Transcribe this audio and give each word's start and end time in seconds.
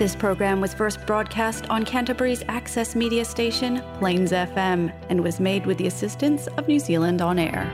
This 0.00 0.16
program 0.16 0.62
was 0.62 0.72
first 0.72 1.04
broadcast 1.06 1.66
on 1.68 1.84
Canterbury's 1.84 2.42
access 2.48 2.96
media 2.96 3.22
station, 3.22 3.82
Plains 3.98 4.32
FM, 4.32 4.90
and 5.10 5.20
was 5.22 5.36
made 5.38 5.66
with 5.66 5.76
the 5.76 5.88
assistance 5.88 6.46
of 6.56 6.66
New 6.66 6.80
Zealand 6.80 7.20
On 7.20 7.38
Air. 7.38 7.68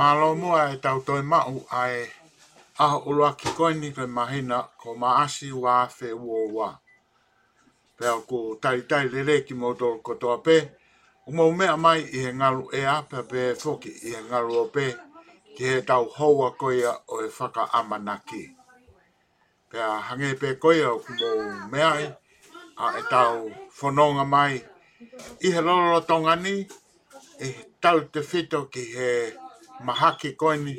Malo 0.00 0.32
moa 0.34 0.72
e 0.72 0.78
tau 0.80 1.00
toi 1.04 1.20
mau 1.20 1.60
ae. 1.70 2.06
Aho 2.78 3.04
ulua 3.12 3.36
ki 3.36 3.50
koe 3.52 3.74
ni 3.74 3.90
koe 3.90 4.06
mahina 4.06 4.64
ko 4.80 4.94
maasi 4.96 5.52
wa 5.52 5.84
fe 5.86 6.14
uo 6.16 6.48
wa. 6.56 6.72
Pea 8.00 8.16
ko 8.26 8.56
tai 8.62 8.80
tai 8.88 9.08
lele 9.12 9.42
ki 9.44 9.52
mo 9.52 9.74
tolu 9.74 10.00
kotoa 10.00 10.40
pe. 10.42 10.70
Umau 11.28 11.52
mea 11.54 11.76
mai 11.76 11.98
i 12.00 12.24
he 12.24 12.32
ngalu 12.32 12.64
ea 12.72 13.02
pe 13.10 13.20
pe 13.28 13.52
foki 13.52 13.92
i 13.92 14.14
he 14.16 14.22
ngalu 14.32 14.56
o 14.56 14.64
pe. 14.72 14.88
Pea 14.88 15.00
ki 15.60 15.66
he 15.68 15.80
tau 15.82 16.04
houa 16.18 16.48
koia 16.60 16.90
o 17.12 17.20
e 17.24 17.28
whaka 17.38 17.62
amanaki. 17.78 18.42
Pea 19.70 19.88
hange 20.06 20.30
pe 20.40 20.48
koia 20.62 20.86
o 20.94 20.98
kumo 21.04 21.28
mea 21.72 21.90
a 22.84 22.86
e 23.00 23.02
tau 23.12 23.34
whanonga 23.78 24.24
mai. 24.34 24.54
I 25.46 25.48
he 25.54 25.60
lolo 25.66 26.00
tongani, 26.08 26.54
e 27.44 27.48
tau 27.82 27.98
te 28.12 28.20
whito 28.28 28.60
ki 28.72 28.82
he 28.96 29.08
mahaki 29.86 30.30
koini, 30.40 30.74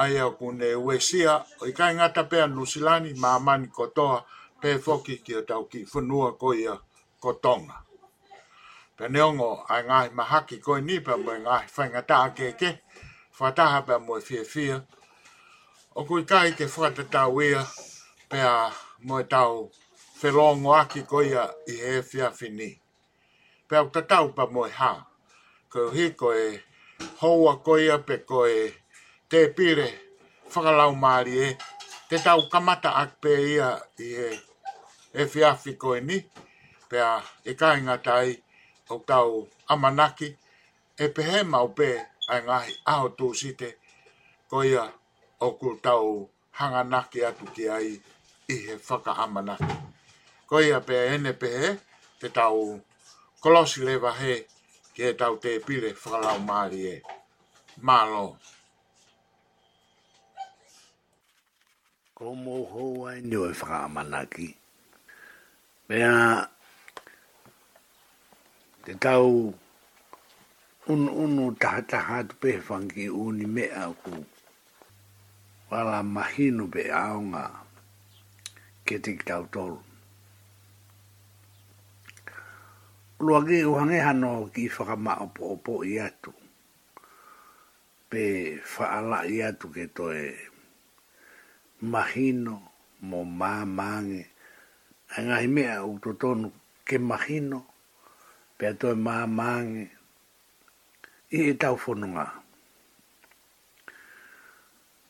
ai 0.00 0.18
au 0.24 0.30
kune 0.38 0.68
uesia, 0.84 1.32
o 1.62 1.66
i 1.70 1.72
kai 1.78 1.94
ngata 1.94 2.22
pea 2.30 2.46
nusilani, 2.54 3.10
maa 3.22 3.38
mani 3.46 3.66
kotoa, 3.78 4.18
pe 4.60 4.68
foki 4.84 5.14
ki 5.24 5.32
o 5.40 5.42
tau 5.50 5.62
ki 5.70 5.78
whanua 5.92 6.28
koia 6.40 6.72
kotonga. 7.22 7.76
Pea 8.96 9.08
neongo, 9.08 9.50
ai 9.72 9.82
ngai 9.88 10.08
mahaki 10.18 10.56
koini, 10.66 10.94
pea 11.06 11.16
mwe 11.16 11.34
ngai 11.44 11.64
whaingataa 11.76 12.28
keke, 12.36 12.48
ke 12.74 12.80
fataha 13.38 13.78
pa 13.86 13.94
moe 14.06 14.20
fia 14.28 14.44
fia. 14.52 14.76
O 15.94 16.00
kui 16.08 16.22
kai 16.30 16.48
te 16.58 16.64
whata 16.80 17.02
tau 17.14 17.34
ia 17.50 17.60
pia 18.30 18.52
moe 19.06 19.22
tau 19.34 19.52
whelongo 20.18 20.70
aki 20.82 21.00
koia 21.12 21.42
i 21.72 21.74
he 21.84 21.94
fia 22.10 22.28
fini. 22.38 22.70
Pia 23.68 23.78
o 23.86 23.88
tatau 23.94 24.24
pa 24.36 24.44
moe 24.54 24.70
ha. 24.78 24.92
Koe 25.72 25.88
hi 25.96 26.04
koe 26.20 26.42
houa 27.22 27.52
koia 27.66 27.94
pe 28.08 28.14
koe 28.30 28.54
te 29.30 29.38
pire 29.56 29.88
whakalau 30.52 30.92
mari 31.02 31.34
e. 31.46 31.48
Te 32.08 32.16
tau 32.26 32.40
kamata 32.52 32.90
ak 33.02 33.10
pe 33.22 33.32
ia 33.54 33.68
i 33.98 34.06
he 34.18 34.30
e 35.22 35.26
fiafi 35.32 35.72
koe 35.82 35.98
ni. 36.08 36.16
Pia 36.88 37.10
e 37.48 37.58
kai 37.60 37.76
ngatai 37.86 38.30
o 38.94 39.02
tau 39.10 39.28
amanaki 39.72 40.28
e 40.98 41.08
pehe 41.14 41.40
mau 41.52 41.68
pe. 41.78 41.90
upe 41.94 42.13
ai 42.28 42.40
ngahi 42.44 42.72
aho 42.90 43.06
tō 43.18 43.26
site, 43.38 43.68
ko 44.48 44.64
ia 44.64 44.84
o 45.44 45.48
kultau 45.60 46.28
hanganake 46.58 47.20
atu 47.28 47.44
ki 47.54 47.64
ai 47.68 47.88
i 48.48 48.54
he 48.64 48.74
whaka 48.86 49.12
amanake. 49.24 49.72
Ko 50.48 50.60
ia 50.60 50.80
pe 50.86 50.94
ene 51.14 51.32
pehe 51.40 51.68
te 52.20 52.28
tau 52.38 52.80
kolosi 53.42 53.80
lewa 53.86 54.10
he 54.20 54.34
ki 54.96 55.04
tau 55.20 55.34
te 55.42 55.50
pile 55.66 55.88
whakalau 56.00 56.38
maari 56.48 56.80
e. 56.94 56.96
Mālo. 57.86 58.26
Ko 62.16 62.24
mō 62.42 62.56
hou 62.72 63.04
ai 63.10 63.18
ni 63.28 63.36
whaka 63.36 63.76
amanake. 63.86 64.48
Mea 65.88 66.14
te 68.84 68.92
tau 69.04 69.52
unu 70.88 71.12
unu 71.24 71.52
tahata 71.56 72.00
hatu 72.00 72.36
pe 72.36 72.60
fangi 72.60 73.08
uni 73.08 73.46
me 73.48 73.72
aku 73.72 74.20
wala 75.72 76.02
mahinu 76.04 76.66
be 76.68 76.92
aunga 76.92 77.64
ke 78.84 78.98
tik 79.00 79.24
tau 79.24 79.46
tolu. 79.48 79.80
Luagi 83.20 83.64
uhange 83.64 83.96
hano 83.98 84.46
ki 84.52 84.68
whakama 84.68 85.14
opo 85.24 85.52
opo 85.56 85.72
i 85.88 85.96
pe 88.12 88.24
whaala 88.76 89.24
i 89.24 89.40
atu 89.42 89.68
ke 89.72 89.86
toe 89.88 90.36
mahino 91.80 92.56
mo 93.08 93.24
māmāngi 93.24 94.22
ngahi 95.16 95.48
mea 95.48 95.80
u 95.84 95.96
totonu 95.98 96.52
ke 96.84 96.98
mahino 97.00 97.60
pe 98.60 98.66
atoe 98.76 98.92
māmāngi 98.92 99.93
i 101.34 101.48
e 101.50 101.54
tau 101.60 101.74
whanunga. 101.84 102.26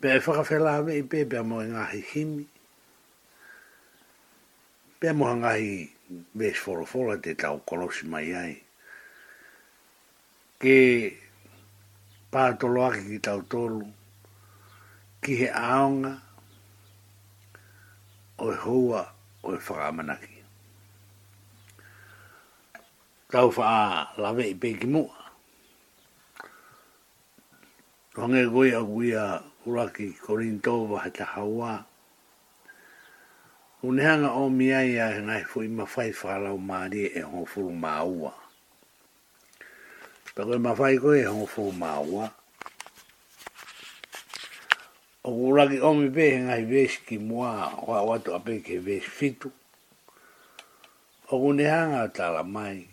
Pe 0.01 0.07
e 0.17 0.21
whakawhela 0.25 0.71
ame 0.81 0.93
i 1.03 1.03
pe, 1.13 1.19
pe 1.31 1.37
amo 1.43 1.57
e 1.61 1.67
ngahi 1.73 2.01
himi. 2.11 2.45
Pe 5.01 5.05
amo 5.11 5.25
hangahi 5.31 5.71
vees 6.41 6.59
wholofola 6.63 7.15
te 7.25 7.31
tau 7.43 7.57
kolosi 7.69 8.05
mai 8.13 8.29
ai. 8.43 8.55
Ke 10.63 10.77
pātolo 12.33 12.81
aki 12.89 13.03
ki 13.11 13.19
tau 13.29 13.41
tolu, 13.53 13.85
ki 15.25 15.33
he 15.43 15.49
aonga, 15.65 16.15
o 18.45 18.49
e 18.55 18.55
hoa 18.65 19.03
o 19.43 19.53
e 19.55 19.59
whakamanaki. 19.67 20.41
Tau 23.37 23.51
wha 23.59 23.69
a 23.75 24.25
lawe 24.25 24.43
i 24.49 24.55
pe 24.65 24.73
ki 24.81 24.87
mua. 24.97 25.24
Onge 28.17 28.47
goia 28.47 28.79
guia 28.87 29.43
uraki 29.67 30.13
korintova 30.23 30.99
hata 31.01 31.25
hawa. 31.25 31.85
Unehanga 33.83 34.31
o 34.31 34.49
miai 34.51 34.95
a 35.03 35.07
ngai 35.23 35.45
fui 35.51 35.67
mawhai 35.69 36.13
whalau 36.23 36.59
maari 36.59 37.03
e 37.11 37.21
hofuru 37.23 37.73
maua. 37.75 38.33
Pako 40.35 40.53
e 40.55 40.59
mawhai 40.65 40.97
koe 41.03 41.19
e 41.19 41.27
hofuru 41.35 41.73
maua. 41.83 42.25
O 45.25 45.31
uraki 45.51 45.79
o 45.83 45.91
mi 45.99 46.09
pe 46.17 46.27
ngai 46.45 46.65
veski 46.71 47.19
mua 47.19 47.53
o 47.83 47.91
watu 48.09 48.35
ape 48.37 48.55
ke 48.65 48.79
ves 48.79 49.03
fitu. 49.17 49.51
O 51.33 51.37
unehanga 51.51 52.09
tala 52.15 52.45
mai. 52.45 52.87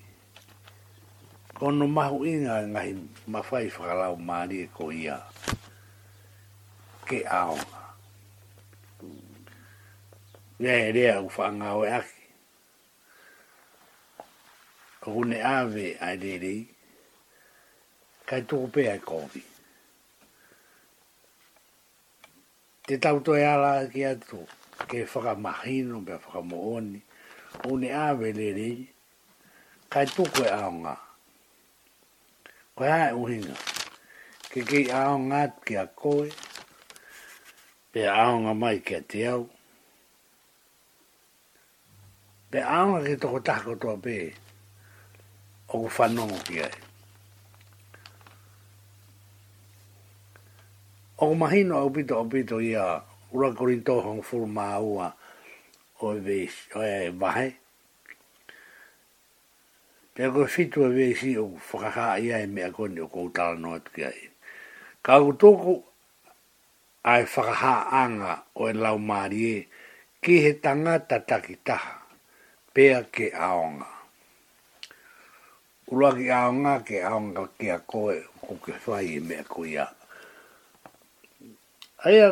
kono 1.61 1.85
mahu 1.87 2.25
inga 2.25 2.55
ngahi 2.73 2.93
mawhai 3.31 3.67
whakalau 3.75 4.15
maari 4.27 4.57
e 4.65 4.67
ko 4.77 4.83
ia 5.01 5.17
ke 7.07 7.17
aonga. 7.39 7.79
Ia 10.57 10.75
e 10.89 10.89
rea 10.95 11.15
u 11.21 11.27
whanga 11.35 11.69
oe 11.79 11.85
aki. 11.99 12.23
Ko 15.05 15.13
hune 15.13 15.37
ave 15.57 15.85
a 16.07 16.17
rerei, 16.21 16.61
kai 18.27 18.41
tuku 18.47 18.65
pea 18.73 18.95
e 18.97 19.05
kovi. 19.07 19.41
Te 22.89 22.93
tauto 23.03 23.31
e 23.37 23.43
ala 23.53 23.85
ki 23.91 24.01
atu, 24.13 24.39
ke 24.89 24.97
whakamahino 25.11 25.97
pe 26.05 26.13
whakamooni, 26.25 26.99
hune 27.69 27.89
ave 28.07 28.27
rerei, 28.39 28.77
kai 29.93 30.05
tuku 30.15 30.41
e 30.41 30.49
aonga. 30.49 30.49
Kai 30.49 30.49
tuku 30.49 30.49
e 30.49 30.53
aonga 30.57 30.97
pā 32.81 33.11
uhinga. 33.13 33.53
Ke 34.51 34.63
kei 34.65 34.87
ao 34.97 35.19
ngāt 35.21 35.59
ki 35.67 35.75
a 35.83 35.85
koe, 36.01 36.31
pe 37.93 38.07
ao 38.09 38.39
ngā 38.41 38.55
mai 38.57 38.79
ki 38.87 38.97
a 38.97 39.01
te 39.13 39.21
au. 39.29 39.43
Pe 42.51 42.63
ao 42.77 42.87
ngā 42.95 43.03
ki 43.05 43.19
toko 43.21 43.41
tako 43.51 43.75
toa 43.83 43.99
pē, 44.07 44.15
o 45.69 45.83
ku 45.83 45.83
whanongo 45.95 46.41
ki 46.49 46.63
ai. 46.65 46.73
O 51.21 51.29
ku 51.29 51.37
mahino 51.45 51.77
au 51.83 51.93
pito 51.93 52.17
au 52.17 52.25
pito 52.33 52.57
i 52.65 52.73
a 52.81 52.89
ura 53.31 53.53
kori 53.57 53.77
tōhong 53.87 54.25
furu 54.25 54.49
mā 54.57 54.71
ua 54.81 55.13
e 55.13 55.99
o 56.07 56.15
e 56.17 56.23
vahe. 56.25 56.45
O 56.81 56.87
e 57.05 57.11
vahe 57.25 57.49
e 60.21 60.27
ko 60.29 60.45
fitu 60.45 60.85
a 60.85 60.89
e 60.89 60.93
vei 60.93 61.13
si 61.17 61.33
o 61.37 61.49
whakaha 61.49 62.21
i 62.21 62.29
ai 62.33 62.45
mea 62.47 62.69
koni 62.75 63.01
o 63.01 63.07
koutala 63.07 63.55
no 63.61 63.69
atu 63.77 64.01
ai. 64.05 64.21
Ka 65.01 65.17
ku 65.17 65.31
tōku 65.41 65.73
ai 67.11 67.23
whakaha 67.25 67.73
anga 68.03 68.33
o 68.61 68.69
e 68.69 68.73
lau 68.83 68.97
marie 69.09 69.67
ki 70.21 70.33
he 70.43 70.51
tangata 70.63 71.17
takitaha 71.29 72.05
pea 72.73 72.99
ke 73.13 73.25
aonga. 73.33 73.89
Ulua 75.91 76.13
ki 76.13 76.27
aonga 76.39 76.73
ke 76.87 76.97
aonga 77.09 77.41
ki 77.57 77.67
a 77.75 77.79
koe 77.91 78.15
ko 78.45 78.53
ke 78.61 78.73
whai 78.85 79.03
i 79.17 79.17
e 79.17 79.21
mea 79.27 79.43
koi 79.43 79.71
a. 79.83 79.87
Ai 82.05 82.15
a 82.21 82.27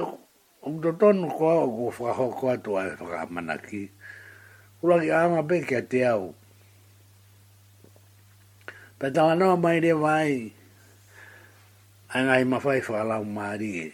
umtotonu 0.70 1.26
koa 1.38 1.56
o 1.66 1.68
ku 1.76 1.84
whakaho 1.90 2.28
koa 2.38 2.54
tu 2.64 2.78
ai 2.78 2.90
whakamana 3.02 3.58
ki. 3.58 3.82
Ulua 4.84 5.02
ki 5.02 5.10
aonga 5.10 5.42
pe 5.50 5.58
ke 5.70 5.82
te 5.82 6.06
ki 6.06 6.06
aonga 6.06 6.30
te 6.30 6.30
au. 6.30 6.30
Pe 9.00 9.08
tawa 9.16 9.32
noa 9.36 9.56
mai 9.64 9.80
re 9.80 9.92
vai. 10.04 10.34
Angai 12.16 12.44
mawhai 12.52 12.80
whakalau 12.84 13.24
maari 13.36 13.72
e. 13.80 13.86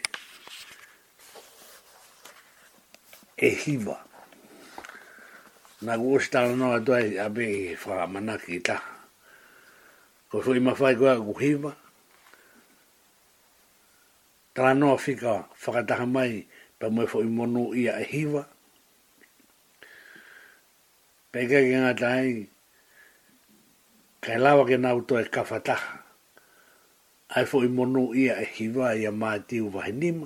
E 3.38 3.50
hiva. 3.62 3.98
Nā 5.86 5.94
kūsi 6.02 6.31
tāna 6.34 6.56
noa 6.57 6.80
tua 6.81 7.00
e 7.06 7.19
abe 7.22 7.46
e 7.46 7.75
whakamanaki 7.78 8.57
i 8.57 8.63
fai 8.66 8.81
Ko 10.30 10.42
fui 10.42 10.57
mawhai 10.60 10.96
no 10.98 11.22
ku 11.30 11.34
hiva. 11.42 11.72
Tāna 14.56 14.74
noa 14.80 14.98
whika 15.04 15.34
whakataha 15.62 16.08
mai 16.18 16.48
pa 16.80 16.90
mwe 16.90 17.06
fwoi 17.06 17.30
monu 17.38 17.75
ia 17.78 17.94
e 18.01 18.10
hiva. 18.12 18.44
Pekai 21.31 21.63
ki 21.69 21.78
ngā 21.78 21.94
kai 24.25 24.42
lawa 24.42 24.66
ke 24.66 24.77
nau 24.81 25.01
to 25.06 25.22
e 25.22 25.25
kafataha. 25.30 26.01
Ai 27.38 27.45
fo 27.45 27.62
i 27.62 27.68
monu 27.69 28.10
ia 28.18 28.42
e 28.42 28.45
hiwa 28.57 28.95
ia 28.98 29.12
maa 29.13 29.38
tiu 29.39 29.69
vahe 29.69 29.92
nima. 29.94 30.25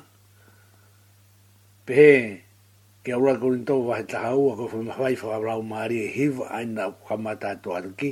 Pehe, 1.85 2.15
ke 3.03 3.11
aura 3.11 3.35
kurin 3.37 3.65
tau 3.67 3.83
vahe 3.83 4.03
taha 4.07 4.31
ua 4.39 4.55
ko 4.55 4.67
fai 4.71 4.79
mawai 4.87 5.15
fo 5.19 5.31
abrau 5.35 5.59
maari 5.63 5.99
e 6.07 6.09
hiwa 6.15 6.47
aina 6.49 6.91
kamata 7.03 7.55
tu 7.59 7.75
aruki. 7.75 8.11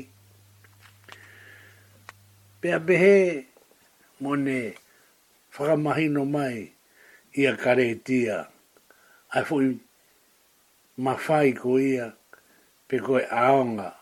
Pea 2.61 2.79
pehe, 2.83 3.45
mone, 4.19 4.75
whakamahino 5.55 6.25
mai 6.27 6.67
ia 7.33 7.55
kare 7.55 7.89
e 7.95 7.95
tia. 7.95 8.43
Ai 9.31 9.43
fo 9.47 9.61
i 9.63 9.71
mawai 10.99 11.55
ko 11.55 11.79
ia 11.79 12.11
pe 12.91 12.99
koe 12.99 13.23
aonga, 13.31 13.95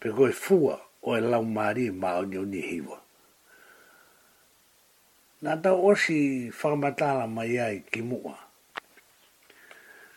pe 0.00 0.08
koe 0.08 0.32
fua. 0.32 0.76
Pe 0.80 0.87
o 1.08 1.16
e 1.16 1.20
lau 1.30 1.44
maari 1.56 1.82
e 1.88 1.92
ma 2.00 2.08
o 2.20 2.22
niu 2.28 2.44
ni 2.52 2.60
hiwa. 2.60 2.98
Nā 5.42 5.52
tau 5.62 5.80
osi 5.90 6.50
whakamatala 6.52 7.24
mai 7.26 7.56
ai 7.58 7.76
ki 7.90 8.00
mua. 8.04 8.36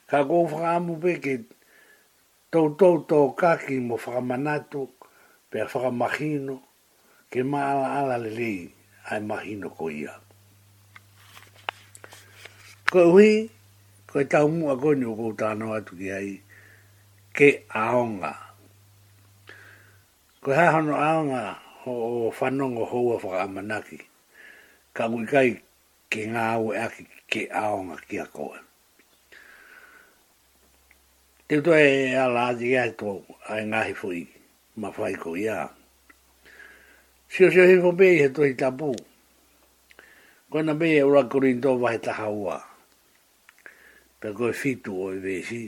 Ka 0.09 0.17
kou 0.29 0.43
whakamu 0.51 0.99
peke 1.01 1.33
tau 2.51 2.73
tau 2.79 2.95
tau 3.09 3.27
kaki 3.39 3.75
mo 3.87 3.95
whakamanatu 4.03 4.81
pe 5.49 5.57
a 5.63 5.69
whakamahino 5.71 6.55
ke 7.31 7.39
maala 7.51 7.85
ala 7.99 8.15
lelei 8.23 8.61
ai 9.09 9.19
mahino 9.29 9.69
ko 9.71 9.87
ia. 9.89 10.13
Ko 12.91 12.97
e 13.03 13.09
hui, 13.15 13.31
ko 14.09 14.19
e 14.19 14.25
tau 14.31 14.47
mua 14.51 14.75
koni 14.75 15.05
o 15.07 15.13
kou 15.15 15.31
atu 15.77 15.95
ki 15.95 16.09
ai, 16.11 16.31
Ke 17.31 17.63
aonga. 17.71 18.50
Ko 20.43 20.51
ha 20.57 20.65
hono 20.73 20.95
aonga 20.97 21.41
o 21.85 22.31
whanongo 22.37 22.83
hoa 22.91 23.15
whaka 23.21 23.39
amanaki. 23.45 23.97
Ka 24.95 25.03
uikai 25.13 25.51
ke 26.09 26.21
ngā 26.33 26.43
ue 26.61 26.73
aki 26.85 27.03
ke 27.31 27.41
aonga 27.61 27.95
ki 28.09 28.15
a 28.23 28.23
koe. 28.35 28.57
Te 31.47 31.55
tu 31.63 31.71
e 31.77 32.15
ala 32.23 32.41
aji 32.49 32.67
e 32.73 32.83
to 32.99 33.09
a 33.53 33.59
ngahi 33.69 33.93
fui 33.99 34.21
ma 34.81 34.89
whai 34.97 35.13
ko 35.23 35.29
ia. 35.37 35.57
Sio 37.31 37.47
sio 37.53 37.65
hifo 37.69 37.89
bei 37.99 38.13
he 38.25 38.29
tohi 38.35 38.53
tapu. 38.61 38.89
Ko 40.49 40.57
na 40.63 40.73
bei 40.79 40.97
e 40.99 41.03
ura 41.09 41.21
kuri 41.29 41.53
ndo 41.53 41.77
vahe 41.81 41.97
taha 42.05 42.27
ua. 42.41 42.57
Pe 44.19 44.27
koe 44.37 44.49
fitu 44.61 44.91
o 45.05 45.13
i 45.13 45.17
e 45.21 45.21
vesi. 45.25 45.61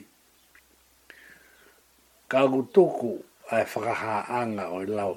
Ka 2.29 2.37
agu 2.49 2.61
toku 2.73 3.13
ai 3.51 3.65
whakaha 3.67 4.31
anga 4.39 4.71
o 4.71 4.79
lau 4.87 5.13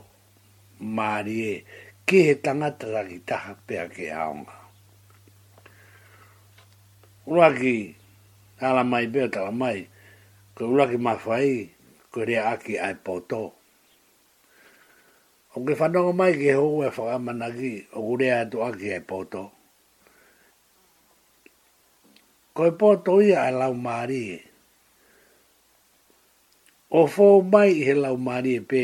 Marie 0.78 1.54
ki 2.06 2.18
he 2.26 2.34
tangata 2.44 2.86
raki 2.94 3.18
taha 3.28 3.52
pea 3.66 3.84
ke 3.94 4.06
aonga. 4.10 4.52
Uraki, 7.30 7.76
ala 8.66 8.82
mai 8.92 9.06
beo 9.14 9.26
tala 9.34 9.50
mai, 9.62 9.78
ko 10.54 10.62
uraki 10.72 10.96
mawhai, 11.06 11.54
ko 12.12 12.18
rea 12.28 12.52
aki 12.54 12.74
ai 12.86 12.94
poto. 13.06 13.42
O 15.54 15.56
ke 15.66 15.74
whanonga 15.78 16.12
mai 16.20 16.32
ke 16.38 16.52
hou 16.54 16.82
e 16.86 16.88
whakamanaki, 16.94 17.74
o 17.96 17.98
kurea 18.06 18.40
atu 18.46 18.58
aki 18.68 18.86
ai 18.94 19.00
poto. 19.10 19.44
Ko 22.54 22.62
e 22.70 22.72
poto 22.78 23.12
ia 23.26 23.42
ai 23.42 23.52
lau 23.58 23.74
Marie, 23.74 24.45
o 26.90 27.06
fō 27.10 27.28
mai 27.52 27.70
i 27.80 27.82
he 27.86 27.94
lau 27.98 28.16
mani 28.16 28.54
e 28.56 28.60
pē 28.60 28.82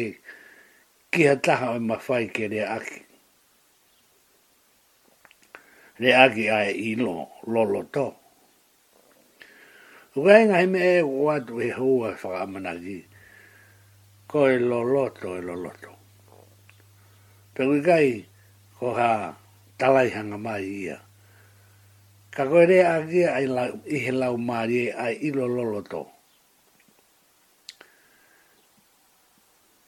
ki 1.14 1.26
ha 1.26 1.34
taha 1.46 1.70
o 1.75 1.78
e 1.78 1.82
mawhai 1.87 2.26
ke 2.34 2.49
rea 2.50 2.70
aki. 2.76 3.00
Rea 6.02 6.25
aki 6.26 6.49
ai 6.50 6.72
i 6.82 6.96
lo, 6.99 7.28
lolo 7.46 7.82
tō. 7.94 8.06
Uwenga 10.19 10.56
he 10.60 10.66
me 10.66 10.81
e 10.99 11.02
watu 11.02 11.60
e 11.62 11.70
hua 11.72 12.08
e 12.16 12.19
whakamanagi. 12.19 12.99
Ko 14.28 14.49
e 14.50 14.58
loloto 14.58 15.37
e 15.37 15.40
loloto. 15.44 15.93
Pero 17.54 17.76
kai 17.84 18.25
ko 18.78 18.94
ha 18.96 19.32
talai 19.78 20.08
hanga 20.10 20.38
mai 20.38 20.64
ia. 20.64 20.96
Ka 22.32 22.44
koe 22.49 22.64
rea 22.66 22.94
agia 22.96 23.38
e, 23.38 23.46
ai 23.46 23.69
i 23.87 23.96
ihe 23.96 24.12
lau 24.16 24.37
maari 24.40 24.88
ai 24.93 25.14
ilo 25.20 25.49
loloto. 25.49 26.12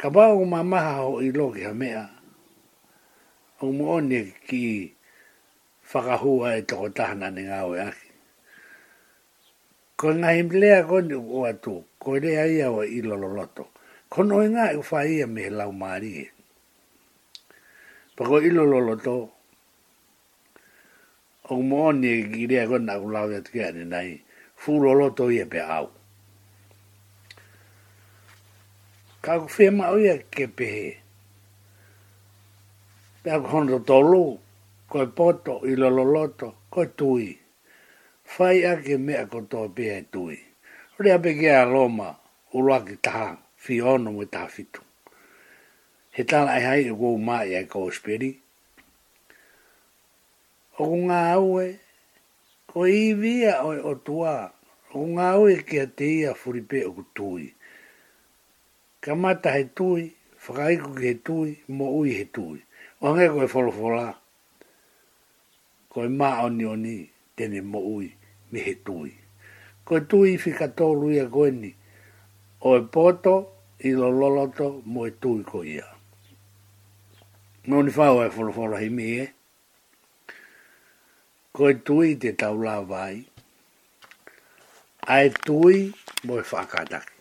ka 0.04 0.12
wau 0.12 0.38
ma 0.52 0.60
maha 0.72 0.94
o 1.08 1.12
i 1.26 1.32
loki 1.38 1.62
ha 1.66 1.72
mea. 1.80 2.04
O 3.64 3.72
mo 3.76 3.84
one 3.96 4.20
ki 4.46 4.92
whakahua 5.90 6.48
e 6.60 6.62
toko 6.68 6.88
tahana 6.96 7.28
ni 7.34 7.42
ngā 7.48 7.58
oi 7.70 7.78
aki. 7.88 8.06
Ko 9.98 10.12
ngā 10.20 10.30
himlea 10.36 10.80
koni 10.88 11.16
o 11.16 11.38
atu, 11.50 11.74
ko 12.00 12.08
rea 12.22 12.44
ia 12.56 12.68
o 12.76 12.82
i 12.84 12.98
lololoto. 13.08 13.64
Ko 14.12 14.20
noi 14.28 14.46
e 14.50 14.52
ngā 14.52 14.66
i 14.76 14.76
wha 14.86 15.00
ia 15.14 15.26
me 15.34 15.42
lau 15.58 15.72
maari 15.80 16.10
e. 16.26 16.28
Pako 18.16 18.36
i 18.44 18.50
lololoto, 18.56 19.16
o 21.52 21.62
mo 21.68 21.76
one 21.88 22.12
ki 22.30 22.42
rea 22.52 22.68
koni 22.70 22.90
a 22.92 23.00
kulau 23.02 23.28
e 23.36 23.40
tukia 23.44 23.68
ni 23.72 23.84
nai, 23.88 24.08
fu 24.60 24.70
to 25.16 25.30
ia 25.32 25.46
pe 25.48 25.60
au. 25.64 25.86
ka 29.24 29.32
ku 29.42 29.48
fe 29.56 29.64
ma 29.78 29.84
o 29.94 29.96
ia 30.04 30.14
ke 30.34 30.44
pe 30.56 30.66
he. 30.76 30.88
Pe 33.22 33.28
a 33.36 33.40
ku 33.42 33.46
hondo 33.52 33.78
tolu, 33.88 34.22
ko 34.90 34.96
e 35.06 35.08
poto 35.18 35.54
i 35.70 35.72
lo 35.80 35.88
lololoto, 35.96 36.48
ko 36.72 36.78
e 36.84 36.88
tui. 36.98 37.28
Fai 38.34 38.56
a 38.70 38.72
ke 38.84 38.94
mea 39.06 39.22
ko 39.32 39.38
to 39.52 39.60
pe 39.76 39.84
e 39.98 40.02
tui. 40.12 40.38
Re 41.00 41.08
a 41.16 41.18
peke 41.24 41.48
a 41.60 41.64
Roma, 41.72 42.08
ulua 42.56 42.78
ki 42.86 42.96
taha, 43.04 43.28
fi 43.64 43.74
ono 43.92 44.08
mo 44.14 44.24
taha 44.34 44.48
fitu. 44.54 44.82
He 46.14 46.22
tala 46.30 46.50
ai 46.56 46.62
hai 46.68 46.82
e 46.92 46.92
kou 47.00 47.16
ma 47.28 47.36
e 47.50 47.56
ai 47.58 47.66
kou 47.72 47.86
speri. 47.96 48.30
O 50.78 50.82
ku 50.90 50.96
ngā 51.08 51.20
aue, 51.38 51.66
ko 52.70 52.78
i 52.98 53.16
via 53.24 53.52
o 53.66 53.70
e 53.72 53.80
o 53.80 53.92
tua, 54.06 54.34
o 54.92 54.92
ku 55.00 55.06
ngā 55.16 55.26
aue 55.36 55.54
ki 55.68 55.76
a 55.80 55.86
te 55.96 56.04
ia 56.20 56.32
furipe 56.40 56.84
o 56.88 56.92
kutui 56.98 57.53
kamata 59.04 59.50
he 59.52 59.64
tui, 59.76 60.04
whakaiku 60.44 60.96
ki 60.96 61.04
he 61.06 61.14
tui, 61.26 61.50
mo 61.76 61.86
ui 62.00 62.10
he 62.18 62.24
tui. 62.34 62.58
O 63.02 63.06
hangi 63.12 63.28
koe 63.34 63.48
wholofola, 63.52 64.06
koe 65.92 66.08
maa 66.18 66.36
oni 66.46 66.64
oni, 66.74 66.94
tene 67.36 67.58
mo 67.72 67.80
ui, 67.96 68.08
mi 68.50 68.58
he 68.66 68.74
tui. 68.86 69.12
Koe 69.86 70.00
tui 70.10 70.28
i 70.38 70.40
whika 70.42 70.68
tōru 70.78 71.08
ia 71.16 71.26
koe 71.34 71.50
ni, 71.60 71.70
o 72.68 72.74
e 72.80 72.80
pōto, 72.96 73.34
i 73.84 73.90
lo 74.00 74.08
loloto, 74.20 74.66
mo 74.92 75.00
e 75.08 75.12
tui 75.22 75.42
ko 75.50 75.58
ia. 75.74 75.86
Mo 77.68 77.82
ni 77.84 77.92
whao 77.96 78.16
e 78.24 78.28
wholofola 78.34 78.76
he 78.82 78.88
mi 78.96 79.08
e. 79.18 79.26
Koe 81.54 81.74
tui 81.84 82.16
te 82.22 82.32
taula 82.40 82.78
vai, 82.90 83.18
ai 85.14 85.28
tui 85.44 85.90
mo 86.26 86.40
e 86.40 86.48
whakataki. 86.52 87.13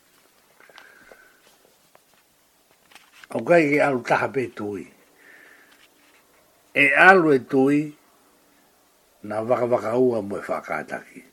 o 3.29 3.39
kai 3.43 3.69
ki 3.69 3.79
alu 3.81 4.03
taha 4.03 4.27
pe 4.31 4.47
tui. 4.55 4.87
E 6.75 6.85
alu 6.95 7.33
e 7.33 7.39
tui, 7.49 7.79
na 9.23 9.41
waka 9.41 9.65
waka 9.65 9.97
ua 9.97 10.21
mwe 10.21 10.39
whakataki. 10.39 11.23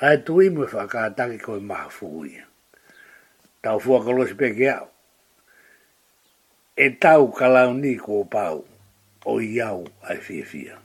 A 0.00 0.12
e 0.14 0.18
tui 0.24 0.50
mwe 0.50 0.66
whakataki 0.66 1.38
koe 1.38 1.60
maha 1.60 1.88
fuhui. 1.90 2.42
Tau 3.62 3.80
fua 3.80 4.04
kalosi 4.04 4.34
pe 4.34 4.54
ke 4.54 4.70
au. 4.72 4.88
E 6.76 6.88
tau 6.90 7.32
kalau 7.32 7.74
ni 7.74 7.96
kua 7.98 8.24
pau, 8.24 8.64
o 9.24 9.40
iau 9.40 9.86
ai 10.02 10.16
fia 10.16 10.44
fia. 10.44 10.78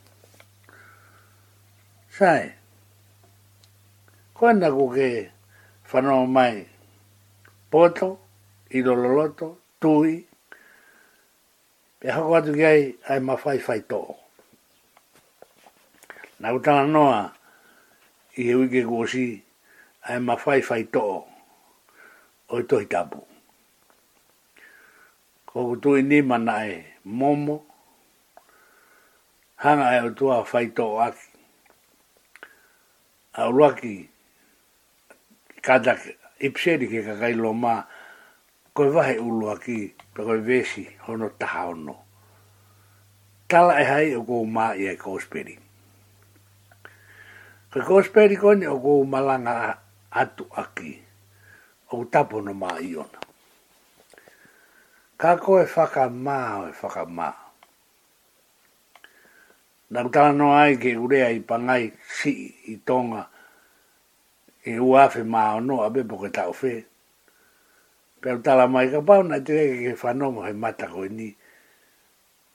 Sae, 2.17 2.53
koe 4.33 4.53
na 4.53 4.69
kuke 4.71 5.09
whanau 5.91 6.25
mai 6.27 6.65
poto, 7.71 8.19
i 8.75 8.81
lo 8.83 8.93
lo 8.95 9.29
tui, 9.79 10.15
e 12.05 12.09
hako 12.11 12.33
atu 12.37 12.53
ki 12.53 12.65
ai, 12.65 12.91
ai 13.09 13.19
ma 13.19 13.35
fai 13.39 13.59
fai 13.63 13.79
tō. 13.89 14.01
Nā 16.41 16.49
utana 16.53 16.87
noa, 16.87 17.21
i 18.37 18.43
he 18.49 18.55
wike 18.59 18.83
kuosi, 18.87 19.29
ai 20.09 20.19
ma 20.19 20.35
fai 20.35 20.61
fai 20.61 20.83
tō, 20.91 21.05
oi 22.49 22.63
tohi 22.63 22.85
tapu. 22.85 23.23
Koko 25.47 25.75
tui 25.81 26.01
ni 26.01 26.21
mana 26.21 26.57
e 26.67 26.83
momo, 27.05 27.61
hanga 29.63 29.93
e 29.97 30.01
o 30.09 30.13
tua 30.13 30.43
fai 30.45 30.65
tō 30.75 30.91
aki. 31.07 31.27
Auruaki, 33.37 33.95
kata 35.61 35.95
ipseri 36.41 36.87
ke 36.89 37.03
kakai 37.05 37.33
lo 37.37 37.53
maa, 37.53 37.83
koe 38.77 38.93
wahe 38.97 39.15
ulu 39.27 39.45
aki, 39.55 39.79
pe 40.13 40.19
koe 40.25 40.37
vesi, 40.47 40.83
hono 41.07 41.27
taha 41.39 41.61
ono. 41.73 41.95
Tala 43.49 43.73
e 43.81 43.85
hai 43.91 44.07
o 44.13 44.19
kou 44.29 44.45
maa 44.55 44.73
i 44.77 44.83
e 44.85 44.91
kousperi. 45.03 45.55
Koe 47.73 47.83
kousperi 47.89 48.35
koni 48.43 48.65
o 48.69 48.75
kou 48.85 49.01
malanga 49.11 49.55
atu 50.21 50.43
aki, 50.61 50.91
o 51.97 52.03
tapo 52.13 52.37
no 52.45 52.53
maa 52.61 52.75
i 52.77 52.91
ona. 53.03 53.19
Ka 55.21 55.31
koe 55.43 55.63
whaka 55.73 56.03
maa 56.25 56.49
o 56.57 56.67
e 56.69 56.73
whaka 56.81 57.03
maa. 57.17 57.33
Nā 59.91 59.99
kutala 60.05 60.31
no 60.39 60.47
ai 60.61 60.73
ke 60.81 60.89
urea 61.03 61.27
i 61.33 61.39
pangai 61.49 61.83
si 62.19 62.31
i 62.71 62.77
tonga 62.87 63.21
e 64.61 64.71
uafe 64.89 65.21
maa 65.33 65.49
ono 65.59 65.75
a 65.81 65.87
bepo 65.93 66.15
ke 66.23 66.29
tau 66.37 66.53
fea 66.61 66.81
pero 68.17 68.41
tala 68.41 68.65
mai 68.65 68.89
ka 68.89 69.01
pau 69.05 69.21
na 69.21 69.37
e 69.37 69.39
hmm? 69.41 69.45
e 69.45 69.45
te 69.45 69.65
ke 69.85 69.93
fanongo 69.93 70.41
he 70.45 70.53
mata 70.53 70.89
ko 70.89 71.05
ni 71.05 71.29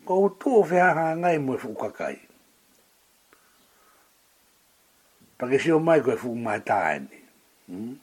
ko 0.02 0.26
tu 0.35 0.59
o 0.59 0.62
fe 0.66 0.83
ha 0.83 1.14
nga 1.14 1.31
mo 1.38 1.54
fu 1.54 1.71
ka 1.78 1.90
kai 1.95 2.19
pa 5.38 5.47
ke 5.47 5.59
si 5.62 5.71
o 5.71 5.78
mai 5.78 6.02
ko 6.02 6.19
fu 6.19 6.35
mata 6.35 6.99
ni 6.99 7.19
mm 7.71 7.95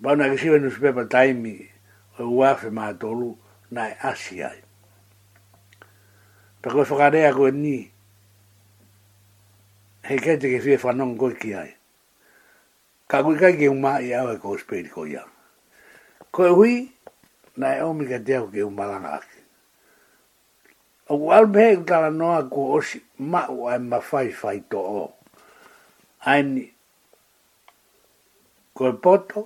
ba 0.00 0.12
na 0.16 0.28
ke 0.32 0.36
si 0.40 0.48
venu 0.52 0.68
pe 0.72 0.92
pa 0.92 1.04
tai 1.08 1.32
mi 1.36 1.56
o 2.20 2.24
wa 2.36 2.52
fe 2.56 2.68
ma 2.72 2.92
to 2.96 3.12
lu 3.12 3.30
na 3.72 3.92
asia 4.00 4.48
pa 6.60 6.68
ko 6.72 6.84
fa 6.88 7.08
ko 7.36 7.44
ni 7.52 7.84
he 10.08 10.16
ke 10.20 10.36
te 10.40 10.52
ke 10.56 10.58
fi 10.64 10.80
fanongo 10.80 11.32
ki 11.36 11.50
ai 11.56 11.70
ka 13.08 13.20
ku 13.24 13.36
kai 13.40 13.56
ke 13.60 13.68
ma 13.72 14.00
ia 14.04 14.24
e 14.24 14.36
ko 14.40 14.56
spe 14.60 14.80
ko 14.88 15.04
ia 15.08 15.24
ko 16.30 16.54
hui, 16.54 16.90
na 17.56 17.76
e 17.78 17.82
omi 17.82 18.04
ka 18.08 18.18
teo 18.24 18.46
ke 18.50 18.64
umalanga 18.64 19.18
ake. 19.20 19.40
O 21.08 21.14
walbe 21.30 21.60
he 21.62 21.74
kala 21.86 22.10
noa 22.10 22.46
ko 22.50 22.76
osi, 22.78 22.98
ma 23.32 23.42
u 23.54 23.68
ae 23.70 23.78
ma 23.90 23.98
fai 24.00 24.28
fai 24.40 24.58
to 24.70 24.78
o. 24.78 25.04
Aini, 26.32 26.66
ko 28.74 28.84
poto, 29.02 29.40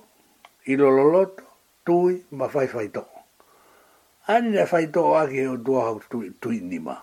i 0.71 0.75
loloto, 0.77 1.45
tui, 1.85 2.23
ma 2.37 2.47
fai 2.49 2.67
fai 2.67 2.87
to 2.89 3.01
o. 3.05 3.19
Aini 4.31 4.49
na 4.57 4.65
fai 4.69 4.85
to 4.93 5.01
o 5.13 5.13
ake 5.21 5.45
o 5.47 5.57
tua 5.65 5.81
hau 5.87 5.99
tui, 6.09 6.27
tui 6.41 6.57
ni 6.61 6.79
ma. 6.79 6.95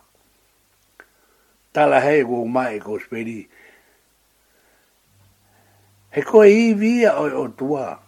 Tala 1.72 2.00
hei 2.02 2.24
ko 2.26 2.42
umae 2.42 2.78
ko 2.82 2.98
speri. 2.98 3.40
He 6.10 6.22
ko 6.26 6.42
i 6.42 6.72
via 6.74 7.14
o, 7.20 7.24
o 7.44 7.46
tua 7.48 7.84
hau 7.94 8.07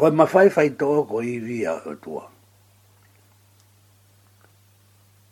ko 0.00 0.08
ma 0.16 0.24
fai 0.24 0.48
fai 0.48 0.70
to 0.80 1.02
ko 1.04 1.18
i 1.20 1.36
via 1.44 1.74
tua 2.00 2.22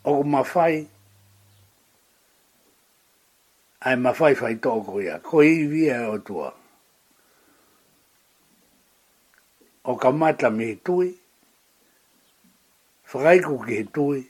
o 0.04 0.12
ko 0.16 0.22
ma 0.28 0.42
fai 0.44 0.74
ai 3.88 3.94
ma 3.96 4.12
fai 4.12 4.34
fai 4.36 4.58
to 4.66 4.72
ko 4.84 5.00
ia 5.00 5.14
ko 5.24 5.40
i 5.40 5.64
via 5.72 6.02
o 6.12 6.18
tua 6.20 6.50
o 9.88 9.94
ka 9.96 10.10
mata 10.12 10.50
me 10.50 10.74
tui 10.84 11.14
Whakai 13.08 13.40
ko 13.40 13.54
ke 13.64 13.84
tui, 13.88 14.20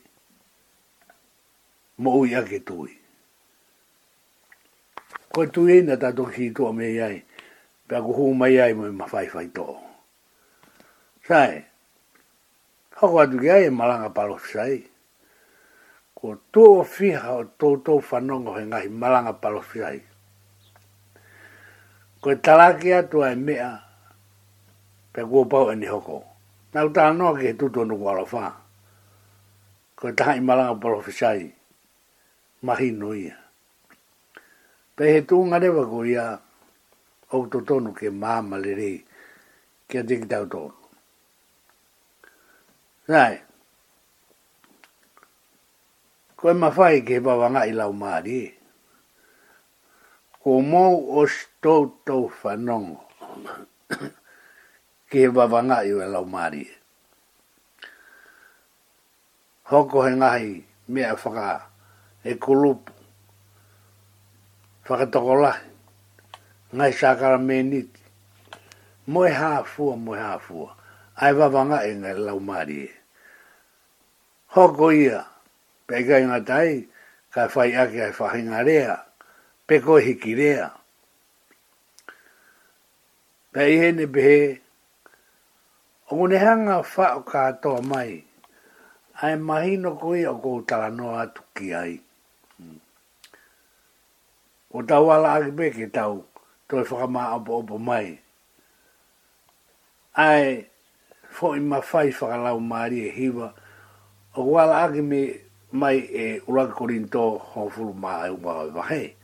mo 1.99 2.15
ui 2.23 2.31
ake 2.33 2.63
tui. 2.63 2.95
Koe 5.35 5.51
tui 5.51 5.77
e 5.77 5.81
na 5.83 5.99
tato 5.99 6.23
ki 6.25 6.47
tua 6.55 6.71
me 6.73 6.87
iai, 6.87 7.19
pia 7.91 7.99
ko 8.01 8.11
hu 8.15 8.31
mai 8.33 8.55
iai 8.55 8.73
mo 8.79 8.87
i 8.87 8.95
mawhai 8.95 9.49
toa 9.53 9.88
sai. 11.29 11.61
Hako 12.97 13.15
atu 13.21 13.37
ki 13.39 13.49
ai 13.53 13.63
e 13.69 13.69
malanga 13.69 14.09
palo 14.09 14.35
sai. 14.41 14.81
Ko 16.17 16.27
tō 16.53 16.63
fiha 16.83 17.29
o 17.37 17.43
tōtō 17.59 17.93
whanongo 18.09 18.57
he 18.57 18.63
ngahi 18.65 18.89
malanga 18.89 19.33
palo 19.41 19.61
sai. 19.61 20.01
Ko 22.21 22.27
e 22.33 22.35
talakia 22.41 23.03
tua 23.09 23.31
e 23.31 23.35
mea 23.35 23.69
pe 25.13 25.21
kua 25.29 25.45
pau 25.51 25.69
e 25.71 25.75
ni 25.75 25.85
hoko. 25.87 26.17
Nā 26.73 26.79
utaha 26.89 27.13
noa 27.13 27.37
ki 27.39 27.45
he 27.47 27.53
tūtō 27.53 27.81
nuku 27.87 28.09
alofa. 28.09 28.43
Ko 29.95 30.07
e 30.09 30.13
taha 30.17 30.35
i 30.41 30.41
malanga 30.41 30.75
palo 30.81 30.97
sai. 31.11 31.45
Mahi 32.65 32.89
nuia. 32.97 33.35
Pe 34.97 35.03
he 35.13 35.21
tūnga 35.21 35.61
rewa 35.61 35.85
ko 35.93 36.01
ia 36.09 36.25
o 37.37 37.45
tōtono 37.45 37.93
ke 37.95 38.09
māma 38.11 38.57
lirei 38.59 38.97
ke 39.87 39.99
a 40.01 40.03
tiki 40.03 40.25
tau 40.27 40.43
tōno. 40.49 40.78
Rai. 43.09 43.41
Ko 46.37 46.49
e 46.53 46.53
mawhai 46.53 47.01
ke 47.01 47.17
wawanga 47.17 47.65
i 47.65 47.73
lau 47.73 47.89
maari. 47.89 48.45
Ko 50.37 50.61
mou 50.61 51.09
o 51.17 51.23
stoutou 51.25 52.29
whanongo. 52.29 53.01
ke 55.09 55.25
wawanga 55.25 55.81
i 55.89 55.93
we 55.97 56.05
lau 56.05 56.21
maari. 56.21 56.61
Hoko 59.73 60.05
he 60.05 60.13
ngahi 60.13 60.53
mea 60.93 61.17
whaka 61.17 61.47
e 62.23 62.37
kulupu. 62.37 62.93
Whakatokolahi. 64.85 65.65
Ngai 66.77 66.91
sākara 66.93 67.41
meniti. 67.41 68.05
Moe 69.09 69.33
hāfua, 69.33 69.97
moe 69.97 70.13
hāfua. 70.21 70.77
Ai 71.17 71.33
vavanga 71.33 71.81
i 71.89 71.97
ngai 71.97 72.15
lau 72.21 72.37
maari 72.37 72.79
e 72.85 72.91
hoko 74.53 74.89
ia, 74.91 75.21
i 75.93 76.01
kai 76.03 76.25
tai, 76.45 76.69
ka 77.33 77.47
whai 77.53 77.71
ake 77.75 77.99
ai 78.03 78.11
whahinga 78.17 78.65
rea, 78.65 78.95
pe 79.67 79.75
ko 79.79 79.97
hiki 79.97 80.33
rea. 80.35 80.67
Pe 83.53 83.61
ihene 83.73 84.05
pehe, 84.13 84.61
o 86.09 86.13
ngune 86.15 86.37
hanga 86.37 86.81
whao 86.81 87.21
katoa 87.31 87.81
mai, 87.81 88.23
ai 89.21 89.35
mahi 89.35 89.77
no 89.77 89.95
koi 89.95 90.25
o 90.25 90.33
kou 90.43 90.61
tala 90.67 90.89
noa 90.89 91.21
atu 91.21 91.41
ki 91.55 91.73
ai. 91.73 91.95
O 94.73 94.81
tau 94.85 95.09
ala 95.11 95.29
ake 95.37 95.51
pe 95.57 95.85
tau, 95.93 96.25
toi 96.69 96.83
whakamaa 96.89 97.35
opo 97.37 97.51
opo 97.61 97.77
mai, 97.77 98.17
ai 100.17 100.45
fo 101.29 101.53
i 101.53 101.59
ma 101.61 101.79
fai 101.89 102.07
whakalau 102.17 102.59
maari 102.69 102.99
e 103.09 103.11
hiwa, 103.17 103.53
o 104.35 104.41
wala 104.45 104.83
agi 104.85 105.01
me 105.01 105.41
mai 105.71 105.97
e 105.99 106.39
uraga 106.47 106.73
korinto 106.77 107.37
ho 107.41 107.69
furu 107.69 107.93
ma 107.93 108.27
e 108.27 108.29
unga 108.29 108.51
o 108.65 108.71
wahe. 108.75 109.15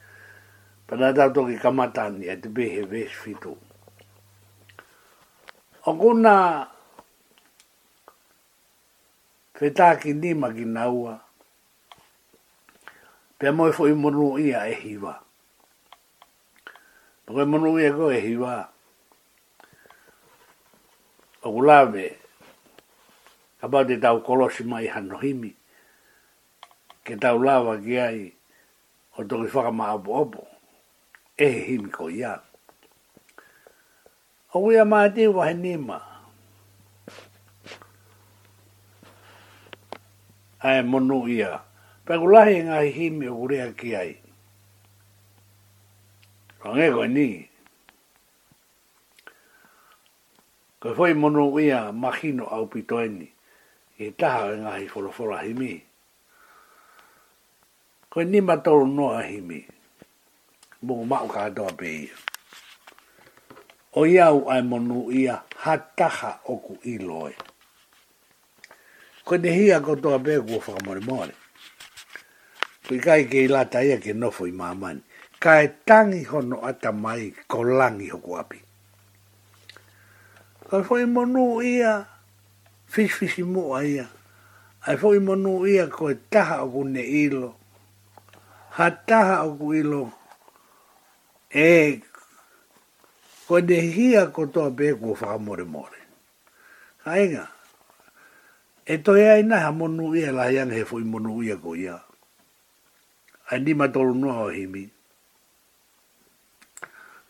Pana 0.88 1.14
tau 1.14 1.30
toki 1.34 1.58
kamatani 1.58 2.26
e 2.30 2.36
te 2.42 2.50
behe 2.50 2.86
ves 2.88 3.10
fitu. 3.10 3.58
O 5.86 5.94
kuna 5.98 6.68
fetaki 9.54 10.14
nima 10.14 10.50
ki 10.54 10.66
naua, 10.66 11.22
pia 13.38 13.52
moe 13.54 13.72
fo 13.72 13.86
imonu 13.88 14.38
ia 14.40 14.68
e 14.70 14.74
hiwa. 14.74 15.22
Pako 17.26 17.42
imonu 17.44 17.80
ia 17.80 17.94
ko 17.94 18.12
e 18.12 18.20
hiwa. 18.22 18.70
O 21.46 21.54
kulawe, 21.54 22.18
ka 23.60 23.68
ba 23.68 23.84
de 23.88 23.96
tau 24.00 24.20
kolosi 24.24 24.64
mai 24.68 24.88
hanohimi, 24.92 25.56
ke 27.04 27.16
tau 27.20 27.40
lawa 27.40 27.80
ki 27.82 27.96
ai 27.98 28.34
o 29.18 29.24
toki 29.28 29.48
whakama 29.52 29.86
abo 29.96 30.12
abo, 30.22 30.42
e 31.40 31.48
he 31.48 31.60
himi 31.72 31.90
ko 31.92 32.10
ia. 32.12 32.42
O 34.56 34.60
uia 34.68 34.84
maa 34.88 35.12
te 35.14 35.28
wahe 35.32 35.54
nima, 35.56 35.98
ae 40.64 40.82
monu 40.84 41.28
ia, 41.30 41.62
Pegu 42.06 42.28
lahi 42.30 42.62
ngahi 42.64 42.90
himi 42.94 43.26
o 43.34 43.34
kurea 43.36 43.74
ki 43.74 43.90
ai, 43.98 44.12
Rangē 46.66 46.90
koe 46.98 47.06
ni. 47.08 47.46
Koe 50.82 50.94
fōi 50.98 51.14
monu 51.18 51.46
uia 51.54 51.90
makino 51.94 52.46
au 52.50 52.66
pitoeni 52.70 53.35
e 54.02 54.12
taha 54.12 54.52
e 54.54 54.58
ngahi 54.60 54.86
wholawhora 54.92 55.38
hi 55.44 55.54
mi. 55.54 55.72
Koe 58.12 58.24
ni 58.25 58.42
matoro 58.42 58.86
noa 58.88 59.24
hi 59.24 59.40
mi. 59.42 59.66
Mungu 60.82 61.06
mao 61.06 61.28
ka 61.28 61.50
doa 61.50 61.72
pe 61.72 61.88
ia. 62.04 62.16
O 63.96 64.06
iau 64.06 64.48
ai 64.52 64.62
monu 64.62 65.12
ia 65.12 65.42
hataha 65.64 66.40
oku 66.44 66.75
i 66.84 66.98
loe. 66.98 67.34
Koe 69.24 69.38
ne 69.38 69.50
hia 69.56 69.80
ko 69.80 69.96
toa 69.96 70.20
pe 70.20 70.34
kua 70.40 70.60
whakamore 70.60 71.02
moare. 71.08 71.36
Koe 72.88 73.00
kai 73.00 73.24
ke 73.32 73.48
i 73.48 73.48
lata 73.48 73.84
ia 73.84 73.98
ke 74.04 74.12
nofo 74.14 74.46
i 74.48 74.52
maamani. 74.52 75.00
Kae 75.40 75.68
tangi 75.88 76.24
hono 76.28 76.60
ata 76.68 76.92
mai 76.92 77.32
ko 77.48 77.64
langi 77.64 78.10
hoku 78.12 78.32
api. 78.38 78.60
Koe 80.70 80.84
fwoi 80.84 81.06
monu 81.06 81.62
ia 81.64 82.14
fisfisi 82.96 83.44
mo 83.44 83.75
ia 83.84 84.08
ai 84.88 84.96
foi 84.96 85.20
mo 85.20 85.36
ia 85.68 85.92
ko 85.92 86.14
taha 86.32 86.64
o 86.64 86.88
ne 86.88 87.04
ilo 87.04 87.52
ha 88.80 88.88
taha 89.04 89.44
o 89.44 89.52
ku 89.60 89.68
ilo 89.75 90.04
e 91.52 92.00
ko 93.52 93.60
de 93.60 93.75
hia 93.92 94.32
ko 94.32 94.48
to 94.48 94.72
be 94.72 94.96
ko 94.96 95.12
fa 95.12 95.36
more 95.36 95.68
more 95.68 96.00
ainga 97.04 97.52
e 98.88 98.96
to 99.04 99.20
ia 99.20 99.44
ina 99.44 99.60
ha 99.68 99.75
mo 99.75 99.92
ia 100.16 100.32
la 100.32 100.48
ia 100.48 100.64
ne 100.64 100.88
foi 100.88 101.04
monu 101.04 101.44
no 101.44 101.44
ia 101.44 101.60
ko 101.60 101.75
ia 101.75 102.00
ai 103.52 103.60
ni 103.60 103.75
ma 103.75 103.92
tolu 103.92 104.16
no 104.16 104.32
ho 104.40 104.48
himi 104.56 104.88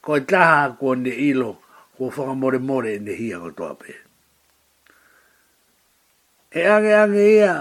ko 0.05 0.13
taha 0.29 0.77
ko 0.77 0.93
ne 0.93 1.09
ilo 1.09 1.57
ko 1.97 2.13
fa 2.13 2.37
more 2.37 2.61
more 2.61 2.93
ne 3.01 3.13
hia 3.17 3.41
ko 3.41 3.49
to 3.49 3.65
be 3.81 4.04
e 6.55 6.61
age 6.75 6.91
age 7.03 7.19
ia 7.37 7.55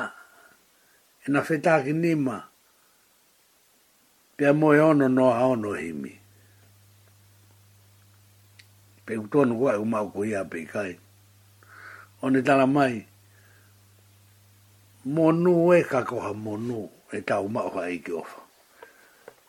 e 1.26 1.26
na 1.32 1.40
whetaki 1.46 1.90
nima 1.92 2.36
pia 4.38 4.52
moe 4.54 4.78
ono 4.80 5.08
no 5.08 5.26
a 5.34 5.48
himi. 5.82 6.12
Pe 9.06 9.18
utono 9.18 9.58
kua 9.58 9.74
e 9.74 9.82
umau 9.82 10.08
ko 10.14 10.24
ia 10.24 10.44
pe 10.44 10.58
kai. 10.72 10.96
Oni 12.22 12.40
tala 12.46 12.66
mai, 12.66 13.06
monu 15.14 15.74
e 15.76 15.82
kakoha 15.92 16.32
monu 16.32 16.80
e 17.12 17.18
ta 17.20 17.40
umau 17.42 17.68
ka 17.74 17.80
eike 17.90 18.12
ofa. 18.12 18.40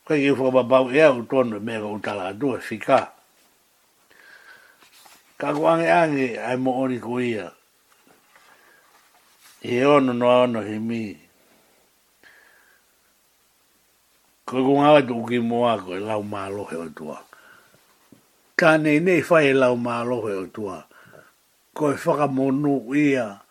Kai 0.08 0.20
ki 0.20 0.32
ufa 0.34 0.52
babau 0.52 0.90
ea 0.92 1.12
utono 1.14 1.58
e 1.58 1.60
mega 1.60 1.86
utala 1.88 2.28
atua 2.34 2.58
e 2.58 2.62
fika. 2.62 3.14
Kako 5.38 5.64
ange 5.68 5.88
ange 5.92 6.28
ai 6.40 6.58
mo 6.58 6.72
oni 6.82 7.00
ko 7.00 7.20
ia 7.22 7.55
e 9.66 9.84
ono 9.86 10.14
no 10.14 10.30
ano 10.44 10.60
he 10.62 10.78
mi. 10.80 11.18
Ko 14.46 14.54
ko 14.62 14.74
ngā 14.78 14.90
tuku 15.08 15.24
ki 15.30 15.40
mua 15.42 15.74
ko 15.82 15.96
e 15.98 16.02
lau 16.06 16.22
mā 16.22 16.46
lohe 16.54 16.76
o 16.78 16.90
tua. 16.94 17.18
Ka 18.60 18.78
nei 18.78 19.00
nei 19.02 19.22
whai 19.26 19.46
e 19.52 19.56
lau 19.58 19.74
mā 19.76 20.04
lohe 20.06 20.34
o 20.38 20.46
tua. 20.54 20.84
Ko 21.74 21.90
e 21.92 21.98
whaka 22.06 22.28
monu 22.28 22.94
ia, 22.94 23.42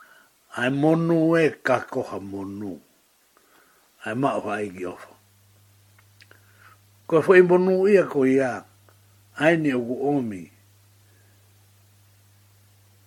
ai 0.57 0.71
monu 0.71 1.35
e 1.37 1.51
ka 1.67 1.77
koha 1.93 2.19
monu. 2.23 2.79
Ai 4.07 4.15
mā 4.15 4.39
oha 4.39 4.55
ai 4.61 4.71
ki 4.71 4.87
Ko 7.11 7.15
e 7.19 7.23
whai 7.27 7.43
monu 7.43 7.89
ia 7.91 8.07
ko 8.07 8.23
ia, 8.25 8.63
ai 9.35 9.57
ni 9.57 9.75
oku 9.75 9.99
omi. 10.15 10.43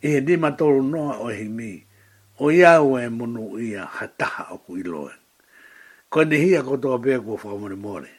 Ihe 0.04 0.20
ni 0.22 0.36
matoro 0.38 0.82
noa 0.84 1.24
o 1.24 1.32
he 1.32 1.48
mii 1.48 1.87
o 2.40 2.54
ia 2.54 2.82
o 2.82 2.98
e 3.02 3.10
munu 3.10 3.58
ia 3.58 3.86
ha 3.90 4.54
o 4.54 4.58
ku 4.62 4.78
iloe. 4.78 5.14
Ko 6.10 6.22
ne 6.24 6.38
hia 6.38 6.62
ko 6.64 6.78
toa 6.78 7.00
pia 7.02 7.18
kua 7.20 7.36
whaumare 7.42 7.76
more. 7.76 8.10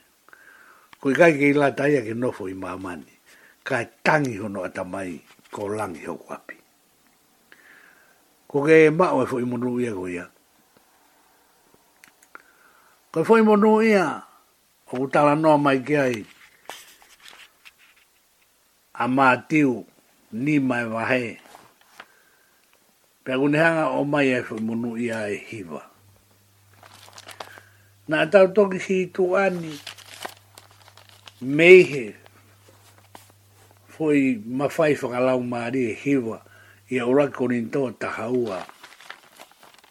Ko 1.01 1.13
kai 1.15 1.39
ke 1.39 1.55
ila 1.55 1.71
taia 1.73 2.03
ke 2.03 2.13
nofo 2.19 2.51
i 2.51 2.55
maamani. 2.55 3.15
Ka 3.65 3.81
e 3.81 3.87
tangi 4.03 4.35
hono 4.39 4.65
ata 4.67 4.83
mai 4.85 5.21
ko 5.55 5.69
langi 5.71 6.03
hoku 6.05 6.27
api. 6.35 6.57
Ko 8.51 8.63
ke 8.67 8.91
e 8.91 8.91
mao 8.91 9.23
e 9.23 9.27
fo 9.27 9.39
i 9.41 9.47
ia 9.83 9.95
ko 9.95 10.05
ia. 10.11 10.27
Ko 13.15 13.21
e 13.21 13.25
fo 13.25 13.37
i 13.39 13.43
munu 13.43 13.81
ia 13.83 14.27
o 14.91 15.07
ku 15.09 15.09
noa 15.09 15.57
mai 15.59 15.79
ke 15.81 15.97
ai 15.97 16.25
a 18.99 19.07
maatiu 19.09 19.87
ni 20.33 20.59
mai 20.59 20.85
wahe 20.91 21.39
pe 23.29 23.37
unehanga 23.37 23.87
o 23.99 24.03
mai 24.09 24.29
e 24.33 24.41
whamunu 24.49 24.91
i 24.97 25.09
e 25.13 25.37
hiva. 25.49 25.83
Nā 28.09 28.21
tau 28.33 28.49
toki 28.57 28.79
hi 28.87 28.97
tu 29.15 29.27
ani 29.37 29.73
meihe 31.59 32.07
foi 33.95 34.23
mawhai 34.61 34.95
whakalau 35.01 35.43
maari 35.51 35.83
e 35.91 35.95
hiva 36.07 36.39
i 36.93 36.97
a 36.97 37.05
ura 37.11 37.27
korinto 37.39 37.83
taha 38.01 38.27
ua 38.45 38.59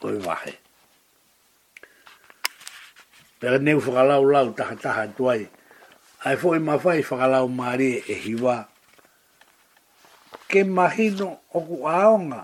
o 0.07 0.11
wahe. 0.25 0.53
Pera 3.39 3.57
neu 3.61 3.77
whakalau 3.79 4.21
lau 4.33 4.47
taha 4.57 4.75
taha 4.83 5.05
tuai, 5.17 5.41
ai 6.25 6.35
foi 6.41 6.57
mawhai 6.59 7.05
whakalau 7.07 7.45
maari 7.57 7.91
e 8.01 8.15
hiva. 8.23 8.57
Ke 10.49 10.63
mahino 10.65 11.29
oku 11.53 11.85
aonga, 11.87 12.43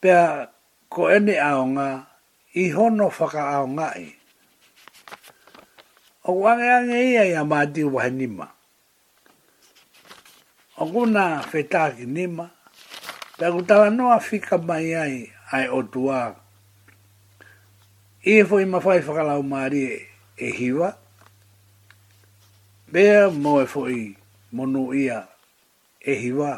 pea 0.00 0.48
ko 0.88 1.02
ene 1.14 1.34
aonga 1.50 1.88
i 2.62 2.72
hono 2.74 3.06
whaka 3.16 3.40
aonga 3.54 3.86
i. 4.00 4.08
O 6.28 6.32
wange 6.42 6.68
ange 6.76 6.98
ia 7.12 7.22
i 7.28 7.34
a 7.36 7.42
mātiu 7.50 7.88
wahe 7.94 8.10
nima. 8.18 8.46
O 10.80 10.88
kuna 10.92 11.24
whetāki 11.52 12.04
nima, 12.16 12.46
pea 13.36 13.48
ku 13.54 13.60
tala 13.68 13.88
noa 13.96 14.16
whika 14.26 14.56
mai 14.68 14.90
ai 15.04 15.16
ai 15.52 15.66
o 15.68 15.78
tuā. 15.92 16.20
I 18.28 18.40
e 18.40 18.44
fwoi 18.48 18.64
mawhai 18.72 19.00
whakalau 19.06 19.42
maari 19.50 19.84
e, 19.96 20.00
e 20.36 20.48
hiwa, 20.58 20.88
pea 22.92 23.28
mo 23.42 23.52
e 23.62 23.66
fwoi 23.72 24.00
monu 24.52 24.92
ia 24.96 25.20
E 26.00 26.12
hiwa 26.22 26.52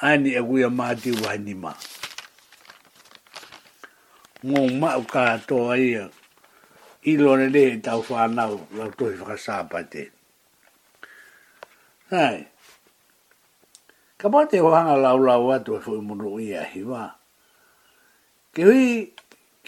ani 0.00 0.32
e 0.32 0.40
wia 0.40 0.68
mātiu 0.72 1.16
wai 1.24 1.38
ni 1.38 1.54
mā. 1.54 1.72
Ngō 4.40 4.62
mau 4.80 5.02
kā 5.04 5.24
toa 5.48 5.76
ia, 5.76 6.06
i 7.04 7.16
lōne 7.20 7.50
le 7.52 7.66
e 7.74 7.76
tau 7.84 8.00
whānau, 8.08 8.62
lau 8.76 8.88
tohi 8.96 9.18
whakasāpa 9.20 9.82
te. 9.92 10.06
Hai, 12.12 12.46
ka 14.16 14.32
mate 14.32 14.56
o 14.64 14.72
hanga 14.72 14.96
lau 15.00 15.18
lau 15.20 15.52
atu 15.52 15.76
e 15.76 15.82
fwui 15.84 16.00
munu 16.00 16.38
i 16.40 16.48
a 16.56 16.64
hiwa. 16.64 17.04
Ke 18.56 18.64
hui, 18.64 18.86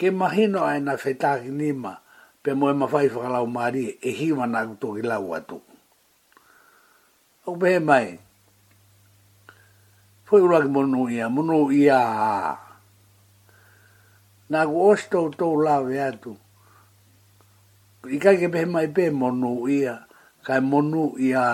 ke 0.00 0.08
mahino 0.10 0.64
ai 0.64 0.80
na 0.80 0.96
whetāki 0.96 1.52
ni 1.52 1.74
mā, 1.76 1.98
pe 2.42 2.56
moe 2.56 2.72
mawhai 2.72 3.12
whakalau 3.12 3.44
mārie, 3.46 3.98
e 4.00 4.16
hiwa 4.16 4.48
nā 4.48 4.64
kutoki 4.72 5.04
lau 5.04 5.36
atu. 5.36 5.60
Au 7.46 7.54
pehe 7.58 7.78
mai, 7.82 8.21
Poi 10.32 10.40
monu 10.40 10.62
che 10.62 10.66
mono 10.72 11.04
ia, 11.12 11.28
mono 11.28 11.58
ia. 11.70 12.00
Na 14.48 14.64
gosto 14.64 15.28
to 15.28 15.60
la 15.60 15.76
veatu. 15.84 16.32
I 18.08 18.16
ka 18.16 18.32
ke 18.40 18.48
be 18.48 18.64
mai 18.64 18.86
be 18.96 19.10
monu 19.12 19.68
ia, 19.68 20.06
kai 20.42 20.60
monu 20.64 21.12
ia. 21.20 21.44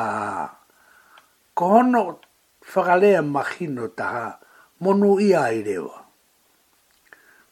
Kono 1.59 2.21
fagalea 2.63 3.19
machino 3.35 3.89
ta 3.99 4.39
monu 4.79 5.19
ia 5.19 5.51
ideo. 5.51 5.91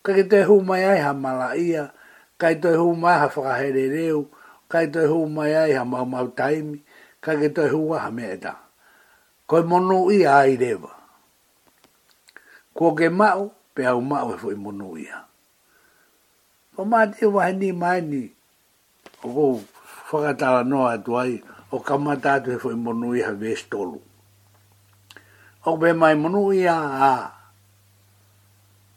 Ka 0.07 0.15
ke 0.15 0.23
te 0.31 0.45
hu 0.47 0.63
mai 0.63 0.85
ai 0.87 1.01
ha 1.03 1.11
mala 1.13 1.57
ia, 1.59 1.91
kai 2.39 2.55
te 2.63 2.71
hu 2.79 2.95
mai 3.03 3.19
ha 3.19 3.27
fagahere 3.35 3.91
reu, 3.91 4.31
kai 4.71 4.87
te 4.95 5.03
hu 5.11 5.27
mai 5.27 5.53
ai 5.59 5.73
ha 5.75 5.83
mau 5.83 6.07
mau 6.07 6.29
taimi, 6.39 6.79
ka 7.21 7.35
ke 7.35 7.51
te 7.51 7.67
hu 7.67 7.83
ha 7.99 8.13
meta. 8.15 8.55
Koi 9.51 9.63
monu 9.67 10.07
ia 10.15 10.47
ideo. 10.47 10.96
Ko 12.77 12.93
ke 12.93 13.09
mau, 13.09 13.49
pe 13.73 13.89
au 13.89 14.05
mau 14.05 14.29
e 14.37 14.37
fwoi 14.37 14.55
monu 14.61 14.99
ia. 15.01 15.25
Pa 16.77 16.83
mate 16.85 17.25
o 17.25 17.33
wahe 17.41 17.53
ni 17.57 17.73
mai 17.73 18.01
ni, 18.05 18.23
o 19.25 19.29
kou 19.35 19.55
whakatala 20.13 20.61
noa 20.71 20.93
atu 21.01 21.13
ai, 21.17 21.33
o 21.75 21.79
kamata 21.87 22.37
atu 22.37 22.49
e 22.53 22.59
fwoi 22.63 22.77
monu 22.85 23.15
ia 23.17 23.33
vees 23.41 23.63
tolu. 23.73 23.97
O 25.69 25.77
pe 25.81 25.89
mai 26.01 26.15
monu 26.21 26.53
ia 26.53 26.77
a, 27.09 27.11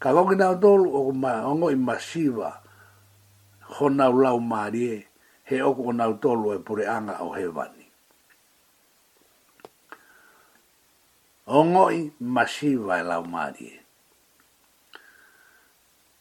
ka 0.02 0.08
loki 0.16 0.34
nao 0.36 0.54
tolu, 0.62 0.86
o 0.98 1.08
kou 1.08 1.16
mai 1.22 1.38
ongo 1.50 1.66
i 1.74 1.78
masiva, 1.86 2.50
hona 3.80 4.04
ulau 4.12 4.38
maari 4.50 4.84
e, 4.92 5.04
he 5.48 5.54
oku 5.68 5.82
o 5.88 5.92
nao 5.98 6.12
tolu 6.22 6.46
e 6.52 6.58
pure 6.66 6.84
anga 6.96 7.14
o 7.26 7.30
hevani. 7.38 7.79
ongoi 11.50 11.98
masiva 12.20 12.30
masi 12.34 12.66
e 12.66 12.76
vai 12.86 13.02
lau 13.10 13.22
maari. 13.32 13.68
E. 13.74 13.80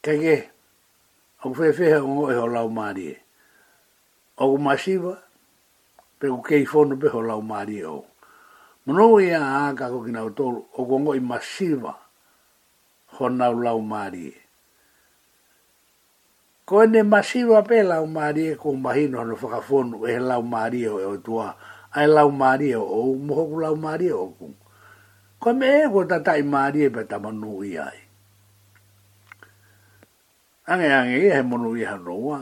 Kege, 0.04 0.36
whewhewha 1.44 1.98
o 2.04 2.42
ho 2.42 2.48
lau 2.56 2.68
maari. 2.70 3.06
E. 3.14 3.18
masiva, 4.66 5.14
ku 5.22 6.20
pe 6.20 6.28
ku 6.34 6.42
kei 6.48 6.66
fono 6.66 6.96
pe 6.98 7.08
ho 7.14 7.20
lau 7.22 7.42
maari 7.42 7.78
o. 7.84 7.98
i 9.26 9.30
a 9.38 9.70
aaka 9.70 9.86
ko 9.94 10.00
kina 10.06 10.26
o 10.26 10.30
tolu, 10.38 10.60
o 10.78 10.82
ku 10.88 10.96
ngoi 11.02 11.22
masi 11.30 11.68
wa, 11.78 11.94
ho 13.18 13.24
nau 13.30 13.54
lau 13.66 13.80
maari. 13.92 14.34
Ko 16.66 16.82
ene 16.84 17.04
masi 17.04 17.46
wa 17.46 17.62
pe 17.62 17.78
lau 17.84 18.04
maari 18.08 18.44
e 18.54 18.56
ku 18.62 18.70
mahino 18.84 19.20
hano 19.20 19.36
whakafono 19.38 19.96
e 20.10 20.18
lau 20.20 20.42
maari 20.42 20.80
e 20.90 20.90
o 20.90 21.18
tua, 21.26 21.48
ai 21.94 22.08
lau 22.08 22.30
maari 22.32 22.74
o 22.74 22.82
o, 22.82 23.14
moho 23.26 23.44
ku 23.52 23.58
lau 23.62 23.76
Ko 25.40 25.54
me 25.56 25.68
e 25.88 25.88
ko 25.88 26.04
tata 26.04 26.36
i 26.36 26.44
maari 26.44 26.82
e 26.86 26.90
pe 26.96 27.02
ta 27.10 27.16
manu 27.24 27.64
i 27.64 27.78
ai. 27.80 28.00
Ange 30.70 30.90
ange 31.00 31.16
i 31.24 31.28
e 31.32 31.32
he 31.36 31.42
manu 31.50 31.72
i 31.82 31.86
hanoa. 31.90 32.40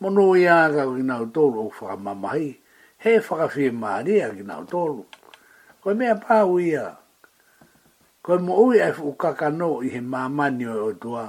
Manu 0.00 0.24
i 0.38 0.44
a 0.54 0.70
ka 0.74 0.82
kinau 0.94 1.24
tolu 1.34 1.58
o 1.66 1.68
whakamamahi. 1.74 2.48
He 3.02 3.12
whakafi 3.26 3.62
e 3.66 3.72
maari 3.82 4.14
e 4.24 4.30
kinau 4.38 4.62
tolu. 4.70 5.02
Ko 5.82 5.88
me 5.98 6.06
e 6.14 6.14
pāu 6.24 6.52
i 6.62 6.70
a. 6.84 6.94
Ko 8.22 8.32
mo 8.46 8.52
ui 8.64 8.78
e 8.78 8.88
fu 8.96 9.06
kakano 9.22 9.82
i 9.82 9.88
he 9.94 10.00
mamani 10.12 10.64
o 10.72 10.92
o 10.92 10.92
tua. 11.02 11.26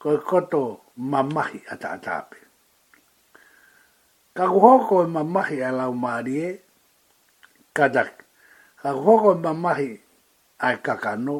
Ko 0.00 0.08
e 0.16 0.20
koto 0.28 0.62
mamahi 1.10 1.58
a 1.68 1.74
tātāpe. 1.84 2.38
Ka 4.36 4.44
kuhoko 4.52 4.96
e 5.04 5.08
mamahi 5.14 5.58
a 5.60 5.70
lau 5.78 5.92
maari 6.02 6.34
e. 6.40 6.52
Ka 7.76 7.86
a 8.86 8.92
koko 8.94 9.34
mamahi 9.34 9.90
a 10.66 10.76
kakano. 10.78 11.36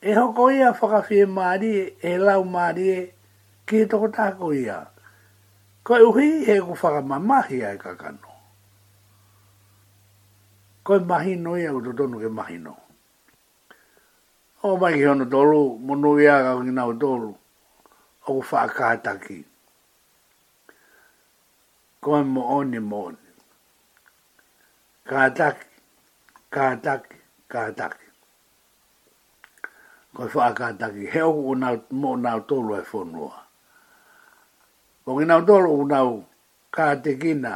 E 0.00 0.12
hoko 0.14 0.48
ia 0.52 0.72
whakawhie 0.72 1.26
maari 1.26 1.72
e 2.02 2.16
lau 2.18 2.42
maari 2.44 2.86
e 2.98 3.12
ki 3.66 3.82
e 3.82 3.84
toko 3.86 4.08
tako 4.08 4.54
ia. 4.54 4.86
Ko 5.84 5.94
e 5.98 6.02
uhi 6.08 6.44
he 6.46 6.60
ku 6.60 6.72
whakamamahi 6.80 7.58
a 7.68 7.72
kakano. 7.84 8.30
Ko 10.84 10.94
e 10.96 11.00
mahino 11.04 11.58
ia 11.60 11.74
u 11.74 11.80
tutonu 11.84 12.22
ke 12.22 12.30
mahino. 12.32 12.74
O 14.64 14.74
mai 14.76 14.94
ki 14.94 15.04
hono 15.06 15.24
tolu, 15.30 15.78
munu 15.78 16.18
ia 16.20 16.42
ka 16.42 16.58
kina 16.64 16.86
u 16.86 16.94
tolu, 16.98 17.30
o 18.26 18.26
ku 18.26 18.40
whakataki. 18.42 19.44
Ko 22.00 22.16
e 22.16 22.22
mo 22.24 22.42
oni 22.56 22.78
mo 22.78 23.04
oni 23.04 23.27
kātak, 25.08 25.56
kātak, 26.52 27.02
kātak. 27.48 27.94
Ko 30.14 30.24
e 30.24 30.28
whaa 30.28 30.52
kātaki, 30.52 31.04
he 31.10 31.20
oku 31.20 31.52
o 31.52 31.54
nau, 31.54 31.76
mō 32.00 32.10
nau 32.20 32.40
tōlu 32.48 32.74
e 32.76 32.82
whonua. 32.90 33.32
Ko 35.04 35.14
ki 35.18 35.24
nau 35.30 35.38
tōlu 35.48 35.70
o 35.80 35.84
nau 35.92 36.10
kātekina, 36.76 37.52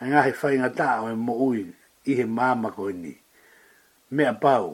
e 0.00 0.08
ngahi 0.08 0.32
whainga 0.40 0.70
tā 0.80 0.86
o 1.04 1.10
e 1.12 1.18
mō 1.24 1.34
ui, 1.48 1.60
i 2.08 2.16
he 2.16 2.24
māma 2.38 2.70
ko 2.72 2.86
ini. 2.90 3.12
Mea 4.10 4.32
pau, 4.44 4.70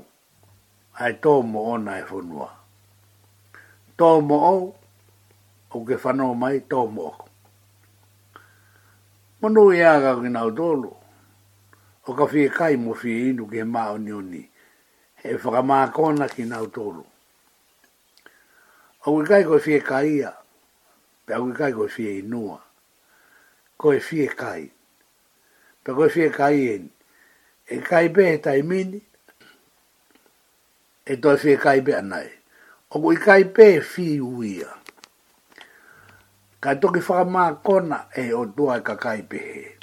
ai 1.03 1.11
tō 1.25 1.33
mō 1.55 1.63
ona 1.75 1.97
e 2.05 2.05
whonua. 2.13 2.47
Tō 3.99 4.13
mō 4.29 4.39
au, 4.53 4.61
o 5.75 5.83
ke 5.91 5.99
whanau 6.07 6.39
mai 6.45 6.61
tō 6.71 6.85
mō. 7.01 7.09
Manu 9.43 9.67
i 9.81 9.83
aga 9.91 10.15
ki 10.21 10.31
nau 10.37 10.51
tōlu, 10.63 10.95
o 12.09 12.15
ka 12.19 12.25
whi 12.31 12.43
e 12.47 12.51
kai 12.59 12.75
mo 12.83 12.91
whi 13.01 13.11
e 13.13 13.21
inu 13.31 13.45
ke 13.51 13.61
ma 13.75 13.83
o 13.91 13.97
ni 14.05 14.13
oni. 14.21 14.43
He 15.23 15.29
whakamākona 15.43 16.27
ki 16.35 16.45
nau 16.51 16.67
tōru. 16.75 17.05
O 19.07 19.11
kai 19.29 19.43
koe 19.49 19.59
whi 19.65 19.75
e 19.75 19.81
kai 19.91 20.07
ia, 20.19 20.31
pe 21.27 21.35
au 21.35 21.47
kai 21.59 21.73
koe 21.77 21.89
whi 21.95 22.05
inua. 22.23 22.59
Koe 23.81 23.99
whi 24.11 24.21
kai. 24.41 24.63
Pe 25.85 25.91
koe 25.97 26.11
whi 26.15 26.27
kai 26.39 26.57
en. 26.75 26.85
E 27.69 27.77
kai 27.89 28.07
pe 28.15 28.23
he 28.31 28.37
tai 28.47 28.61
mini, 28.71 29.01
e 31.07 31.17
toi 31.23 31.37
whi 31.43 31.53
kai 31.65 31.79
pe 31.87 31.93
anai. 32.01 32.29
O 32.95 33.03
kai 33.07 33.19
kai 33.27 33.43
pe 33.57 33.67
whi 33.91 34.09
uia. 34.37 34.71
Ka 36.63 36.71
toki 36.81 37.01
kona 37.67 37.99
e 38.15 38.25
o 38.33 38.43
tua 38.57 38.75
e 38.79 38.83
ka 38.87 38.95
kai 39.05 39.23
pe 39.31 39.39
he 39.55 39.76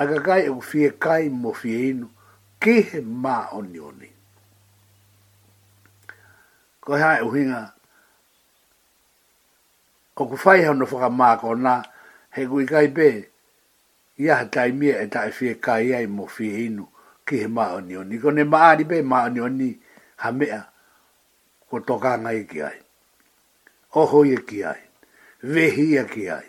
aga 0.00 0.18
kai 0.26 0.42
e 0.48 0.52
fie 0.60 0.88
kai 1.04 1.24
mo 1.28 1.50
fie 1.52 1.76
inu, 1.90 2.08
ke 2.62 2.72
he 2.88 2.98
mā 3.24 3.52
oni 3.52 3.78
oni. 3.80 4.06
Ko 6.84 6.94
hea 6.96 7.18
e 7.20 7.24
uhinga, 7.28 7.60
o 10.20 10.26
ku 10.28 10.36
fai 10.36 10.64
hau 10.64 10.72
na 10.76 10.84
whaka 10.88 11.08
mā 11.08 11.28
ko 11.40 11.48
he 12.34 12.46
kui 12.46 12.66
kai 12.66 12.88
pe, 12.96 13.28
ia 14.16 14.34
ha 14.36 14.44
tai 14.54 14.72
mia 14.72 14.98
e 15.02 15.06
tai 15.06 15.30
fie 15.30 15.54
kai 15.60 15.92
ai 15.92 16.06
mo 16.06 16.26
fie 16.26 16.64
inu, 16.66 16.86
ke 17.26 17.36
he 17.36 17.46
mā 17.48 17.74
oni 17.76 17.96
oni. 17.96 18.18
Ko 18.18 18.30
ne 18.30 18.44
maari 18.44 18.84
pē 18.84 19.02
mā 19.04 19.26
oni 19.28 19.40
oni, 19.40 19.70
ha 20.16 20.30
mea, 20.32 20.60
ko 21.68 21.78
toka 21.80 22.16
ngai 22.16 22.44
ki 22.48 22.62
ai. 22.62 22.78
Oho 23.94 24.22
ye 24.24 24.36
ki 24.48 24.64
ai, 24.64 24.80
vehi 25.44 25.86
ye 25.92 26.04
ki 26.04 26.30
ai. 26.30 26.46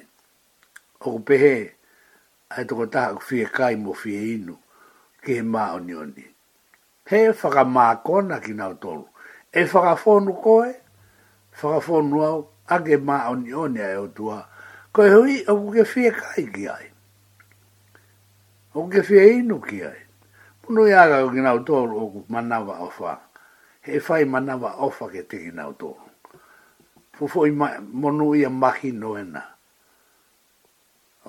O 1.02 1.12
ku 1.12 1.20
pehe, 1.26 1.56
ko 1.68 1.76
ai 2.58 2.66
toko 2.68 2.86
taha 2.86 3.16
ku 3.16 3.22
fie 3.24 3.46
kai 3.48 3.76
mo 3.76 3.94
fie 3.96 4.36
inu, 4.38 4.56
ke 5.24 5.40
he 5.40 5.42
maa 5.42 5.74
oni 5.80 5.94
oni. 5.96 6.26
He 7.08 7.18
e 7.30 7.32
whaka 7.32 7.64
maa 7.64 7.96
kona 8.04 8.40
ki 8.40 8.54
nao 8.54 8.74
tolu, 8.76 9.06
e 9.54 9.64
whaka 9.64 9.96
fonu 9.96 10.34
koe, 10.44 10.70
whaka 11.62 11.80
fonu 11.86 12.18
au, 12.24 12.38
a 12.68 12.76
ke 12.84 12.96
maa 13.00 13.30
oni 13.32 13.54
oni 13.54 13.80
ai 13.82 13.96
o 13.98 14.08
tua, 14.08 14.44
koe 14.92 15.10
hui 15.10 15.42
o 15.48 15.54
ku 15.56 15.72
ke 15.76 15.84
fie 15.86 16.12
kai 16.12 16.48
ki 16.54 16.68
ai. 16.68 16.86
O 18.76 18.84
ku 18.84 18.90
ke 18.92 19.04
fie 19.04 19.40
inu 19.40 19.60
ki 19.64 19.80
ai. 19.86 20.00
Puno 20.62 20.86
i 20.88 20.94
aga 20.94 21.24
ki 21.32 21.42
nao 21.42 21.60
tolu 21.64 21.96
o 22.00 22.10
ku 22.12 22.20
manawa 22.30 22.82
ofa, 22.86 23.20
he 23.82 24.00
whai 24.00 24.24
manawa 24.26 24.76
ofa 24.84 25.08
ke 25.08 25.24
te 25.24 25.38
ki 25.40 25.52
nao 25.56 25.74
tolu. 25.74 26.04
Fufo 27.12 27.46
i 27.46 27.52
monu 27.52 28.34
ia 28.36 28.50
maki 28.50 28.92
noena. 28.92 29.42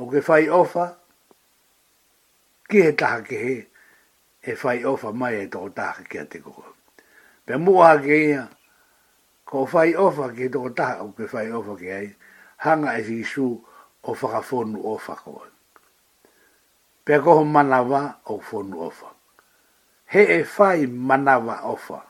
O 0.00 0.06
ke 0.08 0.22
ofa, 0.52 1.01
ki 2.72 2.80
he 2.88 2.92
taha 2.96 3.20
ke 3.28 3.36
he, 3.44 3.54
e 4.40 4.52
whai 4.64 4.80
ofa 4.88 5.12
mai 5.12 5.36
e 5.44 5.46
toko 5.52 5.68
taha 5.76 6.02
ke 6.08 6.18
a 6.24 6.24
te 6.24 6.38
koko. 6.40 6.64
Pea 7.44 7.58
mua 7.60 7.98
ke 8.00 8.16
ia, 8.32 8.44
ko 9.44 9.66
whai 9.72 9.92
ofa 10.06 10.32
ke 10.32 10.48
toko 10.52 10.70
taha 10.78 11.04
o 11.04 11.12
ke 11.12 11.28
whai 11.32 11.48
ofa 11.58 11.76
ke 11.76 11.88
ai, 11.92 12.08
hanga 12.64 12.96
e 12.96 13.04
si 13.04 13.20
su 13.24 13.44
o 14.02 14.14
whakafonu 14.14 14.80
ofa 14.96 15.14
koe. 15.20 15.48
Pea 17.04 17.20
koho 17.20 17.44
manawa 17.44 18.16
o 18.32 18.40
fonu 18.40 18.80
ofa. 18.88 19.10
He 20.12 20.40
e 20.40 20.40
whai 20.56 20.86
manawa 20.86 21.60
ofa. 21.74 22.00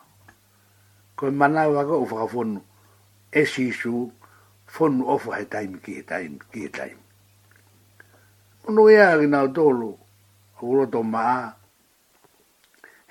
Ko 1.19 1.27
e 1.27 1.31
manawa 1.31 1.83
ko 1.83 1.99
o 2.05 2.05
whakafonu 2.07 2.61
e 3.33 3.43
si 3.45 3.67
su 3.71 4.07
fonu 4.67 5.11
ofa 5.11 5.35
he 5.41 5.45
taimi 5.45 5.81
ki 5.83 5.93
he 5.99 6.03
taimi 6.07 6.39
ki 6.51 6.59
he 6.65 6.69
taimi. 6.69 7.03
Ono 8.63 8.87
ea 8.87 9.11
ki 9.19 9.27
nao 9.27 9.47
tōlu, 9.51 9.91
ko 10.63 10.69
ro 10.79 10.85
to 10.87 11.03
ma 11.03 11.51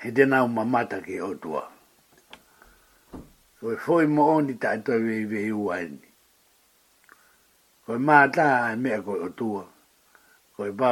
he 0.01 0.09
de 0.11 0.25
na 0.25 0.47
ma 0.47 0.63
mata 0.65 0.97
ke 1.05 1.21
o 1.21 1.33
tua 1.37 1.61
ko 3.61 3.77
foi 3.77 4.05
mo 4.09 4.33
oni 4.41 4.53
di 4.53 4.55
ta 4.57 4.73
to 4.85 4.97
ve 4.97 5.17
ve 5.29 5.41
u 5.53 5.69
ko 7.85 7.91
ma 8.01 8.17
me 8.81 8.89
ko 9.05 9.13
o 9.25 9.29
tua 9.37 9.61
ko 10.57 10.61
ba 10.79 10.89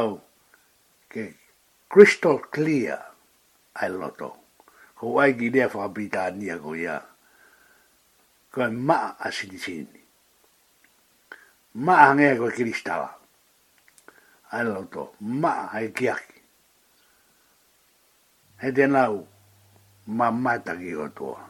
ke 1.10 1.24
crystal 1.89 2.38
clear 2.54 3.00
ai 3.82 3.89
loto 3.89 4.30
ko 4.97 5.17
ai 5.17 5.34
gi 5.39 5.50
de 5.50 5.63
fa 5.65 5.89
britania 5.89 6.56
ko 6.62 6.71
ya 6.78 6.95
ko 8.54 8.69
ma 8.69 9.17
asidisini 9.26 10.02
ma 11.82 11.93
ange 12.06 12.38
ko 12.38 12.45
kristala 12.54 13.10
ai 14.54 14.63
loto 14.69 15.17
ma 15.41 15.65
ai 15.74 15.89
kiak 15.89 16.31
he 18.62 18.69
denau 18.76 19.15
nau 19.15 19.15
mamata 20.17 20.74
ki 20.82 20.91
o 21.06 21.08
toa. 21.17 21.43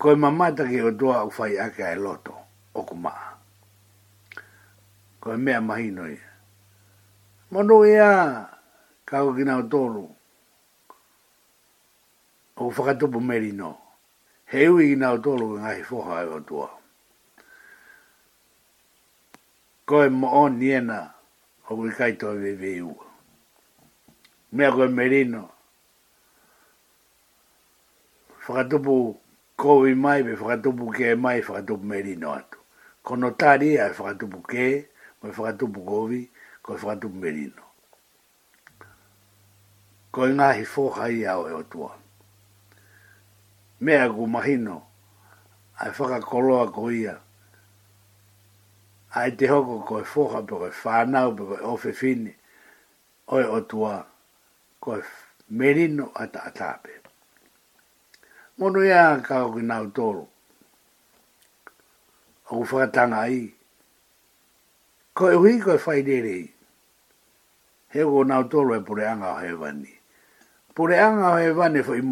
Koe 0.00 0.14
mamata 0.22 0.64
ki 0.70 0.78
o 0.88 0.90
toa 1.00 1.16
u 1.28 1.30
fai 1.36 1.54
ake 1.64 1.82
ai 1.84 1.96
loto, 2.04 2.34
o 2.78 2.80
ku 2.88 2.94
maa. 3.04 3.24
Koe 5.20 5.36
mea 5.44 5.60
mahinoi. 5.68 6.16
Mono 7.50 7.76
ea, 7.84 8.10
kau 9.08 9.28
ki 9.36 9.44
nao 9.46 9.62
tolu, 9.72 10.04
o 12.60 12.62
whakatupu 12.74 13.20
meri 13.20 13.52
no. 13.60 13.70
He 14.50 14.60
ui 14.72 14.84
ki 14.90 14.96
nao 15.00 15.16
tolu 15.24 15.44
ki 15.54 15.58
ngahi 15.62 15.82
foha 15.88 16.14
ai 16.20 16.26
o 16.36 16.40
toa. 16.48 16.70
Koe 19.88 20.08
moon 20.20 20.52
niena, 20.58 20.98
o 21.68 21.72
kui 21.78 21.90
kaitoa 21.98 22.36
vevei 22.42 22.80
ua. 22.80 23.04
Mea 24.56 24.70
koe 24.72 24.88
merino, 24.88 25.42
whakatupu 28.48 29.16
kōwi 29.58 29.94
mai, 29.94 30.22
me 30.22 30.34
whakatupu 30.36 30.92
ke 30.94 31.16
mai, 31.16 31.40
whakatupu 31.40 31.84
meri 31.84 32.16
no 32.16 32.32
atu. 32.32 32.58
Kono 33.04 33.30
tāri 33.32 33.76
ai 33.80 33.90
whakatupu 33.92 34.42
ke, 34.46 34.88
me 35.22 35.30
whakatupu 35.30 35.80
kōwi, 35.84 36.28
ko 36.62 36.74
whakatupu 36.74 37.14
meri 37.14 37.50
no. 37.56 37.62
Ko 40.12 40.28
i 40.28 40.32
ngā 40.36 40.50
hi 40.58 40.62
fōka 40.64 41.08
i 41.10 41.24
au 41.26 41.46
e 41.48 41.52
o 41.54 41.62
tua. 41.62 41.90
Mea 43.80 44.08
ku 44.10 44.26
mahino, 44.28 44.82
ai 45.80 45.90
whakakoloa 45.90 46.70
ko 46.72 46.90
ia. 46.92 47.16
Ai 49.14 49.30
te 49.36 49.46
hoko 49.48 49.78
ko 49.88 49.98
i 50.02 50.04
e 50.04 50.10
fōka, 50.12 50.44
pe 50.46 50.58
ko 50.58 50.68
i 50.70 50.76
whānau, 50.82 51.34
pe 51.38 51.48
ko 51.48 51.58
i 51.62 51.64
ofe 51.74 51.92
fini, 51.96 52.34
oi 53.32 53.44
o 53.48 53.60
tua, 53.60 53.96
ko 54.80 55.00
merino 55.48 56.10
ata 56.20 56.44
atāpea 56.52 57.03
ngono 58.58 58.80
ya 58.86 59.18
ka 59.22 59.46
o 59.50 59.58
na 59.62 59.80
o 59.82 59.86
toro 59.90 60.26
o 62.54 62.62
fa 62.64 62.86
tanga 62.92 63.26
ai 63.26 63.50
ko 65.10 65.26
e 65.26 65.36
wi 65.42 65.58
ko 65.58 65.74
fa 65.74 65.98
e 65.98 66.02
dire 66.06 66.38
he 67.90 68.00
go 68.06 68.22
na 68.22 68.38
o 68.38 68.44
toro 68.46 68.78
e 68.78 68.80
pore 68.86 69.02
anga 69.02 69.42
he 69.42 69.50
vani 69.58 69.90
pore 70.70 70.94
anga 70.98 71.42
he 71.42 71.50
vani 71.50 71.82
fo 71.82 71.94
i 71.98 72.02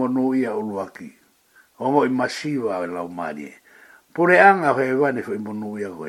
ia 0.42 0.50
o 0.54 0.60
luaki 0.66 1.10
o 1.78 1.90
mo 1.94 2.02
i 2.04 2.08
masiva 2.10 2.82
la 2.86 3.02
o 3.02 3.08
mari 3.08 3.54
Pure 4.12 4.36
anga 4.38 4.74
he 4.74 4.92
vani 4.98 5.22
fo 5.22 5.30
e 5.32 5.36
i 5.38 5.38
monu 5.38 5.78
ia 5.78 5.88
go 5.94 6.04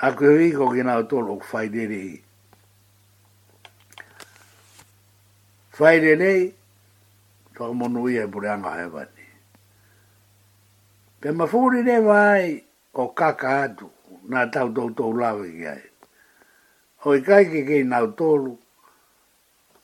a 0.00 0.06
ko 0.16 0.22
e 0.24 0.36
wi 0.38 0.52
ko 0.54 0.70
ki 0.72 0.80
o 0.86 1.02
toro 1.02 1.34
o 1.34 1.40
fa 1.40 1.66
dire 1.66 2.22
Whaere 5.80 6.12
nei, 6.14 6.54
fa 7.60 7.68
o 7.68 7.74
monu 7.74 8.08
ia 8.08 8.26
mure 8.26 8.48
e 8.48 8.50
anga 8.52 8.70
hae 8.70 8.86
wani. 8.88 9.24
Pe 11.20 11.32
mafuri 11.32 11.82
ne 11.84 11.98
wai 11.98 12.62
o 12.94 13.08
kaka 13.08 13.50
atu, 13.62 13.90
nā 14.28 14.48
tau 14.50 14.70
tau 14.72 14.88
tau 14.96 15.12
lawe 15.12 15.44
ki 15.50 15.66
ai. 15.68 15.82
O 17.04 17.10
kai 17.24 17.44
ke 17.52 17.64
kei 17.68 17.84
nau 17.84 18.06
tolu, 18.16 18.56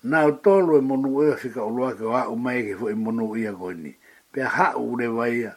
nau 0.02 0.30
tolu 0.40 0.78
e 0.80 0.80
monu 0.80 1.18
ia 1.28 1.36
fika 1.36 1.62
o 1.64 1.70
luake 1.70 2.04
o 2.08 2.14
hau 2.16 2.36
mai 2.36 2.62
ke 2.64 2.74
fo 2.80 2.88
i 2.88 2.94
e 2.96 3.40
ia 3.42 3.52
koi 3.52 3.74
ni. 3.74 3.92
Pe 4.32 4.40
hau 4.42 4.96
ne 4.96 5.06
wai 5.08 5.34
ia, 5.42 5.52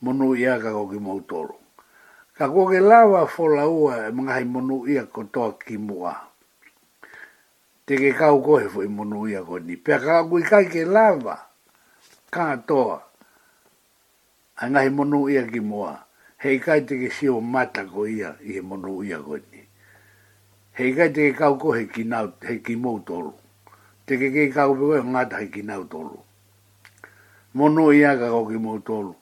monu 0.00 0.34
ia 0.34 0.56
ka 0.58 0.72
koki 0.72 0.98
mau 0.98 1.20
tolu. 1.20 1.54
Ka 2.36 2.48
koke 2.48 2.80
lawa 2.80 3.26
fo 3.26 3.48
laua 3.48 4.08
e 4.08 4.10
mga 4.12 4.32
hai 4.32 4.44
monu 4.44 4.86
ia 4.88 5.04
kotoa 5.04 5.52
ki 5.58 5.76
mua. 5.76 6.16
Te 7.84 7.96
kau 8.16 8.40
kohe 8.40 8.68
fo 8.68 8.80
i 8.80 8.86
e 8.88 8.88
monu 8.88 9.28
ia 9.28 9.44
koi 9.44 9.60
ni. 9.60 9.76
Pe 9.76 9.98
kau 10.00 10.40
kai 10.40 10.64
ke 10.68 10.84
lawa, 10.84 11.49
katoa. 12.34 12.98
A 14.56 14.70
ngahi 14.70 14.90
monu 14.96 15.28
ia 15.30 15.42
ki 15.52 15.60
moa. 15.70 15.94
Hei 16.42 16.58
kai 16.64 16.80
teke 16.88 17.08
sio 17.10 17.40
mata 17.40 17.82
ko 17.92 18.00
ia, 18.18 18.30
i 18.42 18.50
he 18.54 18.60
monu 18.60 19.02
ia 19.08 19.18
ko 19.26 19.34
ni. 19.50 19.60
Hei 20.78 20.90
kai 20.96 21.08
teke 21.14 21.32
kau 21.40 21.54
ko 21.62 21.68
he 21.76 21.84
ki, 21.94 22.02
nau, 22.04 22.26
he 22.48 22.54
ki 22.64 22.74
mou 22.76 22.98
tolu. 23.08 23.32
Teke 24.06 24.26
kei 24.34 24.48
kau 24.56 24.70
pe 24.74 24.80
koe 24.88 25.00
ngata 25.12 25.36
he 25.40 25.46
ki 25.54 25.62
nau 25.70 25.84
tolu. 25.92 26.18
Monu 27.56 27.84
ia 27.92 28.16
ka 28.20 28.26
ko 28.34 28.40
ki 28.50 28.56
mou 28.64 28.78
tolu. 28.88 29.14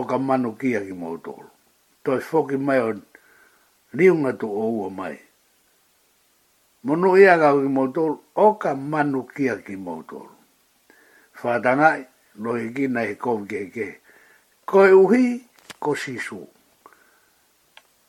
O 0.00 0.04
ka 0.04 0.16
manu 0.18 0.56
kia 0.60 0.80
ki 0.86 0.92
mou 1.02 1.16
tolu. 1.24 1.50
Toi 2.04 2.20
foki 2.20 2.56
mai 2.56 2.80
o 2.80 2.90
liunga 3.94 4.32
tu 4.40 4.46
oua 4.46 4.88
mai. 4.90 5.16
Monu 6.84 7.14
ia 7.18 7.38
ka 7.38 7.52
ko 7.52 7.60
ki 7.62 7.68
mou 7.68 7.88
tolu. 7.92 8.16
O 8.34 8.54
ka 8.58 8.74
manu 8.74 9.26
kia 9.36 9.58
ki 9.62 9.76
mou 9.76 10.02
tolu 10.02 10.39
whātanga 11.42 12.06
no 12.42 12.54
he 12.54 12.70
ki 12.72 12.86
nei 12.88 13.08
he 13.12 13.14
kōm 13.14 13.46
ke 13.48 13.66
ke. 13.74 13.88
Ko 14.66 14.84
uhi, 15.02 15.40
ko 15.80 15.94
sisu. 15.94 16.40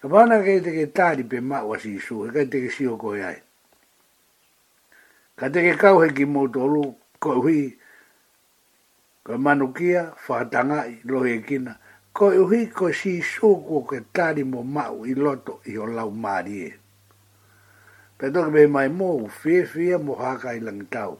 Ka 0.01 0.07
pāna 0.07 0.39
te 0.43 0.57
tari 0.59 0.85
tāri 0.97 1.25
pe 1.29 1.39
mawa 1.39 1.79
sisu, 1.79 2.25
he 2.25 2.33
kei 2.35 2.47
te 2.51 2.61
ke 2.65 2.71
sio 2.73 2.97
koe 2.97 3.21
ai. 3.25 3.35
Ka 5.37 5.47
te 5.49 5.63
ke 5.67 5.77
kau 5.79 6.01
he 6.03 6.09
ki 6.17 6.25
mōtolu, 6.25 6.83
ko 7.19 7.37
uhi, 7.41 7.71
ko 9.23 9.37
manukia, 9.37 10.11
whātanga 10.27 10.83
i 10.91 10.99
lo 11.05 11.23
he 11.23 11.39
kina. 11.41 11.77
Ko 12.13 12.29
uhi, 12.43 12.67
ko 12.73 12.91
sisu 12.91 13.51
ko 13.69 13.83
ke 13.89 14.03
tari 14.13 14.43
mo 14.43 14.61
mau 14.63 15.05
i 15.07 15.15
loto 15.15 15.61
i 15.71 15.77
o 15.79 15.87
lau 15.87 16.11
mārie. 16.11 16.73
Pe 18.19 18.29
toki 18.29 18.67
mai 18.67 18.89
mo 18.89 19.13
fie 19.39 19.63
fie 19.65 19.97
mo 19.97 20.15
haka 20.19 20.53
i 20.53 20.59
langitau. 20.59 21.17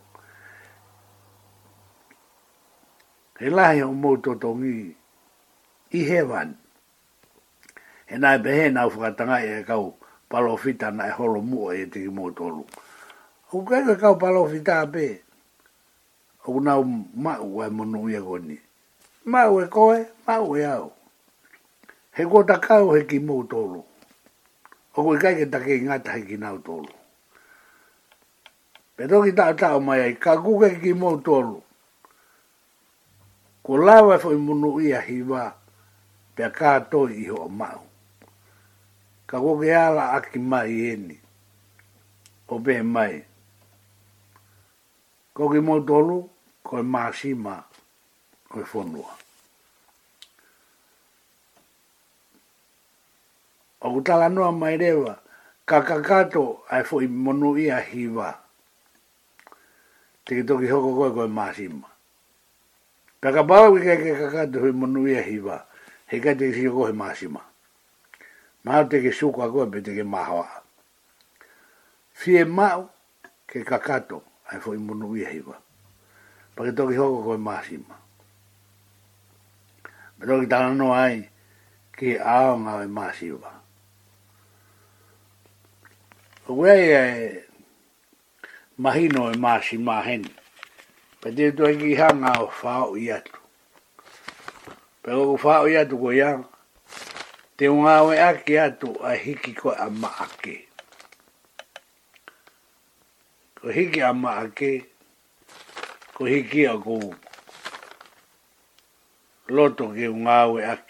he 3.41 3.49
lahi 3.49 3.82
o 3.82 3.89
mō 4.01 4.10
tōtongi 4.23 4.73
i 5.97 5.97
he 6.06 6.21
wan. 6.21 6.56
He 8.08 8.17
nai 8.17 8.38
pehe 8.38 8.69
nau 8.69 8.89
whakatanga 8.89 9.38
e 9.43 9.63
kau 9.67 9.95
palofita 10.30 10.91
na 10.93 11.08
e 11.08 11.12
holo 11.17 11.41
mua 11.41 11.75
e 11.75 11.86
te 11.86 11.99
mō 12.08 12.25
tōlu. 12.38 12.63
O 13.54 13.62
kai 13.65 13.82
ka 13.88 13.95
kau 14.01 14.15
palofita 14.21 14.75
a 14.82 14.86
pe, 14.88 15.08
o 16.45 16.60
nau 16.60 16.84
mau 17.25 17.63
e 17.65 17.69
monu 17.69 18.04
i 18.12 18.15
agoni. 18.19 18.60
Mau 19.25 19.58
e 19.62 19.65
koe, 19.67 19.99
mau 20.27 20.56
e 20.58 20.63
au. 20.65 20.91
He 22.13 22.23
kota 22.25 22.60
kau 22.62 22.93
he 22.93 23.01
ki 23.10 23.19
mō 23.25 23.38
tōlu. 23.54 23.82
O 24.97 25.17
kai 25.17 25.17
e 25.17 25.23
kai 25.23 25.34
ke 25.41 25.49
take 25.51 25.82
ngata 25.82 26.12
he 26.13 26.21
ki 26.30 26.38
nau 26.38 26.58
tolu. 26.58 26.93
Pe 28.95 29.08
toki 29.08 29.32
tātau 29.32 29.80
mai 29.82 30.01
ai, 30.01 30.13
ka 30.19 30.36
kuke 30.43 30.77
ki 30.84 30.93
mō 30.93 31.12
tōlu 31.25 31.62
ko 33.62 33.78
lawa 33.78 34.17
fo 34.17 34.34
imunu 34.34 34.82
ia 34.82 35.02
hiwa 35.02 35.54
pe 36.36 36.43
ka 36.58 36.69
to 36.89 37.00
i 37.06 37.24
ho 37.30 37.45
mau 37.60 37.82
ka 39.30 39.38
go 39.43 39.52
ge 39.62 39.69
ala 39.88 40.04
aki 40.17 40.39
mai 40.52 40.74
eni 40.91 41.17
o 42.50 42.56
be 42.65 42.74
mai 42.93 43.15
ko 45.36 45.43
ge 45.52 45.60
mo 45.67 45.76
tolu, 45.88 46.17
ko 46.65 46.71
e 46.82 46.84
masima 46.93 47.56
ko 48.52 48.58
fonua 48.71 49.13
e 53.82 53.86
o 53.86 53.93
utala 53.97 54.26
noa 54.34 54.50
mai 54.62 54.76
rewa 54.82 55.13
ka 55.69 55.78
kakato 55.88 56.45
ai 56.74 56.82
fo 56.88 56.95
imunu 57.02 57.58
ia 57.62 57.78
hiwa 57.80 58.30
Tiki 60.26 60.43
toki 60.47 60.67
hoko 60.71 60.89
koe 60.97 61.10
koe 61.17 61.28
maa 61.38 61.50
simaa. 61.56 61.89
Kaka 63.21 63.43
pala 63.45 63.69
ki 63.77 63.86
kai 63.86 63.97
kai 64.01 64.17
kaka 64.19 64.60
hui 64.60 64.71
monu 64.73 65.05
ia 65.07 65.21
hiwa, 65.21 65.62
he 66.10 66.17
kai 66.19 66.34
te 66.38 66.49
kisi 66.51 66.65
koe 66.73 66.89
maasima. 66.91 67.41
Mahau 68.65 68.89
te 68.89 68.97
ke 69.01 69.12
suka 69.13 69.45
koe 69.49 69.69
pe 69.71 69.81
te 69.81 69.93
ke 69.95 70.01
mahawa. 70.03 70.49
Fie 72.17 72.43
mau 72.45 72.89
ke 73.45 73.62
kakato 73.62 74.23
ai 74.49 74.57
fo 74.60 74.73
i 74.73 74.77
monu 74.81 75.13
ia 75.15 75.29
hiwa. 75.29 75.53
Pake 76.57 76.73
toki 76.73 76.95
hoko 76.97 77.21
koe 77.23 77.38
maasima. 77.38 77.93
Me 80.17 80.25
toki 80.25 80.47
tanano 80.49 80.89
ai 80.91 81.29
ke 81.93 82.17
aonga 82.17 82.71
koe 82.81 82.88
maasima. 82.89 83.51
Kwea 86.49 86.73
ia 86.75 87.01
e 87.21 87.45
mahino 88.81 89.29
e 89.31 89.38
maasima 89.38 90.01
hene 90.01 90.40
pe 91.21 91.29
te 91.38 91.45
tu 91.55 91.63
ai 91.65 91.75
ki 91.77 91.93
hanga 91.97 92.31
o 92.41 92.47
whao 92.60 92.95
i 92.97 93.12
atu. 93.13 93.38
Pe 95.05 95.12
o 95.13 95.38
whao 95.43 95.67
i 95.69 95.75
atu 95.77 95.97
ko 96.01 96.12
ia, 96.17 96.29
te 97.57 97.67
unga 97.69 97.99
oe 98.07 98.15
ake 98.25 98.55
atu 98.60 98.95
a 99.05 99.12
hiki 99.23 99.51
ko 99.53 99.69
a 99.69 99.86
maake. 99.89 100.55
Ko 103.60 103.67
hiki 103.69 104.01
a 104.07 104.10
maake, 104.13 104.71
ko 106.17 106.25
hiki 106.25 106.65
a 106.71 106.73
ko 106.84 106.97
loto 109.53 109.91
ke 109.93 110.07
unga 110.10 110.39
oe 110.47 110.65
ake. 110.71 110.88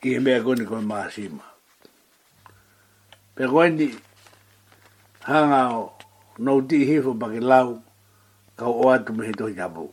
ki 0.00 0.08
he 0.16 0.20
mea 0.20 0.40
koni 0.44 0.64
koe 0.70 0.78
maa 0.90 1.10
sima. 1.14 1.44
Pe 3.36 3.44
koe 3.52 3.66
ni 3.70 3.86
hanga 5.20 5.72
o 5.76 5.92
no 6.40 6.52
di 6.64 6.78
hifo 6.88 7.12
pa 7.14 7.26
ke 7.32 7.40
lau 7.44 7.82
ka 8.58 8.64
o 8.68 8.88
atu 8.88 9.10
me 9.16 9.22
hito 9.28 9.46
hitapu. 9.48 9.84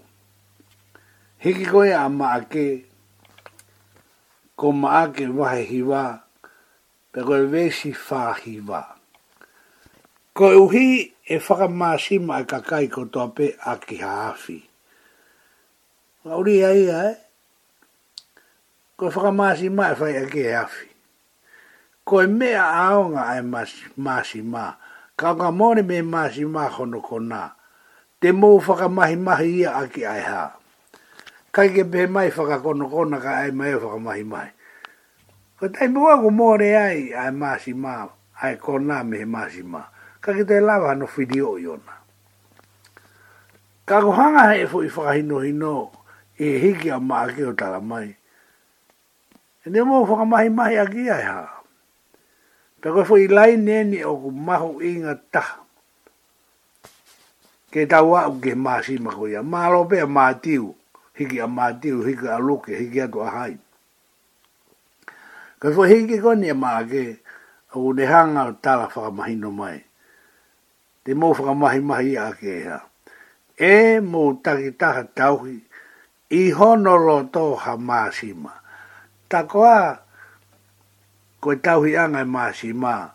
Hiki 1.43 1.65
koe 1.71 1.91
a 1.91 2.07
maake 2.09 2.85
ko 4.57 4.71
maake 4.71 5.25
wahe 5.37 5.63
hiwa 5.71 6.21
pe 7.11 7.19
koe 7.27 7.41
vesi 7.45 7.91
wha 8.09 8.33
hiwa. 8.43 8.81
Ko 10.35 10.45
uhi 10.67 11.11
e 11.25 11.35
whakamaasima 11.43 12.33
e 12.41 12.43
kakai 12.45 12.87
ko 12.93 13.01
toa 13.05 13.27
pe 13.35 13.53
a 13.65 13.73
ki 13.77 13.95
haafi. 13.97 14.57
Auri 16.27 16.57
ia 16.61 16.71
ia 16.73 16.99
e. 17.03 17.11
Eh? 17.11 17.15
Ko 18.97 19.03
e 19.09 19.11
whakamaasima 19.15 19.83
e 19.91 19.99
whai 19.99 20.15
a 20.17 20.25
ki 20.29 20.43
haafi. 20.51 20.87
Ko 22.07 22.21
e 22.23 22.27
mea 22.27 22.63
aonga 22.65 23.23
e 23.37 23.41
maasima 23.99 24.69
e 24.81 24.86
ka 25.19 25.29
ka 25.39 25.49
mōne 25.59 25.81
me 25.89 25.97
māsi 26.13 26.43
māhono 26.55 27.01
ko 27.01 27.17
nā, 27.19 27.39
te 28.21 28.29
mō 28.31 28.51
whakamahi 28.61 29.15
mahi 29.15 29.15
mahi 29.15 29.63
ia 29.63 29.71
aki 29.81 30.05
ai 30.05 30.19
ha 30.21 30.43
ka 31.51 31.63
ke 31.73 31.83
pē 31.89 32.05
mai 32.09 32.29
kono 32.29 32.85
kona 32.89 33.17
ka 33.19 33.31
ai 33.41 33.51
mai 33.51 33.73
mahi 33.73 34.23
mai. 34.23 34.49
Ko 35.57 35.67
tei 35.73 35.89
mō 35.89 36.05
ako 36.13 36.29
mōre 36.29 36.69
ai 36.77 37.13
ai 37.17 37.33
māsi 37.33 37.73
mā, 37.73 38.05
ai 38.43 38.57
ko 38.57 38.77
me 38.77 39.25
māsi 39.25 39.65
mā. 39.65 39.81
Ka 40.21 40.33
ki 40.33 40.43
te 40.45 40.61
lawa 40.61 40.93
no 40.95 41.07
whidio 41.07 41.57
i 41.57 41.65
ona. 41.65 41.97
Ka 43.85 44.01
ko 44.01 44.11
hanga 44.11 44.53
hei 44.53 44.67
fo 44.67 44.83
i 44.85 44.89
whakahino 44.89 45.41
hino, 45.41 45.89
e 46.37 46.59
hiki 46.61 46.89
a 46.91 46.99
mā 46.99 47.25
ake 47.25 47.41
o 47.49 47.53
tala 47.53 47.81
mai. 47.81 48.13
E 49.65 49.69
ne 49.69 49.79
mō 49.81 50.05
whakamahi 50.05 50.53
mahi 50.53 50.77
aki 50.77 51.09
ai 51.09 51.23
Ha. 51.25 51.56
Ta 52.81 52.87
koe 52.93 53.03
fwoi 53.07 53.25
lai 53.37 53.51
nene 53.67 53.97
o 54.05 54.13
ku 54.21 54.29
mahu 54.45 54.69
inga 54.89 55.13
ta. 55.33 55.43
Ke 57.73 57.81
tau 57.91 58.11
au 58.25 58.35
ke 58.43 58.51
maasi 58.65 58.93
ma 59.03 59.11
koe 59.17 59.29
ia. 59.33 59.41
Maa 59.51 59.69
lopea 59.73 60.05
maa 60.15 60.33
tiu. 60.43 60.65
Hiki 61.17 61.37
a 61.41 61.47
maa 61.57 61.71
tiu, 61.81 61.97
hiki 62.07 62.27
a 62.29 62.37
luke, 62.47 62.71
hiki 62.79 62.99
atu 63.05 63.19
a 63.25 63.29
hai. 63.35 63.53
Ka 65.59 65.67
fwoi 65.73 65.87
hiki 65.93 66.17
koni 66.23 66.47
a 66.53 66.55
maa 66.63 66.81
ke 66.89 67.03
o 67.77 67.93
ne 67.95 68.03
hanga 68.11 68.41
o 68.53 68.53
tala 68.63 68.85
whakamahi 68.85 69.35
no 69.41 69.49
mai. 69.59 69.79
Te 71.03 71.09
mou 71.19 71.33
whakamahi 71.35 71.81
mahi 71.89 72.11
a 72.17 72.25
ke 72.39 72.49
ea. 72.63 72.77
E 73.57 73.99
mou 74.11 74.29
takitaha 74.43 75.01
tauhi 75.17 75.55
i 76.29 76.41
honoro 76.57 77.17
to 77.33 77.55
ha 77.55 77.73
maasima. 77.77 78.53
Takoa, 79.29 79.31
Takoa, 79.31 80.06
ko 81.47 81.55
tau 81.63 81.81
hi 81.87 81.95
anga 81.95 82.19
e 82.25 82.27
ma 82.27 82.51
si 82.51 82.73
ma 82.75 83.07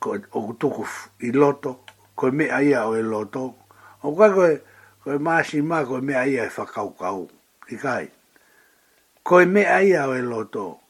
ko 0.00 0.16
o 0.32 0.40
tuku 0.56 0.84
i 1.28 1.32
loto 1.36 1.84
ko 2.16 2.30
me 2.32 2.46
ai 2.48 2.72
o 2.80 2.96
e 2.96 3.02
loto 3.04 3.52
o 4.00 4.14
ka 4.16 4.32
ko 4.32 4.48
ko 5.04 5.18
ma 5.20 5.44
si 5.44 5.60
ma 5.60 5.84
ko 5.84 6.00
me 6.00 6.16
ai 6.16 6.40
e 6.40 6.46
fa 6.48 6.64
kau 6.64 6.96
kau 6.96 7.28
i 7.68 7.76
kai 7.76 8.08
ko 9.20 9.44
me 9.44 9.68
ai 9.68 9.92
o 10.00 10.14
e 10.16 10.22
loto 10.24 10.80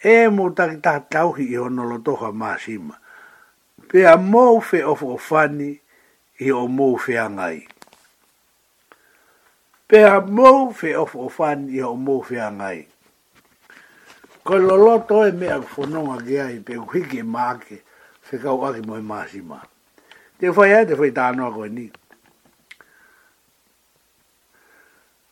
e 0.00 0.32
mo 0.32 0.48
ta 0.56 0.72
ta 0.80 1.04
tau 1.04 1.36
hi 1.36 1.52
o 1.60 1.68
no 1.68 1.84
loto 1.84 2.16
ha 2.24 2.32
ma 2.32 2.56
si 2.56 2.80
ma 2.80 2.96
pe 3.90 4.06
a 4.08 4.16
mo 4.16 4.56
fe 4.64 4.80
o 4.88 4.96
fo 4.96 5.18
fani 5.20 5.70
i 6.40 6.48
o 6.52 6.64
mo 6.64 6.96
fe 6.96 7.18
anga 7.20 7.52
i 7.60 7.60
pe 9.84 10.00
a 10.00 10.16
mo 10.24 10.72
fe 10.72 10.96
o 10.96 11.04
fo 11.04 11.28
fani 11.28 11.76
i 11.76 11.82
o 11.84 11.92
mo 11.92 12.22
fe 12.24 12.40
anga 12.40 12.72
i 12.72 12.80
Ko 14.46 14.54
lo 14.62 14.78
lo 14.78 15.02
to 15.02 15.26
e 15.26 15.34
me 15.34 15.50
fo 15.58 15.82
no 15.90 16.06
a 16.14 16.22
ge 16.22 16.38
ai 16.38 16.62
pe 16.62 16.78
ku 16.78 17.02
ki 17.02 17.18
ma 17.26 17.58
ke 17.58 17.82
se 18.22 18.38
ka 18.38 18.54
wa 18.54 18.70
ki 18.70 18.78
mo 18.86 18.94
ma 19.02 19.26
si 19.26 19.42
ma. 19.42 19.58
Te 20.38 20.52
fo 20.54 20.62
ya 20.62 20.86
te 20.86 20.94
fo 20.94 21.02
ta 21.10 21.34
no 21.34 21.50
ko 21.50 21.66
ni. 21.66 21.90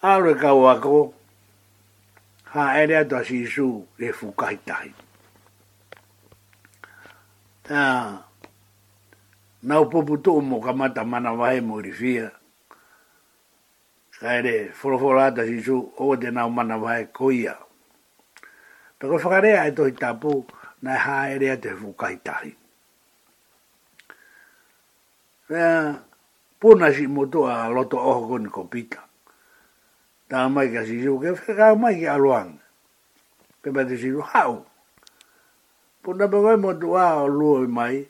A 0.02 0.18
lo 0.18 0.34
ka 0.34 0.50
wa 0.58 0.74
ko 0.82 1.14
ha 2.58 2.74
e 2.82 2.86
re 2.90 3.06
ta 3.06 3.22
si 3.22 3.46
su 3.46 3.86
le 4.02 4.10
fu 4.10 4.34
ka 4.34 4.50
i 4.50 4.58
tai. 4.66 4.90
Ta 7.70 8.18
na 9.62 9.74
po 9.86 10.02
pu 10.02 10.18
to 10.20 10.40
mo 10.42 10.58
ka 10.58 10.74
ma 10.74 10.90
ta 10.90 11.04
ma 11.06 11.18
na 11.22 11.30
wa 11.38 11.54
e 11.54 11.60
mo 11.62 11.78
ri 11.78 11.92
fi 11.94 12.18
ya. 12.18 12.34
Ka 14.18 14.34
e 14.42 14.42
re 14.42 14.56
fo 14.74 14.98
fo 14.98 15.12
la 15.14 15.30
ta 15.32 15.44
si 15.46 15.62
su 15.62 15.78
o 16.02 16.16
de 16.18 16.30
na 16.34 16.48
ma 16.50 16.62
na 16.66 16.76
wa 16.82 16.98
e 16.98 17.06
ko 17.14 17.30
ia. 17.30 17.54
Pe 19.04 19.10
ko 19.12 19.20
whakarea 19.20 19.68
e 19.68 19.72
tohi 19.76 19.92
tapu 19.92 20.48
na 20.82 20.96
e 20.96 20.96
haerea 20.96 21.60
te 21.60 21.76
whukai 21.76 22.16
tahi. 22.24 22.56
Rea, 25.52 26.00
pūna 26.56 26.88
si 26.88 27.04
motu 27.04 27.44
a 27.44 27.68
loto 27.68 28.00
oho 28.00 28.24
koni 28.32 28.48
ko 28.48 28.64
pita. 28.64 29.04
Tā 30.24 30.48
mai 30.48 30.72
ka 30.72 30.88
si 30.88 31.04
ke 31.04 31.08
whaka 31.36 31.76
mai 31.76 32.00
ki 32.00 32.08
aluang. 32.08 32.56
Pe 33.60 33.68
pa 33.68 33.84
te 33.84 34.00
siru 34.00 34.24
hau. 34.24 34.64
Pūna 36.00 36.24
pa 36.24 36.40
koi 36.40 36.56
motu 36.56 36.96
a 36.96 37.28
o 37.28 37.28
luo 37.28 37.60
i 37.60 37.68
mai, 37.68 38.00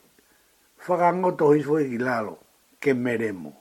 whaka 0.79 1.11
ngoto 1.11 1.51
hi 1.51 1.59
fwe 1.61 1.89
ki 1.91 1.99
lalo, 1.99 2.39
ke 2.79 2.95
meremo. 2.95 3.51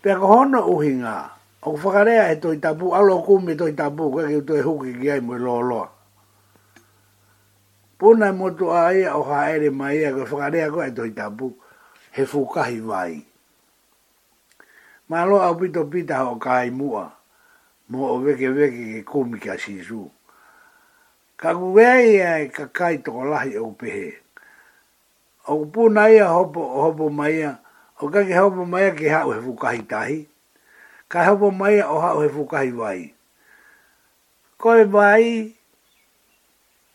Pe 0.00 0.08
ko 0.16 0.24
hono 0.40 0.64
uhi 0.72 0.96
ngaa, 1.04 1.28
o 1.62 1.76
whakarea 1.76 2.30
e 2.32 2.36
toi 2.36 2.56
tapu, 2.58 2.94
alo 2.94 3.22
kumi 3.22 3.54
toi 3.56 3.72
tapu, 3.72 4.10
kwa 4.10 4.28
ki 4.28 4.42
toi 4.42 4.60
huki 4.62 4.92
ki 5.00 5.10
ai 5.10 5.20
mui 5.20 5.38
loa 5.38 5.62
loa. 5.62 5.90
Puna 7.98 8.28
e 8.28 8.32
motu 8.32 8.70
a 8.70 8.92
ia 8.94 9.14
o 9.16 9.22
haere 9.22 9.70
mai 9.70 9.98
ia, 9.98 10.12
kwa 10.14 10.24
whakarea 10.24 10.70
kwa 10.70 10.86
e 10.86 10.90
toi 10.90 11.10
tapu, 11.10 11.56
he 12.12 12.24
fukahi 12.26 12.80
vai. 12.80 13.26
Ma 15.08 15.24
loa 15.24 15.46
au 15.46 15.56
pito 15.56 15.84
pita 15.84 16.24
o 16.28 16.36
kai 16.36 16.70
mua, 16.70 17.10
mo 17.88 18.12
o 18.14 18.18
veke 18.20 18.48
veke 18.50 18.94
ke 19.00 19.10
kumi 19.10 19.38
ka 19.38 19.58
sisu. 19.58 20.10
Ka 21.36 21.54
kuwea 21.54 22.00
ia 22.02 22.38
e 22.40 22.48
kakai 22.48 22.98
toko 22.98 23.24
lahi 23.24 23.56
au 23.56 23.72
pehe. 23.72 24.14
O 25.48 25.64
puna 25.66 26.10
ia 26.10 26.28
hopo, 26.28 26.60
hopo 26.68 27.10
mai 27.10 27.38
ia, 27.38 27.58
o 28.00 28.08
kake 28.08 28.34
hopo 28.36 28.64
mai 28.64 28.82
ia 28.84 28.94
ke 28.94 29.08
hau 29.08 29.30
he 29.30 29.40
fukahi 29.40 29.82
tahi 29.82 30.28
ka 31.08 31.24
hapa 31.24 31.48
mai 31.50 31.80
o 31.80 31.98
hao 32.00 32.20
he 32.20 32.28
fukahi 32.28 32.72
wai. 32.76 33.14
Koe 34.60 34.84
wai, 34.84 35.54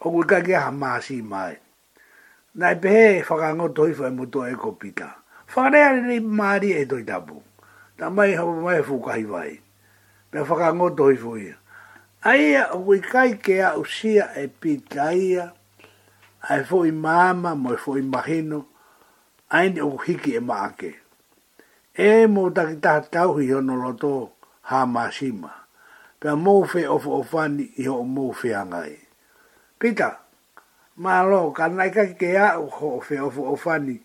o 0.02 0.12
kui 0.12 0.24
kake 0.24 0.56
aha 0.58 0.72
maasi 0.72 1.22
mai. 1.24 1.58
Nai 2.56 2.76
pehe 2.82 3.24
whakango 3.26 3.70
toifo 3.70 4.06
e 4.08 4.12
moto 4.12 4.46
e 4.46 4.54
kopita. 4.56 5.10
Whakarea 5.50 5.98
ni 6.08 6.20
maari 6.20 6.72
e 6.82 6.86
toi 6.86 7.02
tapu. 7.04 7.42
Ta 7.98 8.10
mai 8.10 8.34
hapa 8.38 8.54
mai 8.62 8.76
he 8.80 8.84
fukahi 8.84 9.26
wai. 9.26 9.52
Me 10.34 10.40
whakango 10.46 10.90
toifo 10.94 11.38
ia. 11.42 11.58
Aia 12.22 12.70
o 12.74 12.84
kui 12.86 13.00
kai 13.02 13.32
ke 13.42 13.62
a 13.66 13.74
usia 13.82 14.30
e 14.38 14.48
pita 14.48 15.14
ia, 15.16 15.52
ai 16.50 16.64
foi 16.64 16.92
mama, 16.92 17.56
mo 17.56 17.76
foi 17.78 18.00
e 18.00 18.04
mahino, 18.04 18.66
aini 19.52 19.82
o 19.82 19.98
hiki 19.98 20.36
e 20.36 20.40
maakea 20.40 21.03
e 21.98 22.26
mo 22.28 22.50
taki 22.50 22.82
taha 22.82 23.02
tau 23.06 23.38
hi 23.38 23.52
hono 23.54 23.76
loto 23.78 24.32
ha 24.70 24.86
masima. 24.86 25.50
Pea 26.20 26.36
mou 26.36 26.64
fe 26.66 26.88
ofo 26.90 27.20
ofani 27.22 27.68
i 27.78 27.86
ho 27.86 28.02
mou 28.04 28.34
fe 28.34 28.54
angai. 28.58 28.98
Pita, 29.80 30.18
ma 30.98 31.22
lo, 31.24 31.52
ka 31.54 31.68
nai 31.68 31.92
ka 31.94 32.06
ke 32.18 32.34
a 32.40 32.56
ho 32.58 32.92
fe 33.00 33.20
ofo 33.22 33.52
ofani, 33.54 34.00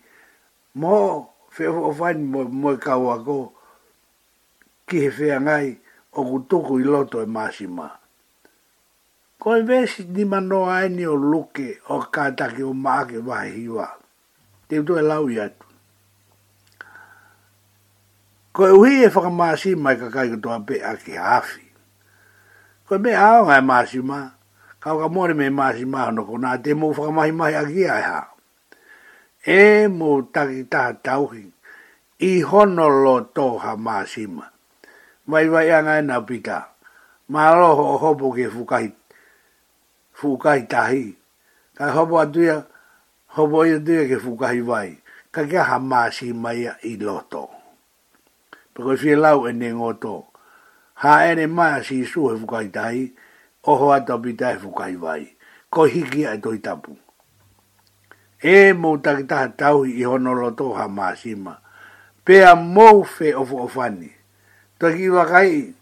mo 0.75 1.31
fe 1.49 1.67
ofo 1.67 1.89
ofani 1.89 2.23
mo, 2.23 2.43
mo 2.45 2.73
e 2.75 2.77
kau 2.77 3.09
ako 3.09 3.37
ki 4.87 4.99
he 5.05 5.09
fe 5.11 5.31
angai 5.33 5.77
o 6.13 6.23
kutuku 6.27 6.79
i 6.83 6.85
loto 6.85 7.21
e 7.25 7.25
masima. 7.25 7.89
Ko 9.39 9.55
e 9.55 9.63
vesi 9.65 10.03
ni 10.13 10.25
manoa 10.29 10.77
aini 10.77 11.03
e 11.07 11.09
o 11.09 11.15
luke 11.15 11.79
o 11.89 11.99
kātaki 12.05 12.61
o 12.61 12.73
maake 12.73 13.17
wahi 13.17 13.65
Te 14.69 14.77
utu 14.79 14.97
e 14.99 15.01
lau 15.01 15.25
iati. 15.31 15.58
Ko 18.53 18.61
e 18.65 18.71
uhi 18.73 19.03
e 19.05 19.09
whakamāsi 19.13 19.75
mai 19.77 19.93
ka 20.01 20.07
kai 20.09 20.29
katoa 20.31 20.63
pe 20.65 20.79
a 20.81 20.95
ki 20.97 21.13
hafi. 21.21 21.61
Ko 22.89 22.95
e 22.97 23.01
me 23.05 23.11
aonga 23.13 23.57
e 23.61 23.65
māsi 23.65 23.99
mā. 24.01 24.23
Kau 24.81 24.97
ka 25.03 25.07
mōre 25.13 25.35
me 25.37 25.49
māsi 25.53 25.85
mā 25.85 26.07
hono 26.07 26.25
ko 26.25 26.37
nā 26.41 26.55
te 26.65 26.73
mō 26.73 26.89
whakamahi 26.97 27.33
mahi 27.41 27.53
a 27.59 27.61
ki 27.67 27.85
ai 27.93 28.01
ha. 28.01 28.19
E 29.45 29.87
mo 29.93 30.15
e 30.19 30.23
taki 30.33 30.63
taha 30.65 30.95
tauhi. 31.03 31.43
I 32.25 32.31
hono 32.41 32.87
lo 32.89 33.13
tō 33.37 33.45
ha 33.67 33.75
māsi 33.77 34.25
mā. 34.27 34.49
Mai 35.29 35.45
vai 35.53 35.67
anga 35.77 35.99
e 36.01 36.07
nā 36.09 36.17
pita. 36.25 36.57
Mā 37.29 37.45
loho 37.53 37.85
o 37.93 37.97
hopo 38.01 38.33
ke 38.33 38.49
fukai. 38.49 38.89
Fukai 40.17 40.63
tahi. 40.67 41.05
Kai 41.77 41.91
hopo 41.93 42.17
atuia. 42.17 42.57
Hopo 43.37 43.61
i 43.69 43.77
atuia 43.77 44.07
ke 44.09 44.17
fukai 44.17 44.63
vai. 44.65 44.97
Ka 45.29 45.43
kia 45.45 45.63
ha 45.69 45.77
māsi 45.77 46.33
mai 46.33 46.65
i 46.89 46.97
lotoa. 46.97 47.58
Pako 48.79 48.95
fie 48.97 49.15
lau 49.19 49.43
e 49.45 49.51
nengo 49.51 49.91
tō. 49.91 50.23
Ha 51.03 51.23
ere 51.27 51.47
mai 51.47 51.71
a 51.79 51.83
si 51.83 52.05
su 52.05 52.29
he 52.31 52.37
fukai 52.39 52.69
tahi, 52.71 53.11
oho 53.67 53.91
a 53.91 53.99
topi 54.05 54.33
tahi 54.39 54.55
fukai 54.57 54.95
vai. 54.95 55.35
Ko 55.69 55.83
hiki 55.83 56.23
ai 56.27 56.37
toi 56.39 56.57
tapu. 56.63 56.95
E 58.39 58.71
mou 58.73 58.95
taki 59.03 59.23
taha 59.27 59.49
tau 59.51 59.83
i 59.83 59.99
hono 60.03 60.31
tō 60.55 60.77
ha 60.79 60.87
maasima. 60.87 61.59
Pea 62.23 62.55
mou 62.55 63.03
fe 63.03 63.33
ofu 63.35 63.59
ofani. 63.67 64.11
Toki 64.79 65.03
iwa 65.11 65.25
kai, 65.27 65.73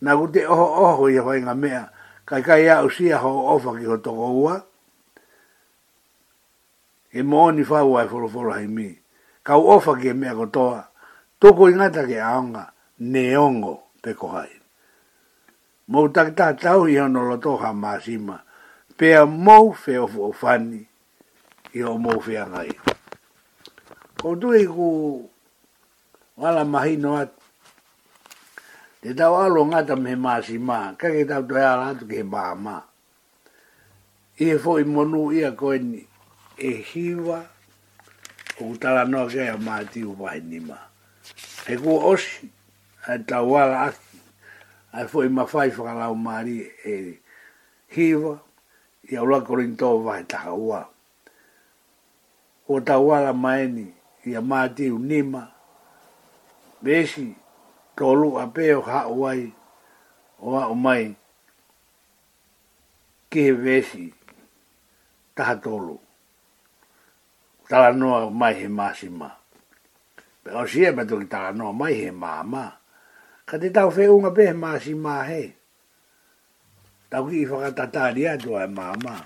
na 0.00 0.16
kute 0.18 0.42
oho 0.48 0.66
oho 0.84 1.10
i 1.10 1.14
hawai 1.16 1.42
nga 1.42 1.54
mea, 1.54 1.88
kai 2.26 2.42
kai 2.42 2.66
a 2.68 2.82
usia 2.82 3.18
ho 3.18 3.54
ofa 3.54 3.78
ki 3.78 3.84
ho 3.86 3.96
toko 3.98 4.26
ua. 4.42 4.62
E 7.12 7.22
mou 7.22 7.50
ni 7.52 7.62
fawa 7.64 8.02
e 8.02 8.08
foro 8.08 8.50
hai 8.50 8.66
mi. 8.66 8.98
Kau 9.44 9.62
ofa 9.78 9.94
ki 9.94 10.08
e 10.08 10.12
mea 10.14 10.34
kotoa. 10.34 10.90
Toko 11.42 11.66
ingata 11.66 12.06
ke 12.06 12.22
aonga 12.22 12.70
neongo 13.02 13.74
te 14.02 14.10
kohai. 14.14 14.54
Mou 15.90 16.06
takita 16.14 16.46
tau 16.54 16.86
i 16.86 16.94
hono 17.02 17.20
lo 17.26 17.56
ha 17.62 17.70
maasima. 17.74 18.36
Pea 18.96 19.26
mou 19.26 19.72
fe 19.74 19.98
ofu 19.98 20.30
fani, 20.40 20.78
i 21.78 21.82
o 21.82 21.96
mou 21.98 22.20
fe 22.22 22.38
angai. 22.44 22.70
Ko 24.22 24.38
tue 24.38 24.62
ku 24.70 24.86
wala 26.38 26.62
mahi 26.62 26.94
no 27.02 27.18
at. 27.18 27.34
Te 29.02 29.10
tau 29.18 29.34
alo 29.42 29.66
ngata 29.66 29.94
me 29.98 30.14
maasima. 30.14 30.94
Kake 30.94 31.26
tau 31.26 31.42
toi 31.42 31.64
ala 31.70 31.90
atu 31.90 32.06
ke 32.06 32.22
maama. 32.22 32.78
I 34.42 34.54
e 34.54 34.60
fo 34.62 34.78
i 34.78 34.84
monu 34.86 35.32
i 35.34 35.40
a 35.42 35.50
koeni 35.58 36.06
e 36.54 36.70
hiwa. 36.90 37.38
Kutala 38.56 39.02
noa 39.10 39.26
kea 39.32 39.58
maati 39.58 40.04
upahinimaa 40.06 40.91
e 41.70 41.74
kua 41.82 42.00
osi, 42.10 42.48
e 43.08 43.14
tau 43.28 43.46
wala 43.54 43.76
aki, 43.88 44.04
e 44.98 45.04
fwoi 45.10 45.28
ma 45.36 45.42
fai 45.52 45.68
whakalau 45.74 46.14
maari 46.24 46.56
e 46.84 46.94
hiwa, 47.94 48.34
i 49.10 49.16
aula 49.20 49.38
korinto 49.46 49.88
vai 50.04 50.22
taka 50.30 50.52
ua. 50.68 50.80
O 52.72 52.80
tau 52.86 53.02
wala 53.08 53.32
maeni, 53.32 53.86
i 54.28 54.34
a 54.34 54.40
maati 54.50 54.84
unima, 54.98 55.42
besi, 56.84 57.26
tolu 57.96 58.28
a 58.38 58.44
peo 58.54 58.80
hauai, 58.82 59.42
o 60.44 60.48
a 60.58 60.64
umai, 60.74 61.04
kihe 63.30 63.52
besi, 63.62 64.10
taha 65.36 65.54
tolu. 65.64 65.96
Tala 67.68 67.90
noa 68.00 68.30
mai 68.30 68.54
he 68.60 68.68
maasimaa 68.68 69.41
o 70.50 70.66
si 70.66 70.84
e 70.86 70.90
me 70.90 71.04
tuki 71.06 71.26
tā 71.30 71.50
no 71.54 71.72
mai 71.72 71.94
he 71.98 72.10
māma. 72.10 72.66
Ka 73.46 73.58
te 73.62 73.70
tau 73.74 73.90
whee 73.90 74.06
unga 74.10 74.30
pe 74.34 74.46
he 74.50 74.54
māsi 74.56 74.94
mā 74.98 75.20
he. 75.28 75.42
Tau 77.10 77.28
ki 77.28 77.42
i 77.42 77.46
whakatatari 77.48 78.26
atu 78.30 78.56
ai 78.58 78.66
māma. 78.70 79.18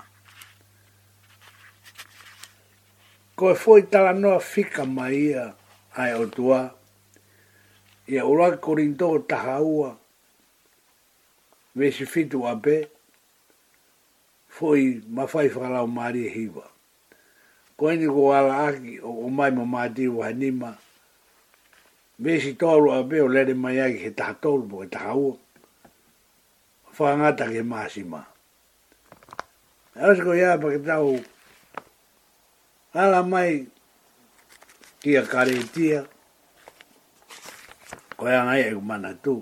Ko 3.37 3.51
e 3.53 3.57
fōi 3.57 3.87
tala 3.89 4.13
noa 4.17 4.39
whika 4.41 4.85
mai 4.89 5.13
ia 5.29 5.51
ai 5.97 6.13
o 6.17 6.25
tua. 6.33 6.65
Ia 8.09 8.23
ura 8.25 8.53
korinto 8.61 9.09
o 9.17 9.19
taha 9.19 9.57
ua. 9.63 9.91
Vesi 11.75 12.05
fitu 12.05 12.45
a 12.49 12.55
pe. 12.55 12.79
Fōi 14.57 15.01
mawhai 15.13 15.49
whakalau 15.53 15.87
māri 15.89 16.25
e 16.25 16.33
hiwa. 16.33 16.63
Ko 17.77 17.89
eni 17.93 18.05
ko 18.09 18.31
ala 18.33 18.61
aki 18.67 18.99
o 19.05 19.29
mai 19.29 19.49
mo 19.53 19.65
mātiru 19.69 20.23
hanima. 20.25 20.73
Ko 20.73 20.85
Me 22.19 22.41
si 22.41 22.53
tolu 22.55 22.89
a 22.91 23.03
me 23.05 23.17
o 23.21 23.27
lere 23.29 23.53
mai 23.63 23.77
ai 23.79 23.95
he 24.01 24.09
taha 24.17 24.33
tolu 24.41 24.63
po 24.69 24.77
he 24.81 24.87
taha 24.93 25.13
ua. 25.15 25.35
Whangata 26.97 27.45
ke 27.53 27.61
maasi 27.61 28.01
ma. 28.09 28.25
Asko 29.93 30.33
ia 30.33 30.57
pa 30.57 30.67
ke 30.73 30.79
tau 30.81 31.21
ala 32.97 33.21
mai 33.21 33.69
ki 35.01 35.11
a 35.21 35.23
kare 35.31 35.59
tia. 35.73 36.09
Ko 38.17 38.25
ea 38.25 38.41
ngai 38.49 38.61
e 38.65 38.71
kumana 38.77 39.11
tu. 39.23 39.35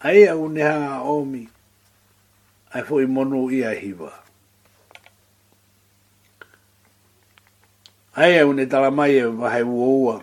A 0.00 0.08
ea 0.16 0.32
unehanga 0.44 1.04
omi 1.16 1.42
ai 2.72 2.82
fo 2.88 2.94
i 3.04 3.06
monu 3.06 3.50
ia 3.52 3.70
hiva. 3.80 4.10
Ai 8.16 8.32
e 8.40 8.42
une 8.48 8.64
tala 8.68 8.88
mai 8.90 9.12
e 9.20 9.26
vahe 9.38 9.60
ua 9.62 9.86
ua 10.06 10.16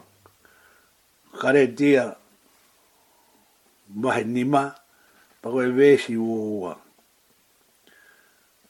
kare 1.37 1.67
dia 1.69 2.15
mahe 3.95 4.23
nima 4.25 4.73
pako 5.41 5.61
e 5.63 5.69
vesi 5.77 6.17
uua. 6.17 6.73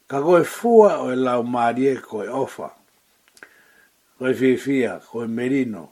Ka 0.07 0.21
koe 0.21 0.43
fua 0.43 0.99
o 1.03 1.11
e 1.11 1.15
lau 1.15 1.43
marie 1.43 1.95
koe 2.01 2.27
ofa, 2.29 2.67
koe 4.19 4.33
fifia, 4.33 4.99
koe 5.07 5.27
merino, 5.27 5.89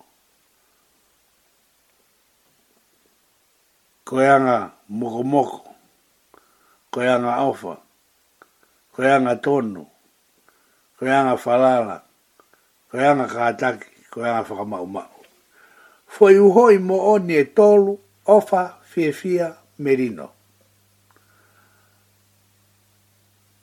koe 4.08 4.24
anga 4.36 4.58
moko 4.88 5.24
moko, 5.24 5.62
koe 6.92 7.08
anga 7.14 7.44
ofa, 7.44 7.74
koe 8.96 9.08
anga 9.16 9.36
tonu, 9.36 9.84
koe 10.98 11.12
anga 11.20 11.36
falala, 11.38 11.98
koe 12.90 13.04
anga 13.10 13.28
kātaki, 13.28 13.92
koe 14.12 14.24
anga 14.24 14.48
whakamau 14.48 14.88
mau 14.88 15.15
foi 16.16 16.36
u 16.40 16.48
hoi 16.56 16.76
mo 16.88 16.96
o 17.12 17.20
ne 17.28 17.40
tolu 17.58 17.94
ofa 18.26 18.62
fiefia 18.92 19.48
merino. 19.78 20.28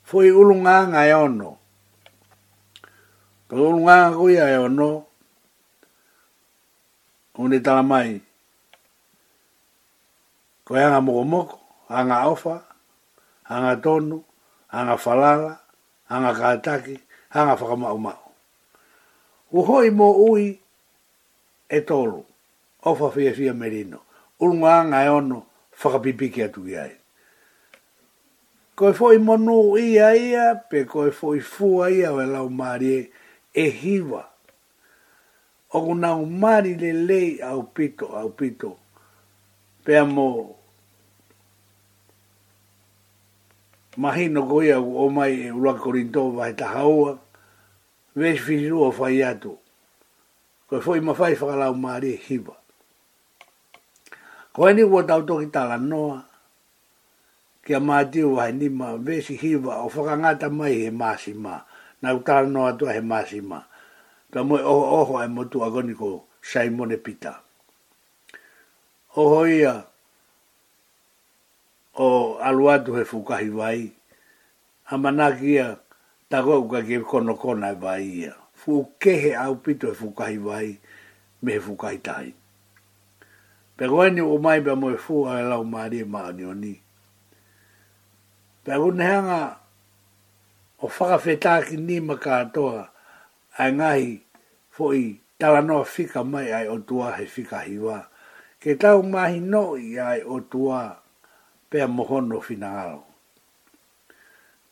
Foi 0.07 0.29
ulunga 0.31 0.75
lunga 0.85 1.01
e 1.07 1.13
ono. 1.25 1.51
Pa 3.47 3.53
ulunga 3.55 3.95
nga 4.09 4.19
e 4.49 4.57
ono, 4.65 4.89
une 7.41 7.57
talamai, 7.65 8.11
ko 10.65 10.71
anga 10.79 10.99
mokomoko, 11.05 11.57
anga 11.97 12.15
ofa, 12.31 12.55
anga 13.53 13.73
tonu, 13.83 14.17
anga 14.77 14.95
falala, 15.03 15.53
anga 16.13 16.31
kataki, 16.39 16.95
anga 17.35 17.53
whakamau 17.57 17.97
mau. 18.05 18.25
Uhoi 19.57 19.87
mo 19.97 20.07
ui 20.29 20.45
e 21.69 21.79
tolu 21.89 22.23
ofa 22.83 23.07
fa 23.09 23.11
fia 23.11 23.33
fia 23.33 23.53
merino 23.53 23.99
unga 24.39 24.75
nga 24.87 24.99
ono 25.15 25.39
fa 25.71 25.87
ka 25.93 25.99
pipi 26.03 26.27
ki 26.33 26.43
atu 26.43 26.67
ia 26.67 26.83
koe 28.75 28.91
foi 28.99 29.17
monu 29.17 29.77
ia 29.79 30.11
ia 30.15 30.45
pe 30.69 30.79
koe 30.91 31.11
foi 31.11 31.39
fua 31.39 31.87
ia 31.91 32.11
e, 32.11 32.11
e 32.11 32.11
o 32.11 32.25
lau 32.33 32.49
mari 32.49 33.11
e 33.53 33.65
hiva 33.69 34.23
o 35.73 35.77
kuna 35.85 36.15
umari 36.15 36.75
le 36.75 36.91
lei 36.93 37.41
au 37.41 37.63
pito 37.75 38.07
au 38.19 38.29
pito 38.39 38.71
pe 39.83 39.97
amo 39.97 40.55
mahino 43.97 44.43
ko 44.49 44.57
ia 44.63 44.77
o 44.79 45.07
mai 45.09 45.33
e 45.47 45.51
ula 45.51 45.73
korinto 45.79 46.31
vai 46.35 46.53
tahaua 46.59 47.11
vesh 48.19 48.43
fisu 48.45 48.75
o 48.89 48.91
fai 48.91 49.23
atu 49.23 49.53
koe 50.67 50.79
foi 50.85 50.99
mafai 50.99 51.35
fa 51.39 51.55
lau 51.61 51.73
mari 51.77 52.17
e 52.17 52.19
hiva 52.27 52.55
ko 54.53 54.69
ni 54.69 54.85
wo 54.85 55.01
dau 55.01 55.25
to 55.25 55.41
kita 55.41 55.81
no 55.81 56.21
ke 57.65 57.73
ma 57.81 58.05
di 58.05 58.21
wa 58.21 58.45
ni 58.53 58.69
ma 58.69 58.93
ve 59.01 59.17
si 59.25 59.33
o 59.65 59.89
fa 59.89 60.13
nga 60.13 60.31
ta 60.37 60.47
mai 60.49 60.73
he 60.85 60.89
masima 60.93 61.65
na 62.01 62.13
uta 62.13 62.45
no 62.45 62.69
to 62.77 62.85
he 62.85 63.01
masima 63.01 63.65
ka 64.29 64.45
mo 64.45 64.55
o 64.61 64.75
o 64.97 64.99
ho 65.09 65.13
e 65.25 65.27
mo 65.27 65.49
tu 65.49 65.57
agoniko 65.65 66.29
sai 66.41 66.69
mo 66.69 66.85
pita 66.85 67.41
o 69.17 69.41
ia 69.49 69.89
o 71.97 72.37
aluatu 72.37 72.93
he 73.01 73.03
fukahi 73.09 73.49
vai 73.49 73.79
a 74.85 74.93
manakia 75.01 75.81
ta 76.29 76.41
go 76.45 76.61
ka 76.69 76.81
ke 76.85 77.01
kono 77.01 77.33
kona 77.41 77.73
vai 77.73 78.03
ia 78.21 78.33
fu 78.53 78.85
kehe 79.01 79.33
au 79.33 79.57
pito 79.57 79.89
he 79.89 79.93
fukahi 79.97 80.37
vai 80.37 80.77
me 81.41 81.51
he 81.57 81.57
fukahi 81.59 81.97
taita 82.05 82.42
Pe 83.77 83.85
koe 83.91 84.07
ni 84.15 84.21
o 84.21 84.35
mai 84.43 84.59
pa 84.65 84.73
moe 84.81 84.95
fu 85.03 85.13
ai 85.31 85.41
e 85.43 85.49
lau 85.51 85.63
maari 85.71 85.97
e 86.05 86.05
maa 86.13 86.29
ni 86.37 86.43
o 86.45 86.53
ni. 86.63 86.73
Pe 88.63 88.71
koe 88.79 88.93
hanga 89.09 89.39
o 90.77 90.85
whakawhetaki 90.93 91.75
ni 91.87 91.95
ma 92.07 92.15
katoa 92.25 92.81
ai 93.61 93.71
ngahi 93.77 94.09
fo 94.75 94.85
i 94.93 95.03
tala 95.39 95.59
noa 95.67 96.23
mai 96.33 96.47
ai 96.57 96.67
o 96.67 96.75
tua 96.87 97.05
he 97.17 97.23
fika 97.33 97.59
hiwa. 97.67 97.97
Ke 98.61 98.71
tau 98.81 98.99
mahi 99.13 99.37
no 99.51 99.63
i 99.75 99.97
ai 100.09 100.19
o 100.21 100.35
tua 100.51 100.79
pe 101.69 101.77
a 101.81 101.87
mohono 101.95 102.37
fina 102.47 102.69
alo. 102.81 103.01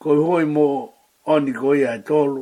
Koi 0.01 0.17
hoi 0.27 0.45
mo 0.55 0.67
oni 1.33 1.51
koi 1.61 1.79
ai 1.89 1.99
tolu, 2.07 2.41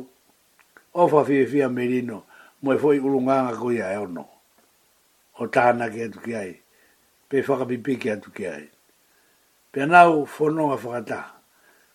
ofa 1.02 1.20
fia 1.50 1.68
merino, 1.76 2.16
moe 2.62 2.76
fo 2.82 2.88
i 2.92 2.98
ulunganga 3.06 3.52
koi 3.62 3.78
ai 3.88 3.96
ono 4.06 4.24
o 5.40 5.48
tāna 5.48 5.86
ki 5.92 6.02
atu 6.08 6.20
ki 6.24 6.34
ai, 6.36 6.52
pe 7.28 7.42
whakapipi 7.42 7.98
ki 8.00 8.10
atu 8.14 8.30
ki 8.36 8.46
ai. 8.46 8.66
Pe 9.72 9.80
anau 9.86 10.24
whanonga 10.26 10.76
whakata. 10.76 11.22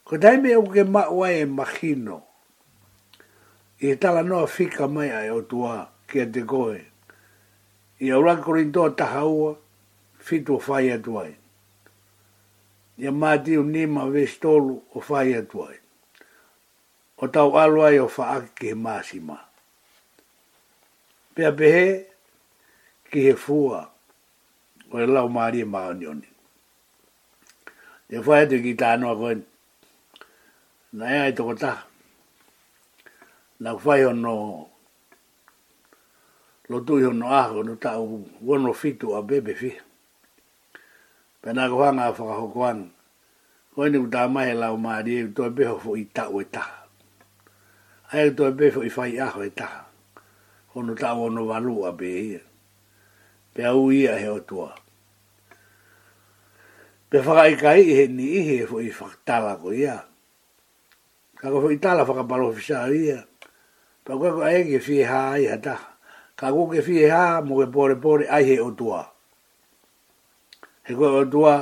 Ko 0.05 0.17
taime 0.21 0.53
au 0.55 0.63
ke 0.69 0.83
mawai 0.87 1.41
e 1.43 1.45
makino, 1.45 2.21
i 3.81 3.91
e 3.91 3.95
tala 4.01 4.23
noa 4.23 4.47
whika 4.47 4.87
mai 4.87 5.09
ai 5.13 5.29
o 5.33 5.41
tua 5.43 5.83
ki 6.09 6.19
a 6.21 6.25
te 6.31 6.41
koe. 6.47 6.81
I 8.01 8.11
au 8.13 8.21
rakori 8.23 8.65
ndoa 8.69 8.89
taha 8.97 9.25
ua, 9.25 9.55
fitu 10.19 10.55
o 10.57 10.63
whai 10.67 10.89
atu 10.95 11.17
ai. 11.21 11.33
I 13.01 13.07
a 13.09 13.11
mati 13.11 13.57
o 13.57 13.63
nima 13.65 14.05
vestolu 14.11 14.77
o 14.95 14.99
whai 15.09 15.33
atu 15.41 15.63
ai. 15.65 15.77
O 17.21 17.27
tau 17.27 17.57
alu 17.59 17.83
ai 17.85 17.99
o 17.99 18.07
whaaki 18.07 18.49
ke 18.59 18.73
māsima. 18.77 19.37
Pea 21.35 21.51
pehe, 21.51 22.14
ki 23.11 23.19
he 23.27 23.33
fua 23.43 23.79
o 24.91 24.93
e 25.03 25.05
lau 25.13 25.27
maari 25.35 25.59
e 25.65 25.67
maa 25.73 25.89
unioni. 25.93 26.29
E 28.15 28.17
fua 28.25 28.37
etu 28.43 28.57
ki 28.63 28.73
tā 28.79 28.87
anua 28.95 29.13
koen, 29.21 29.39
na 30.97 31.05
ea 31.17 31.25
e 31.31 31.35
toko 31.37 31.53
ta, 31.63 31.71
na 33.63 33.69
fai 33.83 34.01
hono, 34.05 34.35
lo 36.69 36.77
tui 36.85 37.01
hono 37.07 37.27
aho, 37.41 37.57
ta 37.83 37.91
u 38.01 38.05
wono 38.47 38.71
fitu 38.81 39.07
a 39.17 39.21
bebe 39.29 39.53
fi. 39.61 39.71
Pena 41.41 41.69
ko 41.69 41.77
hanga 41.83 42.05
a 42.09 42.11
whakahoko 42.17 42.59
anu, 42.69 42.85
koen 43.73 43.89
ni 43.91 43.99
ku 44.03 44.09
tā 44.15 44.21
mai 44.33 44.47
e 44.53 44.55
lau 44.61 44.75
maari 44.85 45.11
e 45.21 45.29
tō 45.35 45.43
beho 45.57 45.75
fu 45.83 45.91
i 46.01 46.05
tā 46.15 46.25
u 46.35 46.41
e 46.45 46.47
tā. 46.55 46.65
Ae 48.15 48.29
tō 48.37 48.45
beho 48.59 48.81
i 48.87 48.91
fai 48.95 49.13
aho 49.25 49.39
e 49.47 49.51
tā, 49.59 49.69
hono 50.73 50.93
tā 51.01 51.09
uono 51.17 51.41
valua 51.49 51.91
be 51.99 52.09
bebe 52.09 52.41
pe 53.55 53.63
au 53.63 53.89
ia 53.91 54.17
he 54.19 54.27
otua. 54.29 54.75
Pe 57.09 57.17
whakai 57.25 57.55
kai 57.63 57.83
he 57.95 58.03
ni 58.17 58.25
ihe 58.39 58.55
e 58.63 58.67
fo 58.69 58.79
i 58.83 58.91
whaktala 58.91 59.55
ko 59.63 59.71
ia. 59.71 60.03
Ka 61.39 61.47
ko 61.49 61.69
i 61.71 61.77
tala 61.79 62.03
whakapalo 62.03 62.51
fisa 62.53 62.89
ia. 62.91 63.23
Pa 64.03 64.11
kua 64.19 64.35
ko 64.35 64.41
ae 64.43 64.67
ke 64.67 64.79
fie 64.83 65.05
ha 65.07 65.31
ai 65.39 65.47
hata. 65.47 65.77
Ka 66.35 66.51
ko 66.51 66.67
ke 66.67 66.83
fie 66.83 67.07
ha 67.07 67.39
mo 67.41 67.63
ke 67.63 67.71
pore 67.71 67.95
pore 67.95 68.27
ai 68.27 68.43
he 68.43 68.59
otua. 68.59 69.05
He 70.83 70.91
koe 70.93 71.23
otua 71.23 71.55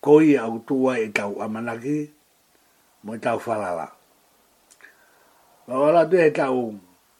ko 0.00 0.20
ia 0.24 0.48
au 0.48 0.58
tua 0.66 0.96
e 0.98 1.12
tau 1.14 1.36
amanaki 1.44 2.08
mo 3.04 3.12
i 3.12 3.16
e 3.20 3.20
tau 3.20 3.38
whalala. 3.44 3.92
Ma 5.68 5.74
wala 5.78 6.08
tu 6.08 6.16
e 6.18 6.32
tau 6.32 6.72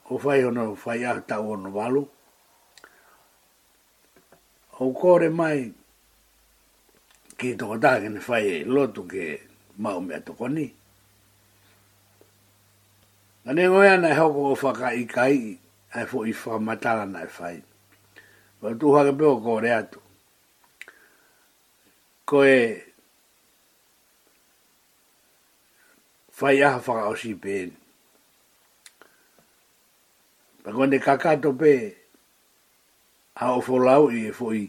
o 0.09 0.19
fai 0.19 0.41
hono 0.43 0.73
whai 0.73 1.05
a 1.05 1.21
tau 1.21 1.53
ono 1.53 1.69
walu 1.71 2.09
o 4.81 4.93
kore 4.93 5.29
mai 5.29 5.73
ki 7.37 7.57
toko 7.57 7.77
tāke 7.77 8.09
ni 8.09 8.19
whai 8.21 8.45
e 8.61 8.65
lotu 8.65 9.05
ke 9.09 9.27
mau 9.79 10.01
mea 10.01 10.21
toko 10.21 10.49
ni. 10.49 10.73
Ane 13.47 13.69
ngoi 13.69 13.89
ana 13.89 14.09
e 14.09 14.15
hoko 14.17 14.51
o 14.53 14.55
whaka 14.55 14.93
i 14.95 15.05
kai 15.07 15.35
i 15.35 15.59
ai 15.95 16.03
e 16.05 16.07
fo 16.07 16.25
i 16.25 16.33
wha 16.33 16.59
matala 16.59 17.05
nai 17.07 17.27
whai. 17.39 17.57
E 17.57 17.63
Wa 18.61 18.75
tu 18.75 18.95
hake 18.95 19.13
peo 19.19 19.37
kore 19.41 19.71
atu. 19.75 20.01
Ko 22.25 22.45
e 22.45 22.81
whai 26.41 26.63
aha 26.63 26.79
whaka 26.79 27.09
o 27.09 27.15
si 27.17 27.35
pēni. 27.35 27.77
Pa 30.65 30.71
kone 30.73 30.99
kakato 31.03 31.53
pēni 31.53 32.02
a 33.35 33.53
o 33.57 33.61
fo 33.65 33.77
lau 33.79 34.11
i 34.13 34.29
e 34.29 34.33
fo 34.37 34.53
i. 34.57 34.65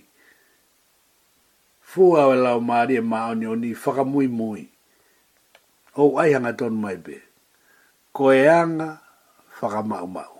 Fu 1.81 2.15
au 2.17 2.33
e 2.33 2.37
lau 2.39 2.59
maari 2.61 2.95
e 2.97 3.01
mao 3.01 3.35
ni 3.35 3.45
o 3.47 3.55
ni 3.55 3.73
whakamui 3.73 4.27
mui. 4.27 4.69
O 5.95 6.17
ai 6.19 6.31
hanga 6.33 6.53
ton 6.57 6.73
mai 6.73 6.97
be. 6.97 7.15
Ko 8.13 8.31
e 8.33 8.47
anga 8.49 8.97
whakamau 9.61 10.07
mau. 10.07 10.33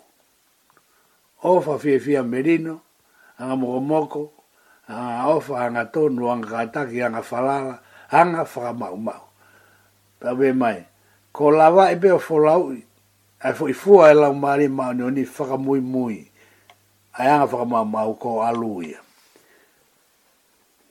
O 1.44 1.60
fa 1.62 1.78
fie 1.80 2.00
fia 2.00 2.24
merino, 2.24 2.80
anga 3.38 3.56
moko 3.56 3.80
moko, 3.82 4.24
anga 4.88 5.28
o 5.28 5.40
fa 5.42 5.68
anga 5.68 5.86
tonu, 5.92 6.32
anga 6.32 6.48
kataki, 6.48 7.04
anga 7.04 7.22
falala, 7.22 7.82
anga 8.12 8.44
whakamau 8.48 8.98
mau. 8.98 9.24
Ta 10.24 10.34
be 10.34 10.54
mai, 10.54 10.86
ko 11.32 11.50
lava 11.52 11.92
e 11.92 11.96
be 12.00 12.12
o 12.16 12.20
fo 12.20 12.38
lau 12.40 12.72
i. 12.74 12.82
Ai 13.44 13.52
fo 13.54 13.68
i 13.68 13.74
fua 13.76 14.10
e 14.12 14.16
lau 14.16 14.34
maari 14.34 14.64
e 14.72 14.72
mao 14.72 14.94
ni 14.94 15.04
o 15.04 15.10
ni 15.12 15.24
whakamui 15.28 15.82
mui. 15.82 15.92
mui 15.92 16.22
ai 17.14 17.28
anga 17.30 17.46
whaka 17.46 17.66
mau 17.66 17.86
mau 17.86 18.12
ko 18.18 18.42
aluia. 18.42 18.98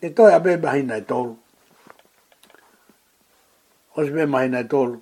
Ne 0.02 0.08
toi 0.10 0.34
ape 0.34 0.56
mahina 0.56 0.96
e 0.96 1.00
tolu. 1.02 1.36
Os 3.98 4.08
me 4.14 4.24
mahina 4.26 4.60
e 4.60 4.64
tolu, 4.72 4.98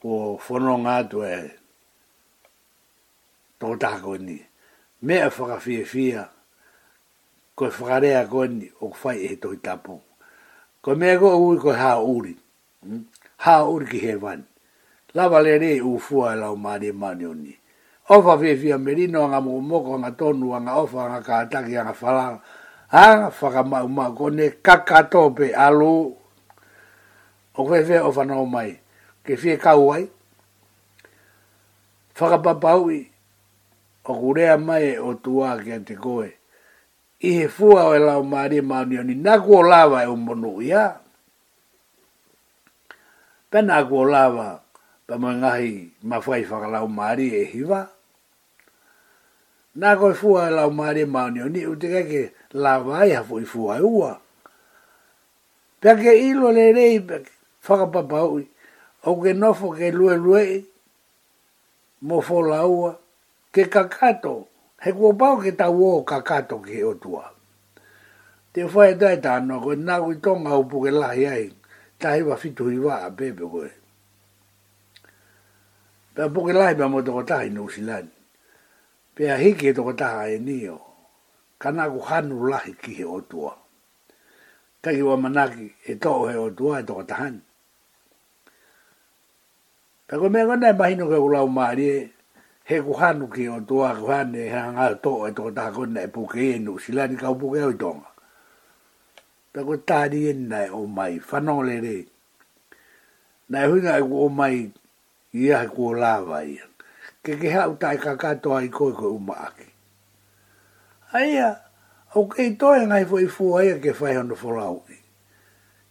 ko 0.00 0.08
whono 0.44 0.74
ngā 0.86 0.96
tu 1.10 1.18
e 1.26 1.34
tōtako 3.60 4.12
ni. 4.26 4.38
Me 5.06 5.16
a 5.22 5.28
whaka 5.36 5.56
fi 5.64 5.74
fia, 5.84 6.22
ko 7.56 7.62
e 7.66 7.70
whakarea 7.76 8.22
ko 8.30 8.40
ni, 8.46 8.66
o 8.84 8.94
whai 9.02 9.18
e 9.34 9.36
toi 9.42 9.56
tapu. 9.64 9.96
Ko 10.82 10.94
mea 10.94 11.18
ko 11.18 11.28
ui 11.46 11.58
ko 11.62 11.70
hā 11.80 11.92
uri, 12.00 12.34
hmm? 12.86 13.02
hā 13.44 13.56
uri 13.72 13.86
ki 13.90 13.98
he 14.06 14.14
wan. 14.16 14.46
Lava 15.14 15.42
le 15.42 15.58
re 15.58 15.70
ufua 15.82 16.32
e 16.36 16.38
lau 16.38 16.54
maari 16.56 16.88
e 16.88 16.92
mani 16.94 17.26
ofa 18.10 18.34
vi 18.42 18.54
vi 18.58 18.74
merino 18.74 19.22
nga 19.30 19.38
mo 19.38 19.62
mo 19.62 19.78
nga 20.02 20.10
tonu 20.18 20.50
nga 20.50 20.74
ofa 20.82 21.00
nga 21.10 21.18
ka 21.22 21.34
taki 21.46 21.78
nga 21.78 21.94
fala 21.94 22.26
ha 22.90 23.30
fa 23.30 23.46
ka 23.54 23.62
ma 23.62 23.86
ma 23.86 24.10
ko 24.10 24.26
ne 24.34 24.46
kaka 24.66 24.98
tope 25.12 25.54
alu 25.54 26.10
o 27.54 27.60
ve 27.68 27.78
ve 27.88 27.96
ofa 28.08 28.22
no 28.26 28.42
mai 28.46 28.70
ke 29.24 29.36
fi 29.38 29.54
ka 29.54 29.78
uai 29.78 30.10
fa 32.16 32.24
ka 32.34 32.38
pa 32.42 32.74
o 32.82 32.82
kure 34.18 34.44
mai 34.68 34.86
e 34.98 34.98
o 34.98 35.10
tua 35.24 35.48
ke 35.64 35.76
te 35.86 35.94
koe 36.04 36.28
i 37.22 37.30
he 37.38 37.46
fua 37.56 37.80
o 37.94 37.94
e 37.94 38.00
lao 38.06 38.22
maari 38.32 38.58
ma 38.70 38.78
ni 38.82 38.98
ni 39.08 39.14
na 39.24 39.38
ko 39.38 39.62
lava 39.62 40.02
e 40.02 40.10
o 40.10 40.16
monu 40.18 40.58
ya 40.62 40.98
pena 43.54 43.86
ko 43.90 44.02
lava 44.14 44.48
pa 45.06 45.14
mo 45.20 45.28
ngahi 45.40 45.72
ma 46.10 46.18
fai 46.26 46.42
fa 46.42 46.56
ka 46.62 46.66
lao 46.74 46.86
maari 46.90 47.26
e, 47.38 47.42
e 47.46 47.46
hiva 47.54 47.82
e 47.86 47.86
ya 47.92 47.98
Nā 49.78 49.92
koe 49.98 50.14
fua 50.18 50.48
e 50.48 50.54
lau 50.54 50.70
maare 50.74 51.04
maoni 51.06 51.40
o 51.46 51.48
ni, 51.48 51.60
utika 51.66 52.02
ke 52.08 52.30
la 52.58 52.80
vai 52.82 53.12
hafo 53.14 53.38
i 53.38 53.44
fua 53.46 53.76
e 53.78 53.82
ua. 53.86 54.16
Pea 55.80 55.94
ke 55.96 56.12
ilo 56.28 56.50
le 56.50 56.72
rei, 56.74 56.98
whakapapa 57.68 58.24
ui, 58.32 58.48
o 59.06 59.14
ke 59.22 59.32
nofo 59.34 59.70
ke 59.78 59.90
lue 59.94 60.16
lue, 60.18 60.42
mo 62.02 62.20
fo 62.20 62.42
la 62.42 62.64
ua, 62.66 62.96
ke 63.54 63.70
kakato, 63.70 64.34
he 64.82 64.90
kua 64.92 65.14
pao 65.14 65.38
ke 65.38 65.52
tau 65.54 65.84
o 65.92 66.02
kakato 66.02 66.58
ke 66.58 66.82
o 66.84 66.94
tua. 66.94 67.30
Te 68.52 68.66
fua 68.66 68.88
e 68.90 68.98
tai 68.98 69.20
tāno, 69.22 69.62
koe 69.62 69.76
nā 69.78 70.00
koe 70.02 70.18
tonga 70.20 70.58
upu 70.58 70.82
ke 70.82 70.90
lahi 70.90 71.26
ai, 71.30 71.50
tahi 71.98 72.22
wa 72.26 72.34
fitu 72.36 72.72
i 72.74 72.78
wā 72.82 73.04
a 73.06 73.10
pepe 73.10 73.46
koe. 73.46 73.68
Pea 76.14 76.26
puke 76.28 76.52
pa 76.58 76.88
motokotahi 76.88 77.50
nusilani 77.54 78.18
pea 79.14 79.36
hiki 79.36 79.68
e 79.68 79.72
toko 79.72 79.92
taha 79.92 80.28
e 80.30 80.38
nio, 80.38 80.80
kana 81.58 81.90
ku 81.90 81.98
hanu 82.00 82.48
lahi 82.50 82.72
ki 82.82 82.92
he 82.94 83.04
otua. 83.04 83.54
Kaki 84.82 85.02
wa 85.02 85.16
manaki 85.16 85.70
e 85.84 85.94
toho 85.96 86.28
he 86.28 86.36
otua 86.36 86.80
e 86.80 86.86
toko 86.86 87.02
tahan. 87.04 87.40
Kako 90.06 90.28
mea 90.28 90.46
kona 90.46 90.68
e 90.70 90.72
mahinu 90.72 91.06
ke 91.10 91.18
ulau 91.18 91.46
maari 91.48 91.86
e, 91.90 92.10
he 92.64 92.76
ku 92.82 92.92
hanu 92.94 93.28
ki 93.30 93.46
otua 93.48 93.94
ku 93.98 94.06
hanu 94.10 94.38
e 94.38 94.46
hanga 94.50 94.94
toho 94.96 95.28
e 95.28 95.32
toko 95.34 95.50
taha 95.50 95.72
kona 95.72 96.00
e 96.02 96.08
puke 96.08 96.54
enu, 96.54 96.78
sila 96.78 97.06
ni 97.06 97.16
kau 97.16 97.34
puke 97.34 97.58
oi 97.62 97.74
tonga. 97.76 98.08
Tako 99.54 99.76
tari 99.82 100.30
enna 100.30 100.66
e 100.66 100.70
o 100.70 100.86
mai, 100.86 101.18
whanole 101.18 101.76
re. 101.82 101.98
Nai 103.50 103.66
huinga 103.66 103.98
e 103.98 104.02
ku 104.06 104.24
o 104.26 104.28
mai, 104.28 104.70
ia 105.34 105.58
he 105.58 105.66
ku 105.66 105.90
o 105.90 105.94
ia 105.98 106.69
ke 107.22 107.36
ke 107.36 107.52
hau 107.52 107.76
tai 107.76 107.98
ka 108.00 108.16
katoa 108.16 108.62
i 108.64 108.68
koe 108.72 108.92
koe 108.96 109.12
uma 109.12 109.34
aki. 109.46 109.66
Aia, 111.12 111.60
au 112.16 112.24
ke 112.32 112.42
i 112.48 112.56
toi 112.56 112.80
ngai 112.88 113.04
fo 113.04 113.18
i 113.20 113.26
fua 113.28 113.60
aia 113.60 113.76
ke 113.80 113.92
whai 113.92 114.16
hono 114.16 114.34
whorau 114.34 114.80
i. 114.88 114.96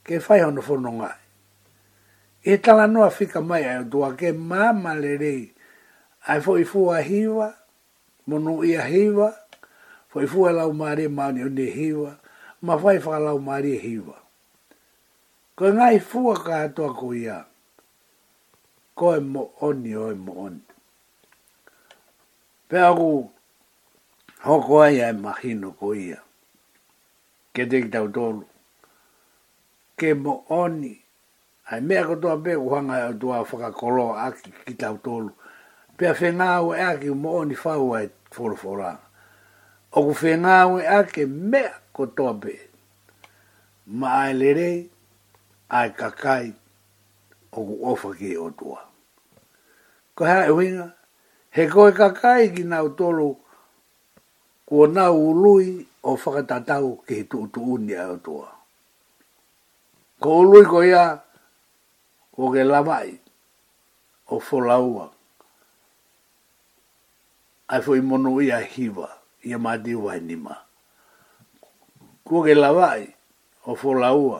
Ke 0.05 0.17
whai 0.17 0.41
hono 0.41 0.61
whono 0.65 0.91
ngai. 1.01 1.19
E 2.43 2.57
tala 2.57 2.87
noa 2.87 3.09
whika 3.11 3.41
mai 3.41 3.61
ai 3.69 3.83
tua 3.91 4.15
ke 4.17 4.31
māma 4.33 4.95
le 4.97 5.13
rei. 5.21 5.43
Ai 6.33 6.41
fo 6.41 6.57
i 6.57 6.63
fua 6.65 7.01
hiwa, 7.01 7.53
mono 8.27 8.63
ia 8.63 8.81
hiwa, 8.87 9.29
fo 10.09 10.21
i 10.23 10.27
fua 10.27 10.51
lau 10.51 10.73
maare 10.73 11.07
maani 11.07 11.43
o 11.45 11.49
hiwa, 11.49 12.17
ma 12.61 12.73
whai 12.75 12.97
wha 12.97 13.19
lau 13.19 13.39
maare 13.39 13.75
hiwa. 13.77 14.17
Koe 15.55 15.71
ngai 15.73 15.99
fua 15.99 16.35
ka 16.41 16.63
atoa 16.65 16.93
ko 16.95 17.13
ia. 17.13 17.45
Koe 18.95 19.19
mo 19.19 19.51
oni 19.61 19.95
oi 19.95 20.15
mo 20.15 20.33
oni. 20.45 20.61
Pēku, 22.69 23.31
hoko 24.45 24.81
ai 24.85 24.99
ai 25.01 25.13
mahino 25.17 25.71
ko 25.79 25.89
ia. 25.97 26.19
Ke 27.53 27.63
te 27.65 27.79
ki 27.81 27.89
tau 27.89 28.09
tolu. 28.13 28.43
Ke 29.97 30.11
mo 30.13 30.43
oni. 30.53 30.91
Ai 31.73 31.81
mea 31.81 32.03
kotoa 32.05 32.35
pē 32.45 32.53
kuhanga 32.61 32.97
au 33.07 33.13
tua 33.21 33.41
whakakolo 33.43 34.11
aki 34.13 34.53
ki 34.65 34.73
tau 34.77 34.97
tolu. 35.01 35.33
Pēa 35.97 36.13
whengāu 36.19 36.75
e 36.77 36.81
aki 36.91 37.09
mo 37.09 37.31
oni 37.41 37.57
whau 37.63 37.95
ai 37.97 38.05
whoroforā. 38.35 38.91
O 39.97 40.05
ku 40.05 40.13
whengāu 40.21 40.77
e 40.83 40.85
aki 40.85 41.25
mea 41.25 41.73
kotoa 41.93 42.33
pē. 42.41 42.55
Ma 43.97 44.13
ai 44.21 44.33
lerei, 44.33 44.85
ai 45.69 45.89
kakai, 45.89 46.53
o 47.51 47.65
ku 47.65 47.81
ofa 47.91 48.13
ki 48.13 48.37
o 48.37 48.49
tua. 48.49 48.81
Ko 50.15 50.25
hea 50.25 50.45
e 50.47 50.51
winga, 50.51 50.89
he 51.51 51.65
koe 51.67 51.89
kakai 51.97 52.53
ki 52.55 52.63
nau 52.63 52.87
tolu 52.97 53.29
kua 54.65 54.87
nau 54.87 55.15
ului 55.33 55.67
o 56.03 56.11
whakatatau 56.21 56.87
ki 57.05 57.13
he 57.17 57.23
tūtu 57.31 57.59
unia 57.75 58.01
au 58.07 58.17
tua. 58.25 58.47
Ko 60.21 60.29
ului 60.43 60.65
ko 60.71 60.79
ia, 60.83 61.05
ko 62.35 62.51
ke 62.53 62.63
lamai, 62.63 63.09
o 64.27 64.35
wholaua. 64.45 65.05
Ai 67.71 67.79
fwoi 67.83 68.01
monu 68.01 68.41
ia 68.41 68.59
hiwa, 68.71 69.09
ia 69.43 69.57
mati 69.59 69.95
wai 69.95 70.19
nima. 70.21 70.55
Ko 72.27 72.43
ke 72.45 72.53
lamai, 72.55 73.01
o 73.69 73.73
wholaua, 73.79 74.39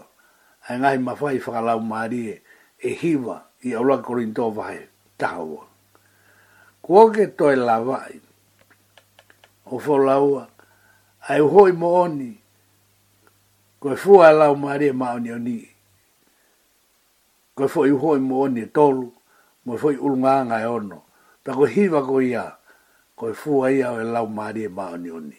ai 0.68 0.80
ngai 0.80 0.98
mawhai 1.06 1.38
whakalau 1.44 1.80
maari 1.90 2.22
e, 2.34 2.42
e 2.80 2.90
hiwa, 3.02 3.36
ia 3.64 3.82
ula 3.82 3.98
korintoa 4.02 4.50
vahe, 4.52 4.88
tahawa 5.18 5.69
kua 6.90 7.14
ke 7.14 7.30
toi 7.38 7.54
lawai, 7.54 8.18
o 9.70 9.78
fo 9.78 9.94
ai 11.30 11.38
hoi 11.38 11.70
mo 11.72 12.02
oni, 12.02 12.34
koe 13.80 13.94
fua 13.96 14.34
e 14.34 14.34
lau 14.34 14.56
maari 14.58 14.90
e 14.90 14.92
maoni 14.92 15.30
oni, 15.32 15.58
koe 17.56 17.68
fo 17.68 17.86
i 17.86 17.94
hoi 17.94 18.18
mo 18.20 18.40
oni 18.42 18.66
e 18.66 18.66
tolu, 18.74 19.12
mo 19.66 19.78
fo 19.78 19.92
i 19.94 19.98
ulunganga 20.02 20.60
e 20.62 20.66
ono, 20.66 21.06
ta 21.44 21.54
koe 21.54 21.70
hiva 21.70 22.02
koe 22.02 22.26
ia, 22.26 22.58
koe 23.16 23.34
fua 23.38 23.70
ia 23.70 23.92
o 23.94 24.02
e 24.02 24.10
lau 24.10 24.26
maari 24.28 24.64
e 24.66 24.70
maoni 24.70 25.12
oni. 25.12 25.38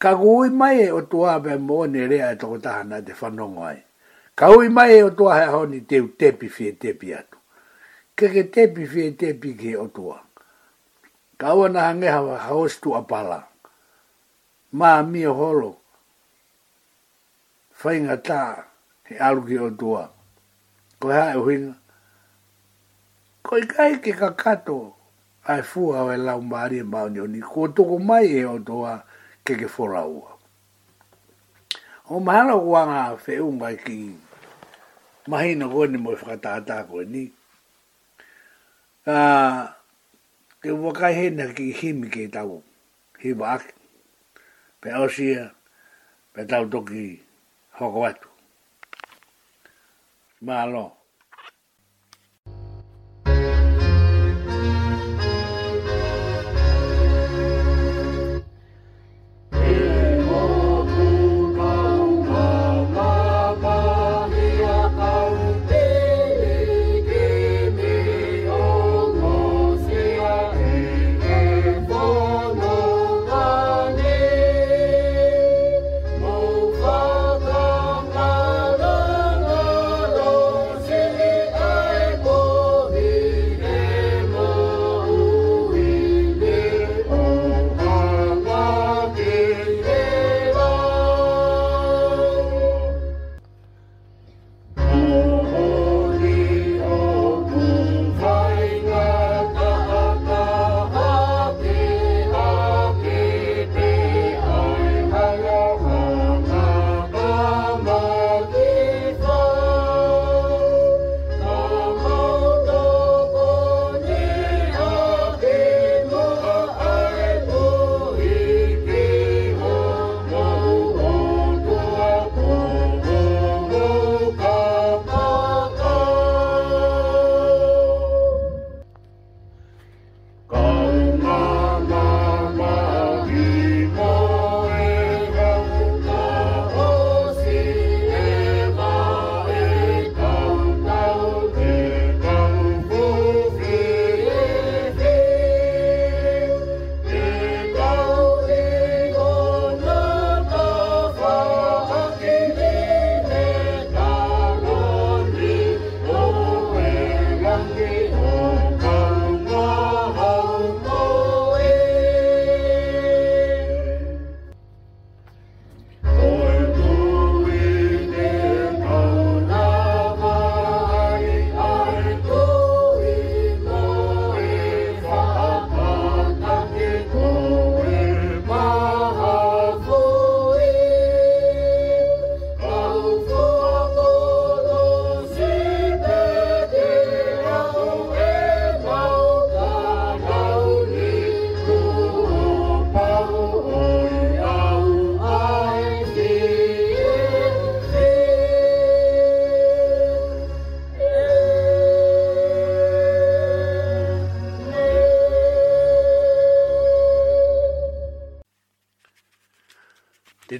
Ka 0.00 0.16
kuhui 0.16 0.48
mai 0.52 0.88
e 0.88 0.92
o 0.92 1.02
tuā 1.04 1.36
pe 1.44 1.56
mo 1.60 1.82
oni 1.84 1.98
e 2.00 2.06
rea 2.08 2.32
e 2.32 2.36
toko 2.40 2.56
tahana 2.58 3.04
te 3.04 3.12
whanongo 3.12 3.64
ai, 3.68 3.82
ka 4.34 4.48
kuhui 4.48 4.68
mai 4.72 4.94
e 4.96 5.02
o 5.04 5.10
tuā 5.12 5.36
hea 5.42 5.52
honi 5.52 5.84
te 5.88 6.00
u 6.00 6.08
tepi 6.16 6.48
fie 6.48 6.72
tepi 6.72 7.12
atu 7.14 7.35
ke 8.16 8.26
ke 8.32 8.42
te 8.52 8.62
fi 8.90 9.00
e 9.06 9.10
tepi 9.20 9.50
ke 9.60 9.70
o 9.76 9.86
tua. 9.92 10.16
Ka 11.36 11.52
ua 11.52 11.68
na 11.68 11.80
hange 11.92 12.08
hawa 12.08 12.38
haos 12.48 12.80
tu 12.80 12.96
apala. 12.96 13.44
Ma 14.72 15.02
mi 15.04 15.26
o 15.28 15.34
holo. 15.36 15.72
Fai 17.76 18.00
nga 18.00 18.16
ta 18.16 18.40
he 19.08 19.14
alu 19.26 19.42
ke 19.48 19.56
o 19.68 19.70
tua. 19.70 20.04
Ko 21.00 21.06
ha 21.12 21.36
e 21.36 21.36
huinga. 21.36 21.74
Ko 23.44 23.52
i 23.60 23.66
kai 23.68 23.92
ke 24.00 24.16
kakato 24.16 24.80
ai 25.52 25.60
fu 25.62 25.92
hawa 25.92 26.16
e 26.16 26.16
lau 26.16 26.40
maari 26.40 26.80
e 26.80 26.88
maunio 26.88 27.28
ni. 27.28 27.44
Ko 27.44 27.68
toko 27.68 28.00
mai 28.00 28.32
e 28.32 28.48
o 28.48 28.56
tua 28.58 28.96
ke 29.44 29.60
ke 29.60 29.68
fora 29.68 30.08
ua. 30.08 30.32
O 32.08 32.16
mahala 32.16 32.56
kua 32.56 32.82
nga 32.88 33.02
fe 33.20 33.40
umai 33.44 33.76
ki 33.76 34.16
mahina 35.28 35.68
kua 35.68 35.84
ni 35.86 35.98
mo 36.00 36.16
i 36.16 36.16
whakataata 36.16 36.88
kua 36.88 37.04
ni 37.04 37.35
a 39.06 39.14
ah, 39.14 39.76
te 40.62 40.70
wakai 40.72 41.14
he 41.14 41.26
na 41.30 41.44
ki 41.56 41.66
himi 41.78 42.08
ke 42.14 42.24
tau 42.34 42.50
he 43.22 43.30
wak 43.42 43.62
pe 44.80 44.88
osia 45.04 45.44
pe 46.32 46.42
tau 46.50 46.64
toki 46.72 47.06
hoko 47.78 47.98
watu 48.06 48.28
ma 50.46 50.54
alo 50.64 50.84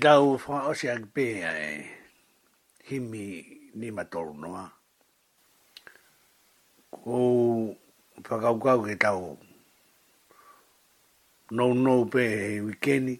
tau 0.06 0.36
wha 0.46 0.56
o 0.70 0.72
se 0.78 0.86
agpe 0.90 1.24
ai 1.44 1.82
himi 2.88 3.22
ni 3.74 3.90
matoro 3.90 4.32
noa. 4.42 4.62
Ko 6.94 7.74
whakaukau 8.22 8.84
ke 8.86 8.94
tau 9.02 9.34
nou 11.50 11.74
nou 11.74 12.04
pe 12.14 12.22
he 12.40 12.60
wikeni. 12.68 13.14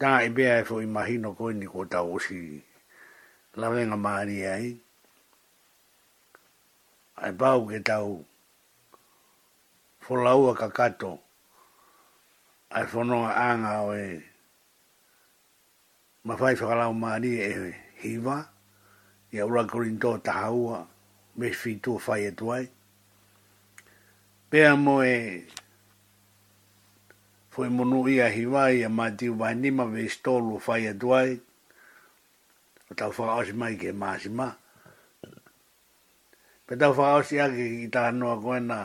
Tā 0.00 0.12
e 0.28 0.32
bea 0.40 0.54
e 0.62 0.64
fwoi 0.70 0.86
mahino 0.94 1.28
koe 1.38 1.52
ni 1.58 1.66
ko 1.74 1.84
tau 1.84 2.14
o 2.14 2.18
si 2.30 2.38
lawenga 3.60 3.96
maari 4.08 4.38
ai. 4.56 4.68
Ai 7.20 7.32
pau 7.44 7.60
ke 7.68 7.78
tau 7.92 8.08
fwolaua 10.02 10.52
kakato 10.60 11.12
ai 12.74 12.84
fwonoa 12.90 13.30
anga 13.50 13.72
o 13.84 13.92
e 14.00 14.04
E 16.22 16.24
e 16.24 16.28
ma 16.28 16.36
fai 16.36 16.54
fa 16.54 16.72
la 16.74 16.88
ma 16.92 17.16
ni 17.18 17.36
e 17.36 17.74
hiva 18.02 18.38
e 19.32 19.40
ora 19.42 19.64
corin 19.66 19.98
to 20.00 20.18
ta 20.20 20.36
hua 20.52 20.86
me 21.36 21.50
fitu 21.50 21.98
fai 21.98 22.22
etuai 22.30 22.34
tuai 22.36 22.66
pe 24.48 24.64
amo 24.64 25.02
e 25.02 25.44
foi 27.50 27.68
monu 27.70 28.06
ia 28.06 28.28
hiva 28.30 28.70
e 28.70 28.86
ma 28.86 29.06
ti 29.18 29.26
va 29.30 29.48
ni 29.60 29.70
ma 29.72 29.84
ve 29.86 30.08
sto 30.08 30.38
lu 30.38 30.60
fai 30.60 30.82
etuai 30.86 30.94
tuai 30.96 31.40
o 32.90 32.94
ta 32.98 33.06
fa 33.16 33.26
os 33.42 33.50
mai 33.60 33.74
ke 33.80 33.90
ma 34.00 34.16
si 34.20 34.28
ma 34.38 34.48
pe 36.66 36.72
ta 36.80 36.88
fa 36.96 37.18
os 37.18 37.28
ia 37.32 37.46
ke 37.50 37.88
ta 37.90 38.12
no 38.12 38.26
a 38.30 38.60
na 38.68 38.80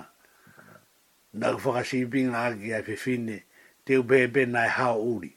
na 1.39 1.47
fa 1.63 1.83
si 1.87 1.99
bin 2.11 2.33
a 2.33 2.43
ke 2.57 2.81
fi 2.85 2.95
fine 3.03 3.37
te 3.85 3.91
u 3.99 4.03
bebe 4.09 4.41
na 4.53 4.63
ha 4.75 4.89
uri 4.97 5.36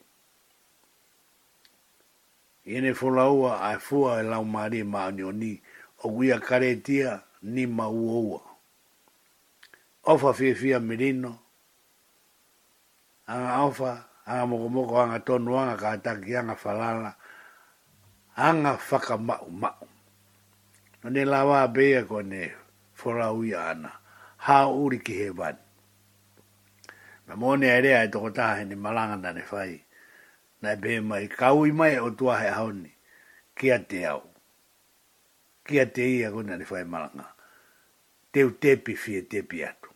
i 2.71 2.77
ene 2.79 2.91
folaua 3.01 3.53
a 3.59 3.69
e 3.75 3.79
fua 3.87 4.11
e 4.23 4.23
lau 4.31 4.45
maari 4.53 4.79
e 4.81 4.85
maani 4.95 5.23
o 5.23 5.33
ni, 5.33 5.51
guia 6.03 6.37
karetia 6.41 7.11
ni 7.43 7.67
mauoua. 7.67 8.41
Ofa 10.05 10.31
fia 10.35 10.81
mirino, 10.81 11.39
anga 13.27 13.57
ofa, 13.67 13.93
anga 14.27 14.47
mokomoko, 14.51 14.97
anga 15.03 15.19
tonu, 15.27 15.59
anga 15.59 15.77
kataki, 15.77 16.37
anga 16.37 16.55
falala, 16.57 17.13
anga 18.37 18.79
faka 18.79 19.19
mau 19.19 19.51
mau. 19.51 19.87
No 21.03 21.11
ne 21.11 21.25
lawa 21.25 21.69
bea 21.69 22.05
ko 22.07 22.23
ne 22.23 22.53
folaua 22.95 23.67
ana, 23.71 23.91
haa 24.37 24.69
uri 24.71 24.99
ki 24.99 25.13
hevan. 25.15 25.37
wani. 25.39 25.59
Ma 27.27 27.37
mone 27.37 27.67
e 27.67 27.81
rea 27.81 28.03
e 28.05 28.09
tokotaha 28.09 28.65
ni 28.65 28.75
malanga 28.75 29.17
na 29.17 29.33
ne 29.33 29.43
fai 29.43 29.85
na 30.63 30.77
be 30.77 31.01
mai 31.01 31.27
kau 31.29 31.65
i 31.65 31.73
mai 31.73 31.97
o 31.99 32.11
tua 32.13 32.37
he 32.41 32.49
haoni. 32.57 32.93
Kia 33.57 33.79
te 33.91 33.99
au. 34.13 34.23
Kia 35.67 35.85
te 35.95 36.05
ia 36.17 36.29
kuna 36.33 36.57
ni 36.57 36.65
whae 36.71 36.85
malanga. 36.85 37.27
Teu 38.33 38.51
tepi 38.61 38.95
fie 39.03 39.21
tepi 39.31 39.65
atu. 39.65 39.89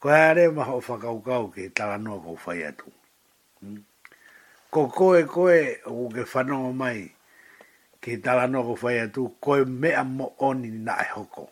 Ko 0.00 0.08
hea 0.08 0.34
re 0.34 0.44
maha 0.56 0.72
o 0.78 0.80
whakaukau 0.86 1.44
ke 1.54 1.62
tala 1.76 1.98
noa 1.98 2.20
kou 2.24 2.38
whae 2.44 2.66
atu. 2.70 2.88
Hmm? 3.60 3.82
Ko 4.70 4.88
koe 4.96 5.22
koe 5.26 5.58
o 5.86 6.08
ke 6.14 6.22
whanongo 6.32 6.72
mai 6.72 7.00
ke 8.00 8.16
tala 8.24 8.46
noa 8.46 8.64
kou 8.70 8.78
whae 8.86 9.00
atu 9.06 9.24
koe 9.40 9.64
mea 9.64 10.04
mo 10.04 10.32
oni 10.38 10.70
na 10.70 10.94
e 11.04 11.10
hoko. 11.14 11.50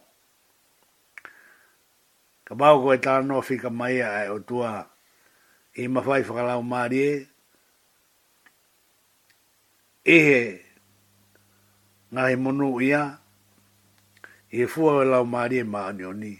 Ka 2.45 2.55
bau 2.55 2.83
koe 2.83 2.99
tala 3.01 3.23
noa 3.27 3.43
fika 3.43 3.71
mai 3.71 3.99
a 4.03 4.25
e 4.27 4.31
o 4.31 4.39
tua 4.49 4.87
i 5.75 5.89
mawhai 5.89 6.23
whakalau 6.27 6.63
maari 6.63 6.99
e, 7.11 7.13
ehe 10.05 10.41
ngā 12.15 12.25
he 12.31 12.35
monu 12.45 12.67
ia, 12.87 12.99
i 14.59 14.67
fua 14.69 14.91
o 14.99 15.01
e 15.01 15.07
lau 15.09 15.25
maari 15.25 15.59
e 15.65 15.65
maani 15.75 16.05
o 16.05 16.13
ni, 16.13 16.33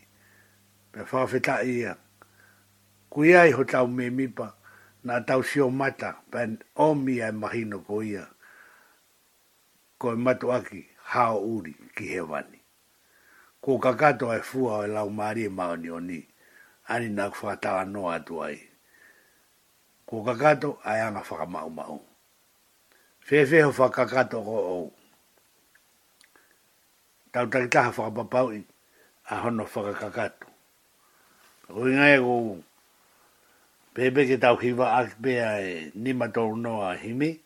pe 0.93 1.01
whawhetā 1.11 1.55
ia. 1.65 1.95
Ku 3.09 3.25
ia 3.25 3.47
i 3.49 3.53
ho 3.57 3.65
tau 3.65 3.87
me 3.89 4.11
mipa, 4.11 4.53
nā 5.09 5.23
tau 5.27 5.43
si 5.43 5.61
o 5.65 5.71
mata, 5.71 6.13
pe 6.31 6.45
o 6.77 6.93
mi 6.95 7.17
ai 7.23 7.31
e 7.33 7.39
mahino 7.41 7.79
ko 7.89 8.03
ia, 8.05 8.27
ko 9.99 10.13
e 10.13 10.17
matu 10.21 10.53
aki, 10.53 10.83
hao 11.17 11.41
uri 11.41 11.75
ki 11.97 12.07
he 12.13 12.21
wani. 12.21 12.61
Ko 13.65 13.79
kakato 13.81 14.29
e 14.37 14.43
fua 14.45 14.79
o 14.85 14.85
e 14.85 14.89
lau 14.93 15.09
maari 15.11 15.45
e 15.49 15.51
maani 15.51 15.89
o 15.91 16.01
ni, 16.01 16.21
ani 16.89 17.09
nā 17.17 17.31
kwhatawa 17.33 17.85
noa 17.89 18.15
atu 18.21 18.43
ai. 18.45 18.61
Ko 20.05 20.21
kakato 20.23 20.77
ai 20.85 21.01
anga 21.01 21.21
whakamau 21.25 21.71
mau 21.73 22.03
fefeho 23.25 23.73
whakakato 23.73 24.45
ko 24.45 24.53
ou. 24.77 24.91
Tau 27.33 27.47
tari 27.49 27.69
taha 27.69 27.91
whakapapau 27.91 28.53
i 28.53 28.61
a 29.33 29.41
hono 29.43 29.65
whakakakato. 29.65 30.47
Rui 31.69 31.95
ngai 31.97 32.17
e 32.17 32.21
kou 32.21 32.63
pepe 33.95 34.27
ke 34.29 34.37
tau 34.41 34.57
hiwa 34.61 34.87
akpe 35.01 35.33
a 35.41 35.53
e 35.65 35.91
nima 35.97 36.27
tōru 36.29 36.57
noa 36.61 36.95
himi. 37.03 37.41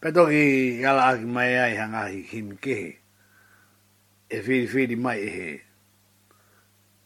Pato 0.00 0.26
ki 0.32 0.80
ala 0.84 1.08
aki 1.12 1.24
mai 1.28 1.52
ai 1.60 1.74
hangahi 1.76 2.22
himi 2.32 2.56
kehe. 2.56 2.92
E 4.34 4.38
whiri 4.44 4.66
whiri 4.72 4.96
mai 4.96 5.20
e 5.20 5.28
he. 5.30 5.48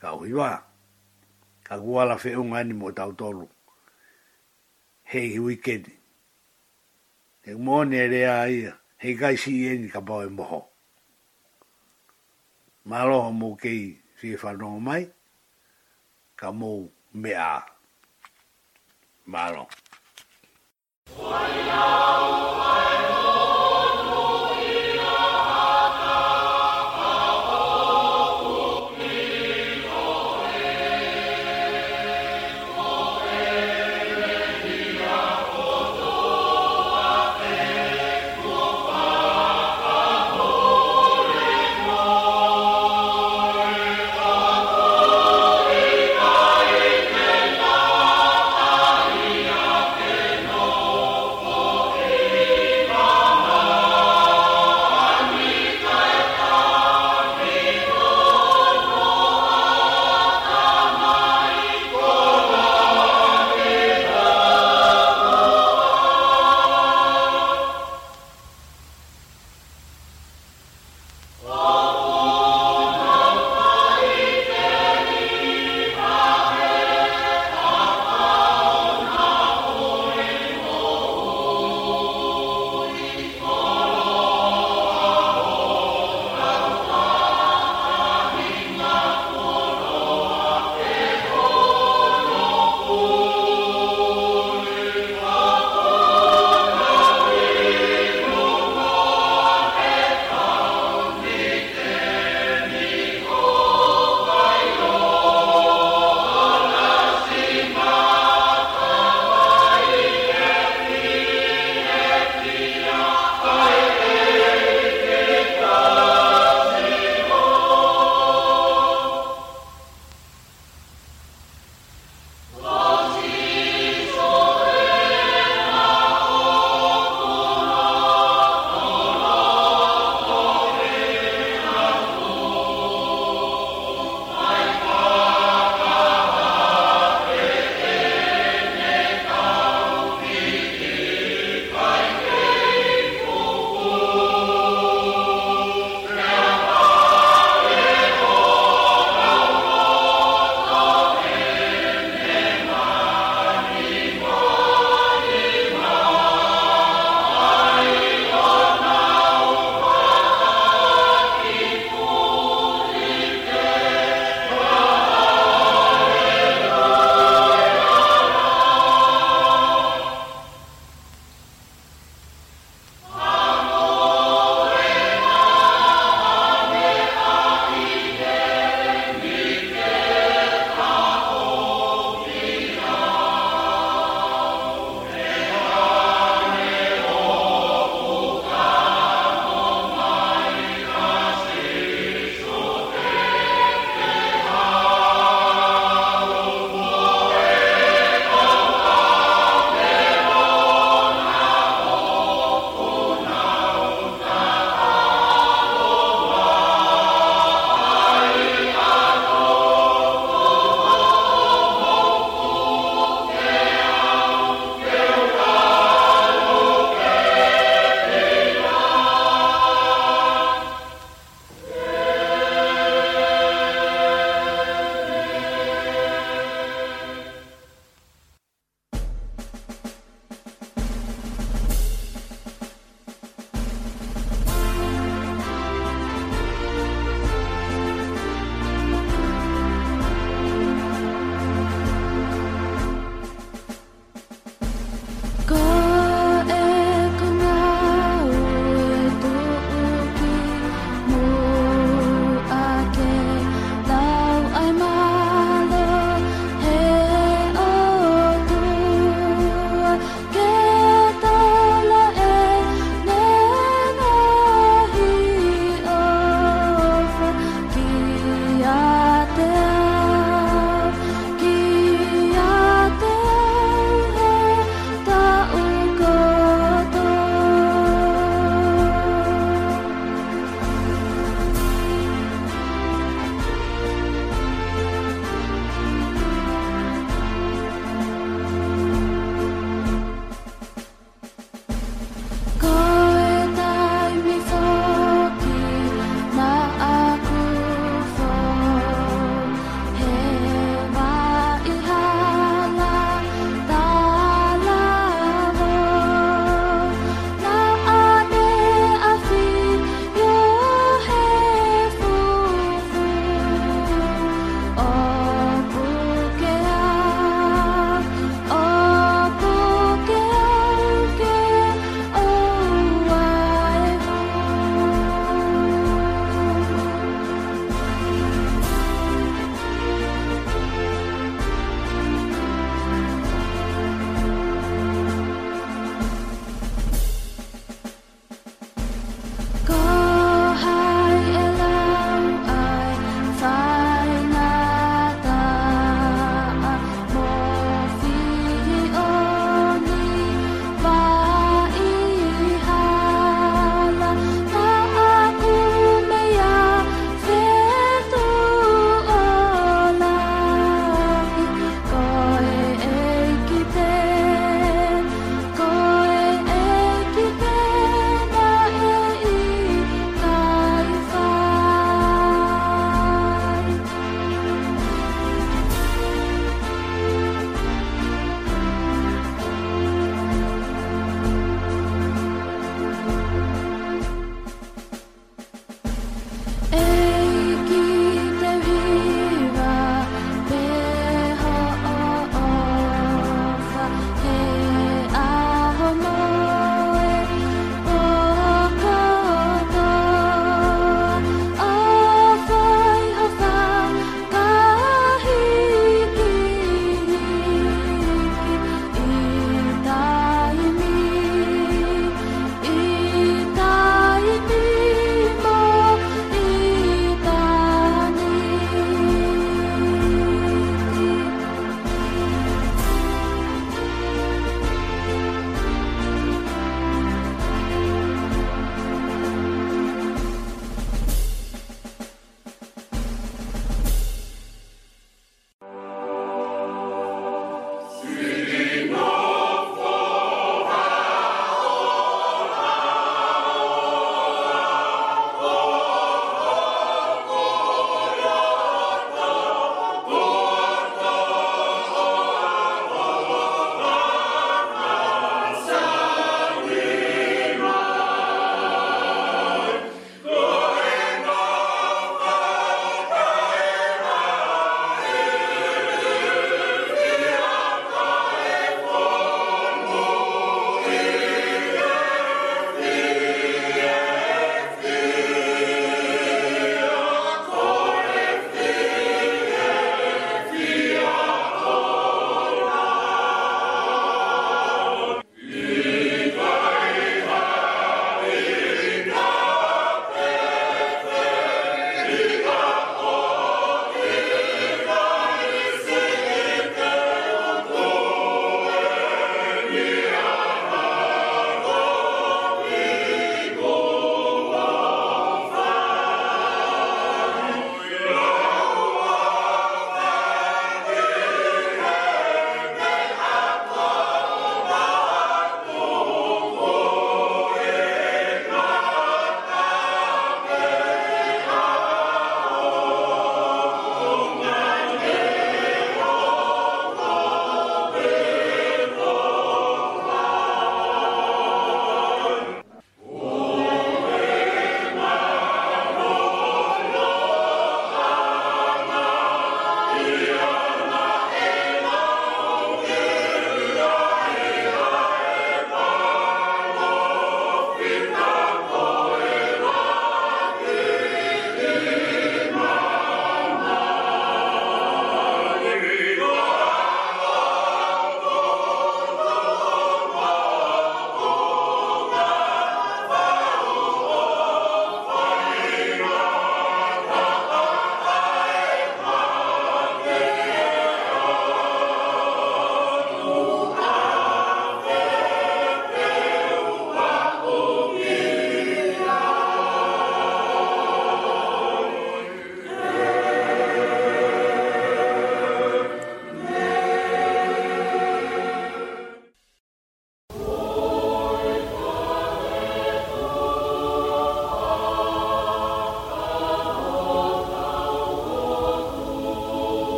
Kau 0.00 0.22
hiwa. 0.22 0.62
Kau 1.66 1.90
wala 1.92 2.14
whiunga 2.16 2.62
ni 2.64 2.74
mo 2.74 2.90
tau 2.92 3.12
tolu. 3.12 3.48
Hei 5.04 5.36
hui 5.36 5.56
kedi 5.58 6.01
e 7.44 7.54
mone 7.54 7.96
e 7.96 8.06
rea 8.08 8.48
ia, 8.48 8.72
he 8.98 9.14
kai 9.16 9.36
si 9.36 9.52
e 9.66 9.76
ni 9.78 9.88
ka 9.88 10.00
pao 10.00 10.22
e 10.22 10.28
moho. 10.28 10.60
Ma 12.84 13.02
aloha 13.02 13.30
mō 13.30 13.48
kei 13.60 13.98
fie 14.18 14.36
whanonga 14.36 14.82
mai, 14.86 15.02
ka 16.36 16.52
mō 16.52 16.72
mea. 17.14 17.50
Ma 19.26 19.40
aloha. 19.48 19.68
Ma 21.18 21.38
aloha. 21.42 22.51